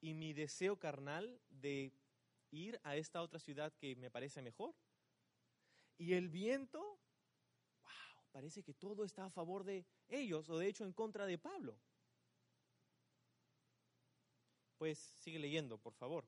y 0.00 0.14
mi 0.14 0.32
deseo 0.32 0.78
carnal 0.78 1.40
de 1.50 1.92
ir 2.50 2.80
a 2.84 2.96
esta 2.96 3.22
otra 3.22 3.38
ciudad 3.38 3.72
que 3.74 3.96
me 3.96 4.10
parece 4.10 4.42
mejor. 4.42 4.74
Y 5.98 6.12
el 6.12 6.28
viento, 6.28 6.80
wow, 6.80 8.24
parece 8.30 8.62
que 8.62 8.74
todo 8.74 9.04
está 9.04 9.24
a 9.24 9.30
favor 9.30 9.64
de 9.64 9.84
ellos 10.08 10.48
o 10.48 10.58
de 10.58 10.68
hecho 10.68 10.84
en 10.84 10.92
contra 10.92 11.26
de 11.26 11.38
Pablo. 11.38 11.78
Pues 14.78 14.98
sigue 14.98 15.38
leyendo, 15.38 15.78
por 15.78 15.94
favor. 15.94 16.24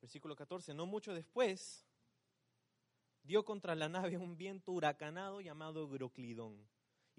Versículo 0.00 0.36
14, 0.36 0.74
no 0.74 0.86
mucho 0.86 1.14
después 1.14 1.89
dio 3.22 3.44
contra 3.44 3.74
la 3.74 3.88
nave 3.88 4.18
un 4.18 4.36
viento 4.36 4.72
huracanado 4.72 5.40
llamado 5.40 5.88
Groclidón 5.88 6.68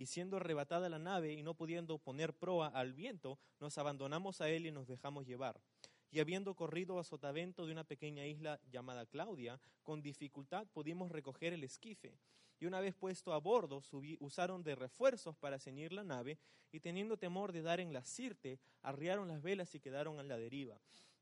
y 0.01 0.07
siendo 0.07 0.37
arrebatada 0.37 0.89
la 0.89 0.97
nave 0.97 1.33
y 1.33 1.43
no 1.43 1.53
pudiendo 1.53 1.99
poner 1.99 2.33
proa 2.33 2.67
al 2.69 2.93
viento, 2.93 3.37
nos 3.59 3.77
abandonamos 3.77 4.41
a 4.41 4.49
él 4.49 4.65
y 4.65 4.71
nos 4.71 4.87
dejamos 4.87 5.27
llevar. 5.27 5.61
Y 6.09 6.19
habiendo 6.19 6.55
corrido 6.55 6.97
a 6.97 7.03
sotavento 7.03 7.67
de 7.67 7.71
una 7.71 7.83
pequeña 7.83 8.25
isla 8.25 8.59
llamada 8.71 9.05
Claudia, 9.05 9.59
con 9.83 10.01
dificultad 10.01 10.65
pudimos 10.73 11.11
recoger 11.11 11.53
el 11.53 11.63
esquife. 11.63 12.17
Y 12.59 12.65
una 12.65 12.79
vez 12.79 12.95
puesto 12.95 13.31
a 13.31 13.37
bordo, 13.37 13.83
usaron 14.19 14.63
de 14.63 14.73
refuerzos 14.73 15.35
para 15.37 15.59
ceñir 15.59 15.93
la 15.93 16.03
nave, 16.03 16.39
y 16.71 16.79
teniendo 16.79 17.17
temor 17.17 17.51
de 17.51 17.61
dar 17.61 17.79
en 17.79 17.93
la 17.93 18.03
sirte, 18.03 18.59
arriaron 18.81 19.27
las 19.27 19.43
velas 19.43 19.75
y 19.75 19.79
quedaron 19.79 20.19
a 20.19 20.23
la 20.23 20.37
deriva. 20.37 20.79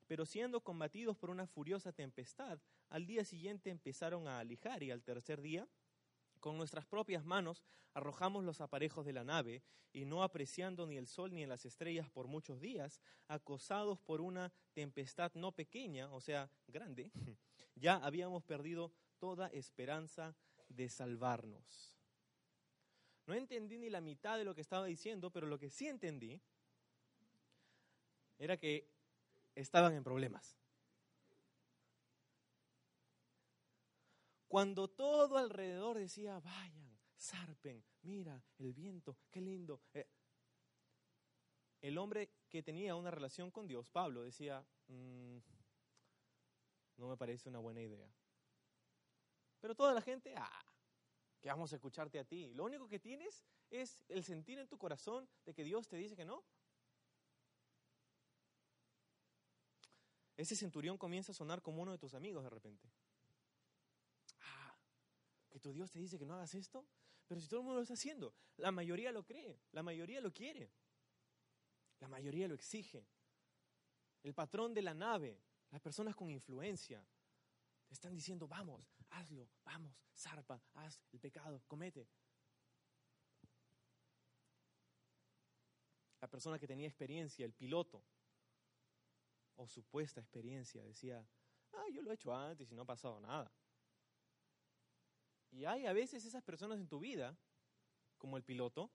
Pero 0.10 0.26
siendo 0.26 0.62
combatidos 0.62 1.16
por 1.16 1.30
una 1.30 1.45
furiosa 1.45 1.91
tempestad, 1.91 2.57
al 2.89 3.05
día 3.05 3.24
siguiente 3.24 3.70
empezaron 3.70 4.28
a 4.28 4.39
alijar, 4.39 4.82
y 4.82 4.89
al 4.89 5.03
tercer 5.03 5.39
día 5.39 5.68
con 6.39 6.57
nuestras 6.57 6.88
propias 6.88 7.24
manos 7.24 7.64
arrojamos 7.93 8.43
los 8.43 8.60
aparejos 8.60 9.05
de 9.05 9.14
la 9.14 9.24
nave 9.24 9.62
y 9.93 10.05
no 10.05 10.24
apreciando 10.24 10.88
ni 10.88 10.97
el 10.97 11.05
sol 11.05 11.32
ni 11.32 11.45
las 11.45 11.64
estrellas 11.64 12.10
por 12.10 12.28
muchos 12.28 12.60
días, 12.60 12.99
acosados 13.28 13.99
por 13.99 14.20
una 14.20 14.51
tempestad 14.74 15.32
no 15.36 15.51
pequeña, 15.51 16.12
o 16.12 16.22
sea, 16.22 16.49
grande, 16.68 17.12
ya 17.76 17.97
habíamos 17.97 18.43
perdido 18.43 18.91
toda 19.20 19.49
esperanza 19.49 20.36
de 20.70 20.89
salvarnos. 20.89 21.95
No 23.28 23.36
entendí 23.36 23.78
ni 23.78 23.91
la 23.91 24.01
mitad 24.01 24.39
de 24.39 24.43
lo 24.43 24.55
que 24.55 24.62
estaba 24.62 24.88
diciendo, 24.88 25.30
pero 25.30 25.45
lo 25.45 25.60
que 25.60 25.70
sí 25.70 25.88
entendí 25.88 26.41
era 28.39 28.57
que 28.57 28.99
estaban 29.62 29.93
en 29.93 30.03
problemas. 30.03 30.57
Cuando 34.47 34.88
todo 34.88 35.38
alrededor 35.38 35.99
decía, 35.99 36.39
vayan, 36.39 36.99
zarpen, 37.18 37.84
mira 38.01 38.43
el 38.57 38.74
viento, 38.74 39.18
qué 39.30 39.41
lindo. 39.41 39.82
Eh, 39.93 40.07
el 41.82 41.97
hombre 41.97 42.32
que 42.49 42.64
tenía 42.64 42.95
una 42.95 43.12
relación 43.12 43.51
con 43.51 43.68
Dios, 43.68 43.89
Pablo, 43.89 44.24
decía, 44.24 44.66
mm, 44.88 45.38
no 46.97 47.07
me 47.07 47.18
parece 47.18 47.47
una 47.47 47.60
buena 47.60 47.82
idea. 47.82 48.12
Pero 49.60 49.76
toda 49.76 49.93
la 49.93 50.01
gente, 50.01 50.34
ah, 50.36 50.66
que 51.39 51.49
vamos 51.49 51.72
a 51.72 51.76
escucharte 51.76 52.20
a 52.20 52.26
ti. 52.26 52.51
Lo 52.53 52.66
único 52.66 52.88
que 52.88 52.99
tienes 52.99 53.45
es 53.70 54.03
el 54.10 54.24
sentir 54.24 54.60
en 54.60 54.68
tu 54.68 54.78
corazón 54.78 55.30
de 55.45 55.53
que 55.53 55.64
Dios 55.64 55.88
te 55.88 55.97
dice 55.97 56.16
que 56.16 56.26
no. 56.26 56.43
Ese 60.40 60.56
centurión 60.56 60.98
comienza 60.98 61.34
a 61.34 61.36
sonar 61.36 61.62
como 61.62 61.82
uno 61.82 61.92
de 61.92 61.98
tus 61.98 62.14
amigos 62.14 62.46
de 62.46 62.50
repente 62.50 62.90
que 65.50 65.60
tu 65.60 65.74
Dios 65.74 65.92
te 65.92 66.00
dice 66.00 66.18
que 66.18 66.26
no 66.26 66.36
hagas 66.36 66.54
esto, 66.56 66.86
pero 67.28 67.42
si 67.42 67.50
todo 67.50 67.60
el 67.60 67.66
mundo 67.66 67.80
lo 67.80 67.82
está 67.82 67.96
haciendo, 67.96 68.34
la 68.56 68.72
mayoría 68.72 69.12
lo 69.12 69.26
cree, 69.26 69.60
la 69.74 69.84
mayoría 69.84 70.22
lo 70.22 70.32
quiere, 70.32 70.72
la 72.00 72.08
mayoría 72.08 72.48
lo 72.48 72.54
exige. 72.54 73.06
El 74.24 74.34
patrón 74.34 74.74
de 74.74 74.82
la 74.82 74.94
nave, 74.94 75.42
las 75.72 75.82
personas 75.82 76.16
con 76.16 76.30
influencia, 76.30 77.06
te 77.88 77.94
están 77.94 78.16
diciendo, 78.16 78.48
vamos, 78.48 78.96
hazlo, 79.10 79.50
vamos, 79.66 79.94
zarpa, 80.16 80.62
haz 80.76 81.02
el 81.12 81.20
pecado, 81.20 81.62
comete. 81.68 82.08
La 86.22 86.30
persona 86.30 86.58
que 86.58 86.68
tenía 86.68 86.88
experiencia, 86.88 87.46
el 87.46 87.54
piloto, 87.54 88.06
o 89.60 89.68
supuesta 89.68 90.22
experiencia, 90.22 90.82
decía, 90.84 91.26
ah, 91.74 91.86
yo 91.91 92.01
lo 92.01 92.12
he 92.12 92.14
hecho 92.14 92.34
antes 92.34 92.72
y 92.72 92.76
no 92.76 92.84
ha 92.84 92.86
pasado 92.86 93.20
nada. 93.20 93.51
Y 95.51 95.66
hay 95.66 95.86
a 95.86 95.91
veces 95.91 96.24
esas 96.24 96.43
personas 96.43 96.80
en 96.80 96.88
tu 96.88 96.99
vida, 96.99 97.38
como 98.18 98.38
el 98.38 98.43
piloto, 98.43 98.89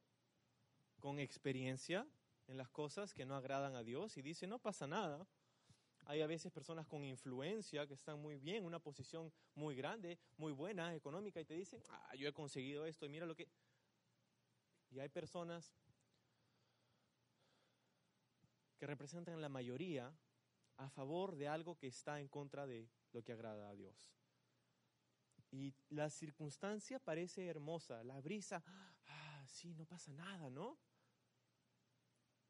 con 1.00 1.18
experiencia 1.18 2.06
en 2.46 2.56
las 2.56 2.70
cosas 2.70 3.12
que 3.12 3.26
no 3.26 3.36
agradan 3.36 3.76
a 3.76 3.82
Dios 3.82 4.16
y 4.16 4.22
dice, 4.22 4.46
no 4.46 4.58
pasa 4.58 4.86
nada. 4.86 5.26
Hay 6.06 6.22
a 6.22 6.26
veces 6.26 6.50
personas 6.50 6.86
con 6.86 7.04
influencia 7.04 7.86
que 7.86 7.94
están 7.94 8.20
muy 8.20 8.38
bien, 8.38 8.64
una 8.64 8.78
posición 8.78 9.30
muy 9.54 9.74
grande, 9.74 10.18
muy 10.38 10.52
buena, 10.52 10.94
económica, 10.94 11.40
y 11.40 11.44
te 11.44 11.54
dicen, 11.54 11.82
ah, 11.90 12.14
yo 12.16 12.26
he 12.26 12.32
conseguido 12.32 12.86
esto 12.86 13.04
y 13.04 13.10
mira 13.10 13.26
lo 13.26 13.34
que... 13.34 13.48
Y 14.90 15.00
hay 15.00 15.10
personas 15.10 15.74
que 18.78 18.86
representan 18.86 19.40
la 19.42 19.48
mayoría 19.50 20.14
a 20.76 20.88
favor 20.90 21.36
de 21.36 21.48
algo 21.48 21.76
que 21.76 21.86
está 21.86 22.20
en 22.20 22.28
contra 22.28 22.66
de 22.66 22.88
lo 23.12 23.22
que 23.22 23.32
agrada 23.32 23.68
a 23.68 23.74
Dios. 23.74 24.10
Y 25.50 25.74
la 25.88 26.10
circunstancia 26.10 26.98
parece 26.98 27.46
hermosa, 27.46 28.02
la 28.02 28.20
brisa, 28.20 28.62
ah, 29.06 29.44
sí, 29.46 29.72
no 29.74 29.86
pasa 29.86 30.12
nada, 30.12 30.50
¿no? 30.50 30.78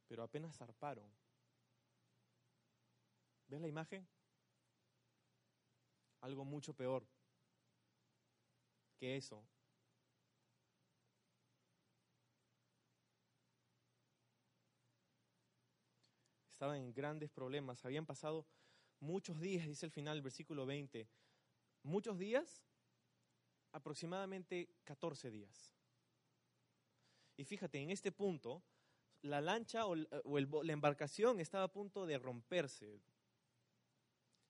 Pero 0.06 0.22
apenas 0.22 0.56
zarparon. 0.56 1.10
¿Ves 3.46 3.60
la 3.60 3.68
imagen? 3.68 4.08
Algo 6.20 6.44
mucho 6.44 6.72
peor 6.72 7.06
que 8.96 9.16
eso. 9.16 9.46
Estaban 16.64 16.80
en 16.80 16.94
grandes 16.94 17.28
problemas, 17.30 17.84
habían 17.84 18.06
pasado 18.06 18.46
muchos 18.98 19.38
días, 19.38 19.66
dice 19.66 19.84
el 19.84 19.92
final, 19.92 20.22
versículo 20.22 20.64
20, 20.64 21.06
muchos 21.82 22.18
días 22.18 22.64
aproximadamente 23.72 24.70
14 24.84 25.30
días. 25.30 25.74
Y 27.36 27.44
fíjate, 27.44 27.82
en 27.82 27.90
este 27.90 28.12
punto, 28.12 28.62
la 29.20 29.42
lancha 29.42 29.84
o, 29.84 29.94
la 29.94 30.72
embarcación 30.72 31.38
estaba 31.38 31.64
a 31.64 31.70
punto 31.70 32.06
de 32.06 32.16
romperse. 32.16 32.98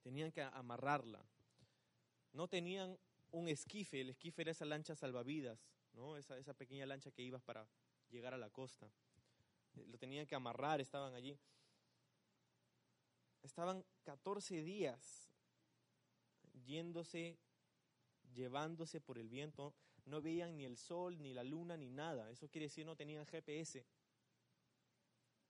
Tenían 0.00 0.30
que 0.30 0.42
amarrarla. 0.42 1.26
No 2.30 2.46
tenían 2.46 2.96
un 3.32 3.48
esquife, 3.48 4.02
el 4.02 4.10
esquife 4.10 4.42
era 4.42 4.52
esa 4.52 4.66
lancha 4.66 4.94
salvavidas, 4.94 5.58
¿no? 5.94 6.16
esa, 6.16 6.38
esa 6.38 6.54
pequeña 6.54 6.86
lancha 6.86 7.10
que 7.10 7.22
ibas 7.22 7.42
para 7.42 7.68
llegar 8.08 8.34
a 8.34 8.38
la 8.38 8.50
costa. 8.50 8.88
Lo 9.74 9.98
tenían 9.98 10.28
que 10.28 10.36
amarrar, 10.36 10.80
estaban 10.80 11.12
allí. 11.14 11.36
Estaban 13.44 13.84
14 14.04 14.62
días 14.62 15.30
yéndose, 16.64 17.38
llevándose 18.32 19.02
por 19.02 19.18
el 19.18 19.28
viento. 19.28 19.74
No 20.06 20.22
veían 20.22 20.56
ni 20.56 20.64
el 20.64 20.78
sol, 20.78 21.20
ni 21.20 21.34
la 21.34 21.44
luna, 21.44 21.76
ni 21.76 21.90
nada. 21.90 22.30
Eso 22.30 22.48
quiere 22.48 22.66
decir 22.66 22.86
no 22.86 22.96
tenían 22.96 23.26
GPS. 23.26 23.86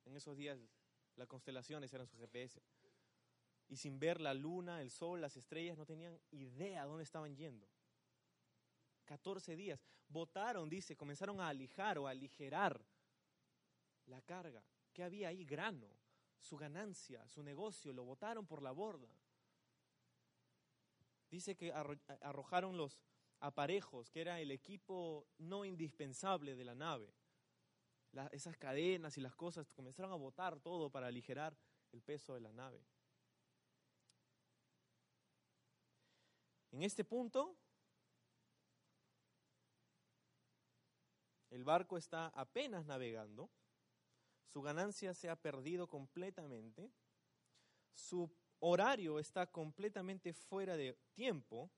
En 0.04 0.16
esos 0.16 0.36
días 0.36 0.58
las 1.14 1.28
constelaciones 1.28 1.92
eran 1.92 2.08
su 2.08 2.18
GPS. 2.18 2.60
Y 3.68 3.76
sin 3.76 4.00
ver 4.00 4.20
la 4.20 4.34
luna, 4.34 4.82
el 4.82 4.90
sol, 4.90 5.20
las 5.20 5.36
estrellas, 5.36 5.78
no 5.78 5.86
tenían 5.86 6.20
idea 6.32 6.84
dónde 6.84 7.04
estaban 7.04 7.36
yendo. 7.36 7.68
14 9.04 9.54
días. 9.54 9.80
Votaron, 10.08 10.68
dice, 10.68 10.96
comenzaron 10.96 11.40
a 11.40 11.48
alijar 11.48 11.98
o 11.98 12.08
a 12.08 12.10
aligerar 12.10 12.84
la 14.06 14.20
carga. 14.20 14.64
¿Qué 14.92 15.04
había 15.04 15.28
ahí? 15.28 15.44
Grano, 15.44 15.88
su 16.44 16.56
ganancia, 16.58 17.26
su 17.28 17.42
negocio, 17.42 17.92
lo 17.92 18.04
botaron 18.04 18.46
por 18.46 18.62
la 18.62 18.70
borda. 18.70 19.08
Dice 21.30 21.56
que 21.56 21.72
arro- 21.72 21.98
arrojaron 22.20 22.76
los 22.76 23.00
aparejos, 23.40 24.10
que 24.10 24.20
era 24.20 24.40
el 24.40 24.50
equipo 24.50 25.26
no 25.38 25.64
indispensable 25.64 26.54
de 26.54 26.64
la 26.64 26.74
nave. 26.74 27.12
Esas 28.30 28.56
cadenas 28.58 29.16
y 29.16 29.20
las 29.20 29.34
cosas, 29.34 29.72
comenzaron 29.72 30.12
a 30.12 30.16
botar 30.16 30.60
todo 30.60 30.90
para 30.90 31.06
aligerar 31.06 31.56
el 31.92 32.02
peso 32.02 32.34
de 32.34 32.40
la 32.40 32.52
nave. 32.52 32.84
En 36.70 36.82
este 36.82 37.04
punto, 37.04 37.56
el 41.50 41.64
barco 41.64 41.96
está 41.96 42.28
apenas 42.28 42.84
navegando, 42.84 43.48
su 44.54 44.62
ganancia 44.62 45.12
se 45.14 45.28
ha 45.28 45.34
perdido 45.34 45.88
completamente, 45.88 46.92
su 47.92 48.30
horario 48.60 49.18
está 49.18 49.50
completamente 49.50 50.32
fuera 50.32 50.76
de 50.76 50.96
tiempo, 51.12 51.72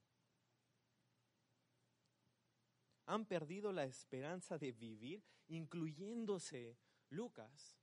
han 3.06 3.24
perdido 3.24 3.72
la 3.72 3.84
esperanza 3.84 4.58
de 4.58 4.72
vivir, 4.72 5.24
incluyéndose 5.46 6.76
Lucas. 7.08 7.78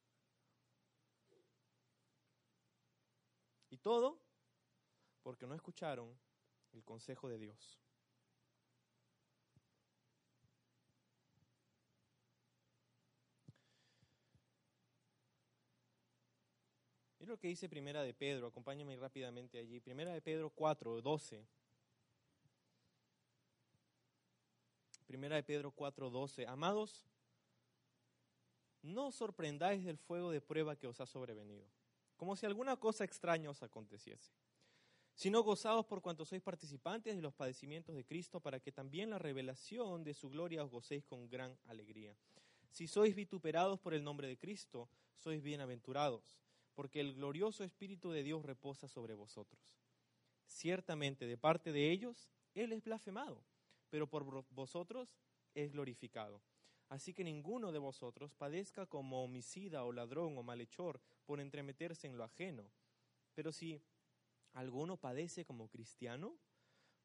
Y 3.72 3.80
todo 3.80 4.22
porque 5.24 5.48
no 5.48 5.56
escucharon 5.56 6.16
el 6.72 6.84
consejo 6.84 7.28
de 7.30 7.40
Dios. 7.40 7.80
Mira 17.24 17.36
lo 17.36 17.40
que 17.40 17.48
dice 17.48 17.70
Primera 17.70 18.04
de 18.04 18.14
Pedro, 18.14 18.48
acompáñame 18.48 18.98
rápidamente 18.98 19.58
allí. 19.58 19.80
Primera 19.80 20.12
de 20.12 20.22
Pedro 20.22 20.50
4, 20.50 21.02
12. 21.02 21.48
Primera 25.08 25.38
de 25.38 25.44
Pedro 25.44 25.72
4, 25.72 26.10
12. 26.10 26.46
Amados, 26.48 27.06
no 28.82 29.10
sorprendáis 29.10 29.86
del 29.86 29.98
fuego 29.98 30.32
de 30.32 30.42
prueba 30.42 30.76
que 30.76 30.86
os 30.86 31.00
ha 31.00 31.06
sobrevenido, 31.06 31.66
como 32.18 32.36
si 32.36 32.46
alguna 32.46 32.76
cosa 32.76 33.06
extraña 33.06 33.50
os 33.50 33.64
aconteciese, 33.64 34.34
sino 35.16 35.44
gozaos 35.44 35.86
por 35.86 36.02
cuanto 36.02 36.26
sois 36.26 36.42
participantes 36.42 37.16
de 37.16 37.22
los 37.22 37.34
padecimientos 37.34 37.96
de 37.96 38.04
Cristo, 38.04 38.42
para 38.42 38.60
que 38.60 38.74
también 38.74 39.10
la 39.10 39.18
revelación 39.18 40.04
de 40.04 40.14
su 40.14 40.30
gloria 40.30 40.66
os 40.66 40.72
gocéis 40.72 41.06
con 41.06 41.30
gran 41.30 41.58
alegría. 41.68 42.14
Si 42.70 42.86
sois 42.86 43.16
vituperados 43.16 43.80
por 43.80 43.94
el 43.94 44.04
nombre 44.04 44.28
de 44.28 44.38
Cristo, 44.38 44.90
sois 45.16 45.42
bienaventurados, 45.42 46.44
porque 46.74 47.00
el 47.00 47.14
glorioso 47.16 47.64
Espíritu 47.64 48.12
de 48.12 48.24
Dios 48.24 48.44
reposa 48.44 48.88
sobre 48.88 49.14
vosotros. 49.14 49.78
Ciertamente, 50.46 51.26
de 51.26 51.38
parte 51.38 51.72
de 51.72 51.92
ellos, 51.92 52.30
Él 52.54 52.72
es 52.74 52.84
blasfemado, 52.84 53.44
pero 53.90 54.08
por 54.08 54.26
vo- 54.26 54.46
vosotros 54.50 55.16
es 55.54 55.72
glorificado. 55.72 56.42
Así 56.90 57.14
que 57.14 57.24
ninguno 57.24 57.72
de 57.72 57.80
vosotros 57.80 58.34
padezca 58.36 58.86
como 58.86 59.24
homicida 59.24 59.84
o 59.84 59.92
ladrón 59.92 60.38
o 60.38 60.44
malhechor 60.44 61.02
por 61.26 61.40
entremeterse 61.40 62.08
en 62.08 62.18
lo 62.18 62.24
ajeno. 62.24 62.70
Pero 63.34 63.52
si 63.52 63.82
alguno 64.54 64.98
padece 64.98 65.46
como 65.46 65.70
cristiano, 65.70 66.38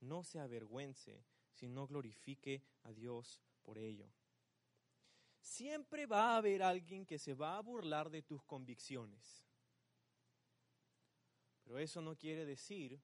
no 0.00 0.24
se 0.24 0.40
avergüence, 0.40 1.24
sino 1.52 1.86
glorifique 1.86 2.62
a 2.82 2.92
Dios 2.92 3.40
por 3.62 3.78
ello. 3.78 4.10
Siempre 5.40 6.06
va 6.06 6.32
a 6.32 6.36
haber 6.36 6.62
alguien 6.62 7.06
que 7.06 7.18
se 7.18 7.34
va 7.34 7.56
a 7.56 7.62
burlar 7.62 8.10
de 8.10 8.22
tus 8.22 8.42
convicciones. 8.44 9.47
Pero 11.68 11.80
eso 11.80 12.00
no 12.00 12.16
quiere 12.16 12.46
decir 12.46 12.98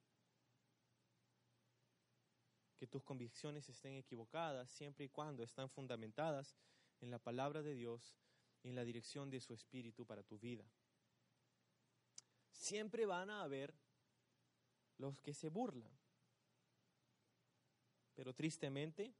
que 2.79 2.87
tus 2.87 3.05
convicciones 3.05 3.69
estén 3.69 3.93
equivocadas 3.93 4.71
siempre 4.71 5.05
y 5.05 5.11
cuando 5.11 5.43
están 5.43 5.69
fundamentadas 5.69 6.57
en 7.03 7.11
la 7.11 7.19
palabra 7.19 7.63
de 7.63 7.75
Dios 7.75 8.17
y 8.63 8.71
en 8.71 8.75
la 8.75 8.85
dirección 8.85 9.29
de 9.29 9.43
su 9.43 9.53
espíritu 9.53 10.07
para 10.07 10.23
tu 10.23 10.39
vida. 10.39 10.65
Siempre 12.53 13.05
van 13.05 13.29
a 13.29 13.43
haber 13.43 13.75
los 14.97 15.21
que 15.21 15.35
se 15.35 15.51
burlan. 15.51 15.93
Pero 18.15 18.33
tristemente, 18.33 19.13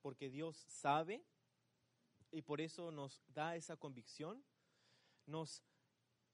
porque 0.00 0.28
Dios 0.28 0.56
sabe 0.56 1.24
y 2.32 2.42
por 2.42 2.60
eso 2.60 2.90
nos 2.90 3.22
da 3.28 3.54
esa 3.54 3.76
convicción, 3.76 4.44
nos 5.24 5.62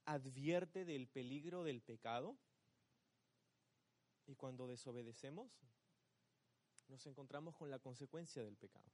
advierte 0.09 0.87
del 0.87 1.07
peligro 1.07 1.65
del 1.65 1.83
pecado 1.83 2.35
y 4.27 4.35
cuando 4.37 4.67
desobedecemos 4.67 5.51
nos 6.89 7.05
encontramos 7.05 7.55
con 7.55 7.71
la 7.71 7.79
consecuencia 7.79 8.43
del 8.43 8.57
pecado. 8.57 8.91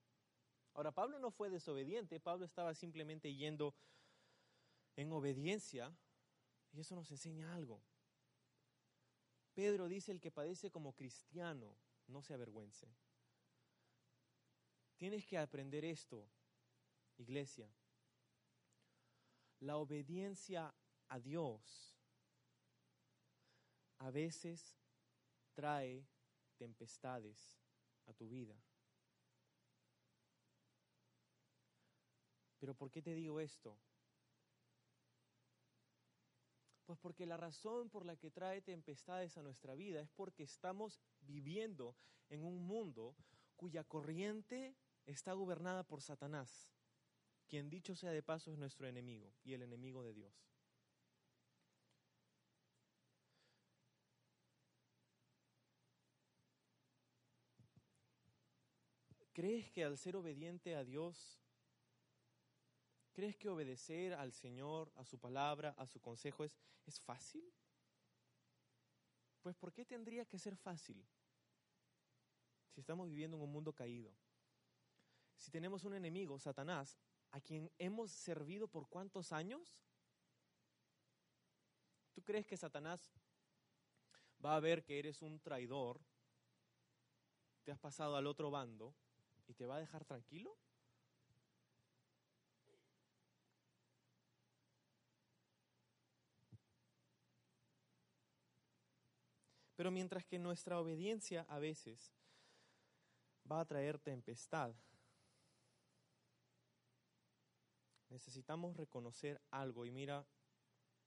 Ahora, 0.74 0.90
Pablo 0.90 1.20
no 1.20 1.30
fue 1.30 1.50
desobediente, 1.50 2.18
Pablo 2.18 2.44
estaba 2.44 2.74
simplemente 2.74 3.32
yendo 3.32 3.76
en 4.96 5.12
obediencia 5.12 5.96
y 6.72 6.80
eso 6.80 6.96
nos 6.96 7.08
enseña 7.12 7.54
algo. 7.54 7.80
Pedro 9.54 9.86
dice 9.86 10.10
el 10.10 10.20
que 10.20 10.32
padece 10.32 10.72
como 10.72 10.94
cristiano, 10.94 11.76
no 12.08 12.22
se 12.22 12.34
avergüence. 12.34 12.88
Tienes 14.96 15.24
que 15.26 15.38
aprender 15.38 15.84
esto, 15.84 16.28
iglesia. 17.18 17.70
La 19.60 19.76
obediencia 19.76 20.74
a 21.08 21.18
Dios 21.20 21.94
a 23.98 24.10
veces 24.10 24.76
trae 25.54 26.06
tempestades 26.56 27.58
a 28.06 28.12
tu 28.12 28.28
vida. 28.28 28.54
Pero 32.58 32.74
¿por 32.74 32.90
qué 32.90 33.02
te 33.02 33.14
digo 33.14 33.40
esto? 33.40 33.78
Pues 36.86 36.98
porque 36.98 37.24
la 37.24 37.36
razón 37.36 37.88
por 37.88 38.04
la 38.04 38.16
que 38.16 38.30
trae 38.30 38.60
tempestades 38.60 39.38
a 39.38 39.42
nuestra 39.42 39.74
vida 39.74 40.00
es 40.00 40.10
porque 40.10 40.42
estamos 40.42 41.00
viviendo 41.20 41.96
en 42.28 42.42
un 42.44 42.66
mundo 42.66 43.16
cuya 43.56 43.84
corriente 43.84 44.76
está 45.06 45.32
gobernada 45.32 45.84
por 45.84 46.02
Satanás, 46.02 46.70
quien 47.46 47.70
dicho 47.70 47.94
sea 47.94 48.10
de 48.10 48.22
paso 48.22 48.50
es 48.50 48.58
nuestro 48.58 48.86
enemigo 48.86 49.32
y 49.44 49.54
el 49.54 49.62
enemigo 49.62 50.02
de 50.02 50.12
Dios. 50.12 50.53
¿Crees 59.34 59.68
que 59.72 59.82
al 59.82 59.98
ser 59.98 60.14
obediente 60.14 60.76
a 60.76 60.84
Dios, 60.84 61.40
crees 63.12 63.36
que 63.36 63.48
obedecer 63.48 64.14
al 64.14 64.32
Señor, 64.32 64.92
a 64.94 65.04
su 65.04 65.18
palabra, 65.18 65.74
a 65.76 65.86
su 65.88 66.00
consejo 66.00 66.44
es, 66.44 66.52
es 66.86 67.00
fácil? 67.00 67.44
Pues 69.42 69.56
¿por 69.56 69.72
qué 69.72 69.84
tendría 69.84 70.24
que 70.24 70.38
ser 70.38 70.56
fácil? 70.56 71.04
Si 72.70 72.80
estamos 72.80 73.08
viviendo 73.08 73.36
en 73.36 73.42
un 73.42 73.50
mundo 73.50 73.72
caído. 73.72 74.14
Si 75.36 75.50
tenemos 75.50 75.82
un 75.82 75.94
enemigo, 75.94 76.38
Satanás, 76.38 76.96
a 77.32 77.40
quien 77.40 77.68
hemos 77.78 78.12
servido 78.12 78.68
por 78.68 78.88
cuántos 78.88 79.32
años? 79.32 79.76
¿Tú 82.12 82.22
crees 82.22 82.46
que 82.46 82.56
Satanás 82.56 83.12
va 84.44 84.54
a 84.54 84.60
ver 84.60 84.84
que 84.84 85.00
eres 85.00 85.22
un 85.22 85.40
traidor, 85.40 86.00
te 87.64 87.72
has 87.72 87.80
pasado 87.80 88.14
al 88.14 88.28
otro 88.28 88.52
bando 88.52 88.94
y 89.46 89.54
te 89.54 89.66
va 89.66 89.76
a 89.76 89.80
dejar 89.80 90.04
tranquilo? 90.04 90.56
Pero 99.76 99.90
mientras 99.90 100.24
que 100.24 100.38
nuestra 100.38 100.78
obediencia 100.78 101.44
a 101.48 101.58
veces 101.58 102.14
va 103.50 103.60
a 103.60 103.64
traer 103.64 103.98
tempestad, 103.98 104.74
necesitamos 108.08 108.76
reconocer 108.76 109.42
algo 109.50 109.84
y 109.84 109.90
mira 109.90 110.26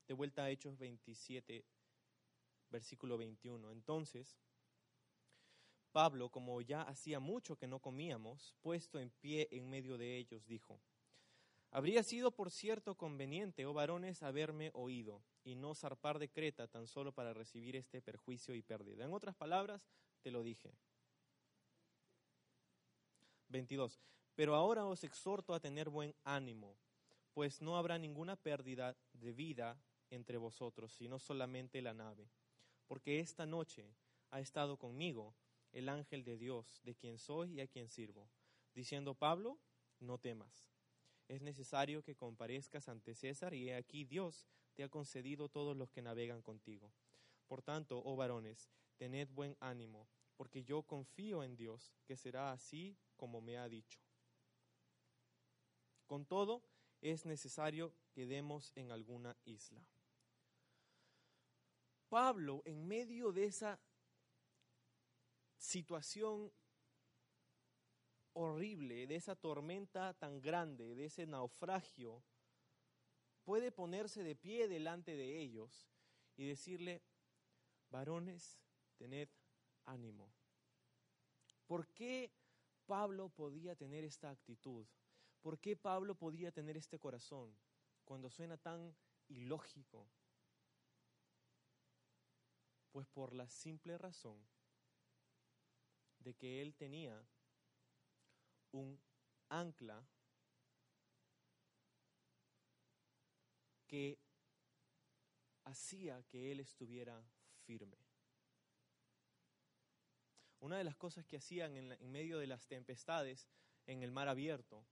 de 0.07 0.13
vuelta 0.13 0.43
a 0.43 0.49
Hechos 0.49 0.77
27, 0.77 1.65
versículo 2.69 3.17
21. 3.17 3.71
Entonces, 3.71 4.37
Pablo, 5.91 6.29
como 6.29 6.61
ya 6.61 6.81
hacía 6.81 7.19
mucho 7.19 7.55
que 7.55 7.67
no 7.67 7.79
comíamos, 7.79 8.55
puesto 8.61 8.99
en 8.99 9.09
pie 9.09 9.47
en 9.51 9.69
medio 9.69 9.97
de 9.97 10.17
ellos, 10.17 10.45
dijo, 10.45 10.79
Habría 11.71 12.01
sido, 12.01 12.31
por 12.31 12.49
cierto, 12.49 12.95
conveniente, 12.95 13.65
oh 13.65 13.73
varones, 13.73 14.23
haberme 14.23 14.71
oído 14.73 15.21
y 15.43 15.55
no 15.55 15.75
zarpar 15.75 16.17
de 16.17 16.29
Creta 16.29 16.67
tan 16.67 16.87
solo 16.87 17.11
para 17.11 17.33
recibir 17.33 17.75
este 17.75 18.01
perjuicio 18.01 18.55
y 18.55 18.61
pérdida. 18.61 19.03
En 19.03 19.13
otras 19.13 19.35
palabras, 19.35 19.85
te 20.21 20.31
lo 20.31 20.43
dije. 20.43 20.73
22. 23.49 23.99
Pero 24.35 24.55
ahora 24.55 24.85
os 24.85 25.03
exhorto 25.03 25.53
a 25.53 25.59
tener 25.59 25.89
buen 25.89 26.15
ánimo, 26.23 26.77
pues 27.33 27.61
no 27.61 27.77
habrá 27.77 27.97
ninguna 27.97 28.35
pérdida 28.35 28.95
de 29.13 29.33
vida 29.33 29.79
entre 30.09 30.37
vosotros, 30.37 30.93
sino 30.93 31.19
solamente 31.19 31.81
la 31.81 31.93
nave. 31.93 32.29
Porque 32.87 33.19
esta 33.19 33.45
noche 33.45 33.93
ha 34.31 34.39
estado 34.39 34.77
conmigo 34.77 35.35
el 35.71 35.89
ángel 35.89 36.23
de 36.23 36.37
Dios, 36.37 36.81
de 36.83 36.95
quien 36.95 37.17
soy 37.17 37.53
y 37.53 37.61
a 37.61 37.67
quien 37.67 37.89
sirvo, 37.89 38.29
diciendo, 38.73 39.15
Pablo, 39.15 39.59
no 39.99 40.17
temas. 40.17 40.71
Es 41.27 41.41
necesario 41.41 42.03
que 42.03 42.15
comparezcas 42.15 42.87
ante 42.87 43.13
César 43.13 43.53
y 43.53 43.71
aquí 43.71 44.05
Dios 44.05 44.47
te 44.75 44.83
ha 44.83 44.89
concedido 44.89 45.49
todos 45.49 45.75
los 45.75 45.91
que 45.91 46.01
navegan 46.01 46.41
contigo. 46.41 46.93
Por 47.47 47.61
tanto, 47.61 48.01
oh 48.05 48.15
varones, 48.15 48.69
tened 48.97 49.29
buen 49.31 49.57
ánimo, 49.59 50.07
porque 50.35 50.63
yo 50.63 50.83
confío 50.83 51.43
en 51.43 51.55
Dios, 51.55 51.95
que 52.05 52.15
será 52.15 52.51
así 52.51 52.97
como 53.15 53.41
me 53.41 53.57
ha 53.57 53.67
dicho. 53.67 53.99
Con 56.05 56.25
todo, 56.25 56.63
es 57.01 57.25
necesario 57.25 57.93
que 58.11 58.25
demos 58.25 58.71
en 58.75 58.91
alguna 58.91 59.35
isla. 59.45 59.85
Pablo, 62.09 62.61
en 62.65 62.87
medio 62.87 63.31
de 63.31 63.45
esa 63.45 63.79
situación 65.57 66.51
horrible, 68.33 69.07
de 69.07 69.15
esa 69.15 69.35
tormenta 69.35 70.13
tan 70.13 70.39
grande, 70.41 70.95
de 70.95 71.05
ese 71.05 71.25
naufragio, 71.25 72.23
puede 73.43 73.71
ponerse 73.71 74.23
de 74.23 74.35
pie 74.35 74.67
delante 74.67 75.15
de 75.15 75.39
ellos 75.39 75.89
y 76.35 76.45
decirle, 76.47 77.01
varones, 77.89 78.59
tened 78.97 79.29
ánimo. 79.85 80.31
¿Por 81.65 81.87
qué 81.87 82.31
Pablo 82.85 83.29
podía 83.29 83.75
tener 83.75 84.03
esta 84.03 84.29
actitud? 84.29 84.85
¿Por 85.41 85.59
qué 85.59 85.75
Pablo 85.75 86.15
podía 86.15 86.51
tener 86.51 86.77
este 86.77 86.99
corazón 86.99 87.57
cuando 88.05 88.29
suena 88.29 88.57
tan 88.57 88.95
ilógico? 89.27 90.07
Pues 92.91 93.07
por 93.07 93.33
la 93.33 93.47
simple 93.49 93.97
razón 93.97 94.56
de 96.27 96.33
que 96.33 96.61
él 96.61 96.75
tenía 96.75 97.25
un 98.73 98.99
ancla 99.47 100.05
que 103.87 104.19
hacía 105.63 106.21
que 106.23 106.51
él 106.51 106.59
estuviera 106.59 107.23
firme. 107.65 107.97
Una 110.59 110.77
de 110.77 110.83
las 110.83 110.97
cosas 110.97 111.25
que 111.25 111.37
hacían 111.37 111.77
en, 111.77 112.11
medio 112.11 112.39
de 112.39 112.47
las 112.47 112.67
tempestades 112.67 113.47
en 113.85 114.03
el 114.03 114.11
mar 114.11 114.27
abierto 114.27 114.85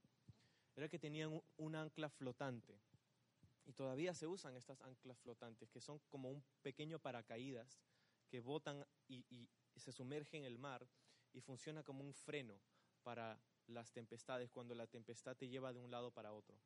era 0.74 0.88
que 0.88 0.98
tenían 0.98 1.42
un, 1.58 1.74
ancla 1.74 2.08
flotante. 2.08 2.80
Y 3.66 3.74
todavía 3.74 4.14
se 4.14 4.26
usan 4.26 4.56
estas 4.56 4.80
anclas 4.80 5.18
flotantes, 5.18 5.68
que 5.68 5.82
son 5.82 5.98
como 6.08 6.30
un 6.30 6.42
pequeño 6.62 6.98
paracaídas 6.98 7.78
que 8.30 8.40
botan 8.40 8.86
y, 9.06 9.26
y 9.28 9.50
se 9.78 9.92
sumergen 9.92 10.44
en 10.44 10.46
el 10.46 10.58
mar 10.58 10.88
y 11.36 11.42
funciona 11.42 11.82
como 11.82 12.02
un 12.02 12.14
freno 12.14 12.58
para 13.02 13.38
las 13.66 13.92
tempestades 13.92 14.50
cuando 14.50 14.74
la 14.74 14.86
tempestad 14.86 15.36
te 15.36 15.48
lleva 15.48 15.74
de 15.74 15.80
un 15.80 15.90
lado 15.90 16.10
para 16.10 16.32
otro. 16.32 16.56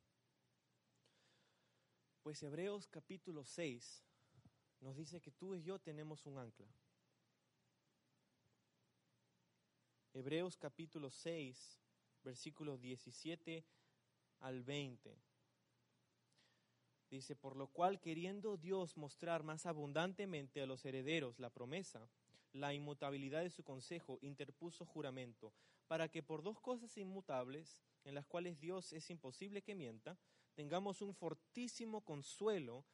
Pues 2.23 2.41
Hebreos 2.45 2.87
capítulo 2.87 3.45
6 3.45 4.05
nos 4.81 4.97
dice 4.97 5.21
que 5.21 5.33
tú 5.33 5.57
y 5.57 5.63
yo 5.63 5.81
tenemos 5.81 6.25
un 6.25 6.39
ancla. 6.39 6.69
Hebreos 10.15 10.57
capítulo 10.57 11.11
6, 11.11 11.81
versículos 12.23 12.81
17 12.81 13.65
al 14.39 14.63
20. 14.63 15.19
Dice, 17.11 17.35
por 17.35 17.57
lo 17.57 17.67
cual 17.67 18.01
queriendo 18.01 18.57
Dios 18.57 18.97
mostrar 18.97 19.43
más 19.43 19.67
abundantemente 19.67 20.63
a 20.63 20.67
los 20.67 20.85
herederos 20.85 21.41
la 21.41 21.51
promesa, 21.51 22.09
la 22.53 22.75
inmutabilidad 22.75 23.43
de 23.43 23.51
su 23.51 23.63
consejo, 23.63 24.19
interpuso 24.23 24.85
juramento, 24.85 25.53
para 25.87 26.09
que 26.09 26.23
por 26.23 26.43
dos 26.43 26.61
cosas 26.61 26.97
inmutables, 26.97 27.83
en 28.05 28.15
las 28.15 28.27
cuales 28.27 28.61
Dios 28.61 28.93
es 28.93 29.11
imposible 29.11 29.63
que 29.63 29.75
mienta, 29.75 30.19
tengamos 30.55 31.03
un 31.03 31.15
fortísimo 31.15 32.01
consuelo 32.03 32.85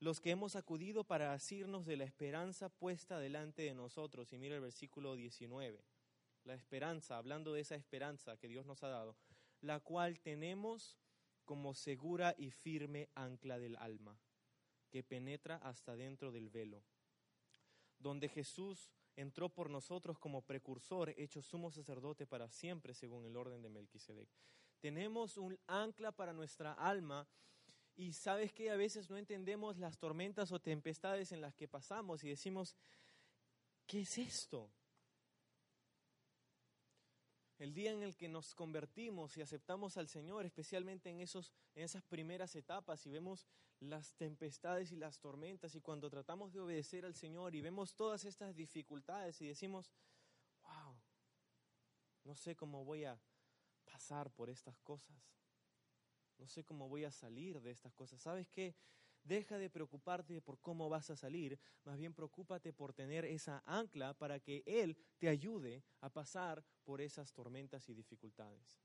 los 0.00 0.20
que 0.20 0.30
hemos 0.30 0.54
acudido 0.54 1.04
para 1.04 1.32
asirnos 1.32 1.84
de 1.84 1.96
la 1.96 2.04
esperanza 2.04 2.68
puesta 2.68 3.18
delante 3.18 3.62
de 3.62 3.74
nosotros. 3.74 4.32
Y 4.32 4.38
mira 4.38 4.54
el 4.54 4.60
versículo 4.60 5.16
19, 5.16 5.84
la 6.44 6.54
esperanza, 6.54 7.16
hablando 7.16 7.52
de 7.52 7.62
esa 7.62 7.74
esperanza 7.74 8.36
que 8.36 8.48
Dios 8.48 8.64
nos 8.64 8.84
ha 8.84 8.88
dado, 8.88 9.16
la 9.60 9.80
cual 9.80 10.20
tenemos 10.20 10.96
como 11.44 11.74
segura 11.74 12.34
y 12.38 12.50
firme 12.50 13.08
ancla 13.14 13.58
del 13.58 13.74
alma, 13.76 14.20
que 14.88 15.02
penetra 15.02 15.56
hasta 15.56 15.96
dentro 15.96 16.30
del 16.30 16.48
velo 16.48 16.84
donde 17.98 18.28
Jesús 18.28 18.90
entró 19.16 19.48
por 19.48 19.70
nosotros 19.70 20.18
como 20.18 20.42
precursor, 20.42 21.10
hecho 21.16 21.42
sumo 21.42 21.70
sacerdote 21.70 22.26
para 22.26 22.48
siempre, 22.48 22.94
según 22.94 23.24
el 23.26 23.36
orden 23.36 23.62
de 23.62 23.68
Melquisedec. 23.68 24.28
Tenemos 24.80 25.36
un 25.36 25.58
ancla 25.66 26.12
para 26.12 26.32
nuestra 26.32 26.72
alma 26.72 27.26
y 27.96 28.12
sabes 28.12 28.52
que 28.52 28.70
a 28.70 28.76
veces 28.76 29.10
no 29.10 29.16
entendemos 29.16 29.76
las 29.76 29.98
tormentas 29.98 30.52
o 30.52 30.60
tempestades 30.60 31.32
en 31.32 31.40
las 31.40 31.54
que 31.56 31.66
pasamos 31.66 32.22
y 32.22 32.28
decimos, 32.28 32.76
¿qué 33.86 34.02
es 34.02 34.18
esto? 34.18 34.70
el 37.58 37.74
día 37.74 37.90
en 37.90 38.02
el 38.02 38.16
que 38.16 38.28
nos 38.28 38.54
convertimos 38.54 39.36
y 39.36 39.42
aceptamos 39.42 39.96
al 39.96 40.08
Señor, 40.08 40.46
especialmente 40.46 41.10
en, 41.10 41.20
esos, 41.20 41.52
en 41.74 41.82
esas 41.84 42.04
primeras 42.04 42.54
etapas 42.54 43.04
y 43.04 43.10
vemos 43.10 43.46
las 43.80 44.14
tempestades 44.14 44.90
y 44.92 44.96
las 44.96 45.18
tormentas 45.20 45.74
y 45.74 45.80
cuando 45.80 46.10
tratamos 46.10 46.52
de 46.52 46.60
obedecer 46.60 47.04
al 47.04 47.14
Señor 47.14 47.54
y 47.54 47.60
vemos 47.60 47.94
todas 47.94 48.24
estas 48.24 48.54
dificultades 48.54 49.40
y 49.40 49.46
decimos, 49.46 49.92
wow, 50.62 50.96
no 52.24 52.34
sé 52.34 52.56
cómo 52.56 52.84
voy 52.84 53.04
a 53.04 53.20
pasar 53.84 54.30
por 54.30 54.50
estas 54.50 54.78
cosas, 54.80 55.16
no 56.38 56.46
sé 56.46 56.64
cómo 56.64 56.88
voy 56.88 57.04
a 57.04 57.10
salir 57.10 57.60
de 57.60 57.70
estas 57.70 57.92
cosas. 57.94 58.20
¿Sabes 58.20 58.48
qué? 58.48 58.74
Deja 59.22 59.58
de 59.58 59.70
preocuparte 59.70 60.40
por 60.40 60.58
cómo 60.60 60.88
vas 60.88 61.10
a 61.10 61.16
salir, 61.16 61.58
más 61.84 61.98
bien 61.98 62.14
preocúpate 62.14 62.72
por 62.72 62.92
tener 62.92 63.24
esa 63.24 63.62
ancla 63.66 64.14
para 64.14 64.40
que 64.40 64.62
Él 64.64 64.96
te 65.18 65.28
ayude 65.28 65.84
a 66.00 66.08
pasar 66.08 66.64
por 66.84 67.00
esas 67.00 67.32
tormentas 67.32 67.88
y 67.88 67.94
dificultades. 67.94 68.80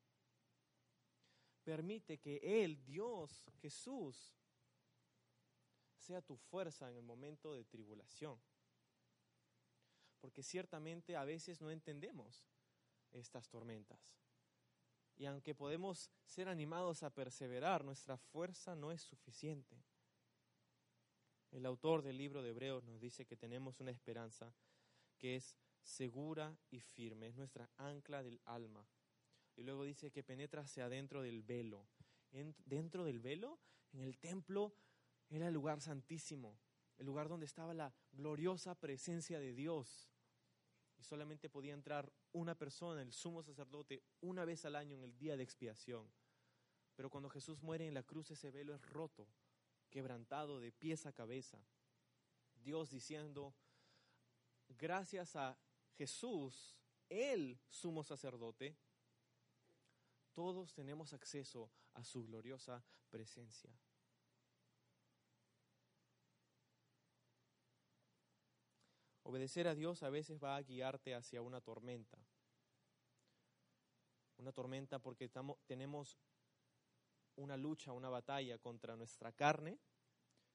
Permite 1.64 2.18
que 2.18 2.64
Él, 2.64 2.84
Dios, 2.84 3.50
Jesús, 3.62 4.36
sea 6.04 6.22
tu 6.22 6.36
fuerza 6.38 6.90
en 6.90 6.98
el 6.98 7.04
momento 7.04 7.54
de 7.54 7.64
tribulación. 7.64 8.40
Porque 10.20 10.44
ciertamente 10.44 11.16
a 11.16 11.24
veces 11.24 11.62
no 11.62 11.72
entendemos 11.72 12.46
estas 13.12 13.50
tormentas. 13.50 14.16
Y 15.16 15.26
aunque 15.26 15.56
podemos 15.56 16.10
ser 16.26 16.50
animados 16.50 17.04
a 17.04 17.10
perseverar, 17.10 17.84
nuestra 17.84 18.18
fuerza 18.18 18.76
no 18.76 18.92
es 18.92 19.02
suficiente. 19.02 19.84
El 21.52 21.66
autor 21.66 22.02
del 22.02 22.18
libro 22.18 22.42
de 22.42 22.50
Hebreos 22.50 22.84
nos 22.84 23.00
dice 23.00 23.26
que 23.26 23.38
tenemos 23.38 23.80
una 23.80 23.92
esperanza 23.92 24.54
que 25.20 25.36
es 25.36 25.56
segura 25.82 26.58
y 26.72 26.80
firme, 26.80 27.28
es 27.28 27.36
nuestra 27.36 27.70
ancla 27.78 28.24
del 28.24 28.42
alma. 28.46 28.88
Y 29.56 29.64
luego 29.64 29.84
dice 29.84 30.10
que 30.10 30.24
penetra 30.24 30.64
hacia 30.64 30.86
adentro 30.86 31.22
del 31.22 31.44
velo. 31.44 31.88
dentro 32.32 33.06
del 33.06 33.20
velo, 33.20 33.60
en 33.92 34.00
el 34.00 34.18
templo, 34.18 34.74
era 35.38 35.48
el 35.48 35.54
lugar 35.54 35.82
santísimo, 35.82 36.60
el 36.98 37.06
lugar 37.06 37.28
donde 37.28 37.46
estaba 37.46 37.74
la 37.74 37.94
gloriosa 38.12 38.76
presencia 38.76 39.40
de 39.40 39.54
Dios. 39.54 40.10
Y 40.98 41.04
solamente 41.04 41.50
podía 41.50 41.74
entrar 41.74 42.12
una 42.32 42.56
persona, 42.56 43.02
el 43.02 43.12
sumo 43.12 43.42
sacerdote, 43.44 44.04
una 44.22 44.46
vez 44.46 44.64
al 44.66 44.76
año 44.76 44.96
en 44.96 45.04
el 45.04 45.18
día 45.18 45.36
de 45.36 45.44
expiación. 45.44 46.12
Pero 46.96 47.10
cuando 47.10 47.30
Jesús 47.30 47.62
muere 47.64 47.88
en 47.88 47.94
la 47.94 48.04
cruz, 48.04 48.32
ese 48.32 48.52
velo 48.52 48.76
es 48.76 48.82
roto 48.90 49.28
quebrantado 49.90 50.60
de 50.60 50.72
pies 50.72 51.06
a 51.06 51.14
cabeza. 51.14 51.64
Dios 52.56 52.90
diciendo, 52.90 53.54
gracias 54.70 55.36
a 55.36 55.58
Jesús, 55.98 56.78
el 57.10 57.60
sumo 57.68 58.04
sacerdote, 58.04 58.78
Todos 60.34 60.74
tenemos 60.74 61.14
acceso 61.14 61.70
a 61.94 62.04
su 62.04 62.26
gloriosa 62.26 62.84
presencia. 63.12 63.72
Obedecer 69.34 69.68
a 69.68 69.74
Dios 69.74 70.04
a 70.04 70.12
veces 70.12 70.38
va 70.38 70.56
a 70.56 70.62
guiarte 70.62 71.16
hacia 71.16 71.42
una 71.42 71.60
tormenta. 71.60 72.20
Una 74.38 74.52
tormenta 74.52 75.00
porque 75.00 75.28
tenemos 75.66 76.20
una 77.38 77.58
lucha, 77.58 77.94
una 77.94 78.10
batalla 78.10 78.60
contra 78.60 78.96
nuestra 78.96 79.32
carne, 79.32 79.80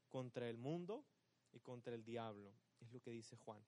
contra 0.08 0.48
el 0.48 0.58
mundo 0.58 1.04
y 1.50 1.58
contra 1.58 1.92
el 1.92 2.04
diablo. 2.04 2.54
Es 2.78 2.92
lo 2.92 3.00
que 3.00 3.10
dice 3.10 3.36
Juan. 3.36 3.66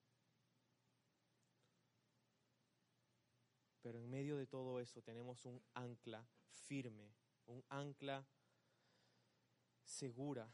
Pero 3.82 3.98
en 3.98 4.08
medio 4.08 4.36
de 4.36 4.46
todo 4.46 4.78
eso 4.78 5.02
tenemos 5.02 5.44
un 5.44 5.60
ancla 5.74 6.24
firme, 6.52 7.12
un 7.46 7.64
ancla 7.68 8.24
segura. 9.82 10.48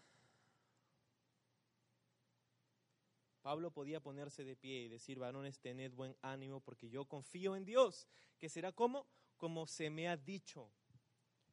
Pablo 3.47 3.71
podía 3.71 4.01
ponerse 4.01 4.43
de 4.43 4.57
pie 4.57 4.81
y 4.81 4.89
decir, 4.89 5.21
varones, 5.21 5.61
tened 5.61 5.95
buen 5.95 6.17
ánimo 6.21 6.59
porque 6.59 6.89
yo 6.89 7.05
confío 7.05 7.55
en 7.55 7.65
Dios, 7.65 8.09
que 8.41 8.49
será 8.49 8.73
como, 8.73 9.07
como 9.37 9.69
se 9.69 9.89
me 9.89 10.09
ha 10.09 10.17
dicho. 10.17 10.73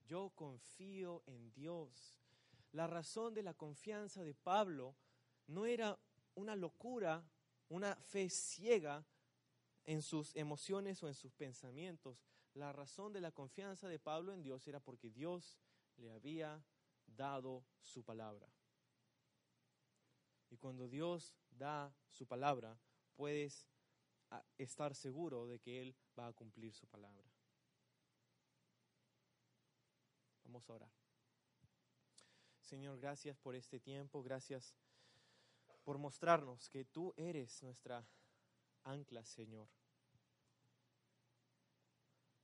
Yo 0.07 0.31
confío 0.31 1.21
en 1.27 1.53
Dios. 1.53 2.19
La 2.71 2.87
razón 2.87 3.35
de 3.35 3.43
la 3.43 3.53
confianza 3.53 4.23
de 4.23 4.33
Pablo 4.33 4.95
no 5.45 5.67
era 5.67 5.99
una 6.33 6.55
locura, 6.55 7.23
una 7.69 7.95
fe 7.97 8.27
ciega 8.27 9.05
en 9.83 10.01
sus 10.01 10.35
emociones 10.35 11.03
o 11.03 11.07
en 11.07 11.13
sus 11.13 11.35
pensamientos. 11.35 12.25
La 12.55 12.73
razón 12.73 13.13
de 13.13 13.21
la 13.21 13.31
confianza 13.31 13.87
de 13.87 13.99
Pablo 13.99 14.33
en 14.33 14.41
Dios 14.41 14.67
era 14.67 14.79
porque 14.79 15.11
Dios 15.11 15.59
le 15.97 16.09
había 16.09 16.65
dado 17.05 17.63
su 17.83 18.03
palabra. 18.03 18.49
Y 20.49 20.57
cuando 20.57 20.87
Dios 20.87 21.35
da 21.57 21.93
su 22.09 22.25
palabra, 22.25 22.77
puedes 23.15 23.67
ah, 24.29 24.43
estar 24.57 24.95
seguro 24.95 25.47
de 25.47 25.59
que 25.59 25.81
Él 25.81 25.95
va 26.17 26.27
a 26.27 26.33
cumplir 26.33 26.73
su 26.73 26.87
palabra. 26.87 27.23
Vamos 30.43 30.69
a 30.69 30.73
orar. 30.73 30.91
Señor, 32.61 32.99
gracias 32.99 33.37
por 33.37 33.55
este 33.55 33.79
tiempo, 33.79 34.23
gracias 34.23 34.75
por 35.83 35.97
mostrarnos 35.97 36.69
que 36.69 36.85
tú 36.85 37.13
eres 37.17 37.61
nuestra 37.61 38.07
ancla, 38.83 39.23
Señor. 39.25 39.67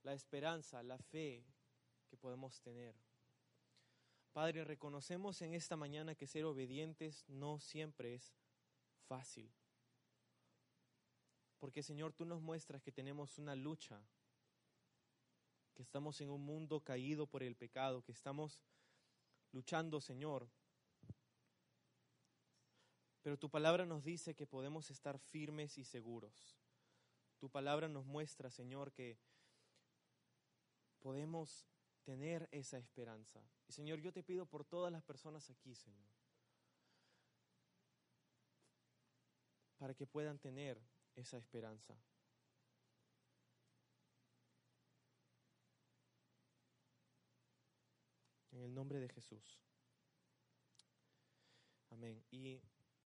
La 0.02 0.12
esperanza, 0.12 0.82
la 0.82 0.98
fe 0.98 1.44
que 2.08 2.16
podemos 2.16 2.60
tener. 2.60 2.94
Padre, 4.32 4.64
reconocemos 4.64 5.42
en 5.42 5.54
esta 5.54 5.76
mañana 5.76 6.14
que 6.14 6.26
ser 6.26 6.44
obedientes 6.44 7.24
no 7.28 7.58
siempre 7.58 8.14
es 8.14 8.32
fácil. 9.10 9.52
Porque 11.58 11.82
Señor, 11.82 12.12
tú 12.12 12.24
nos 12.24 12.40
muestras 12.40 12.80
que 12.80 12.92
tenemos 12.92 13.38
una 13.38 13.56
lucha, 13.56 14.00
que 15.74 15.82
estamos 15.82 16.20
en 16.20 16.30
un 16.30 16.44
mundo 16.44 16.84
caído 16.84 17.26
por 17.26 17.42
el 17.42 17.56
pecado, 17.56 18.04
que 18.04 18.12
estamos 18.12 18.60
luchando, 19.50 20.00
Señor. 20.00 20.48
Pero 23.22 23.36
tu 23.36 23.50
palabra 23.50 23.84
nos 23.84 24.04
dice 24.04 24.36
que 24.36 24.46
podemos 24.46 24.90
estar 24.92 25.18
firmes 25.18 25.76
y 25.76 25.84
seguros. 25.84 26.56
Tu 27.40 27.50
palabra 27.50 27.88
nos 27.88 28.06
muestra, 28.06 28.48
Señor, 28.52 28.92
que 28.92 29.18
podemos 31.00 31.66
tener 32.04 32.48
esa 32.52 32.78
esperanza. 32.78 33.42
Y 33.66 33.72
Señor, 33.72 33.98
yo 33.98 34.12
te 34.12 34.22
pido 34.22 34.46
por 34.46 34.64
todas 34.64 34.92
las 34.92 35.02
personas 35.02 35.50
aquí, 35.50 35.74
Señor, 35.74 36.19
para 39.80 39.94
que 39.94 40.06
puedan 40.06 40.38
tener 40.38 40.78
esa 41.16 41.38
esperanza. 41.38 41.96
En 48.52 48.60
el 48.60 48.74
nombre 48.74 49.00
de 49.00 49.08
Jesús. 49.08 49.58
Amén. 51.88 52.22
Y 52.30 52.60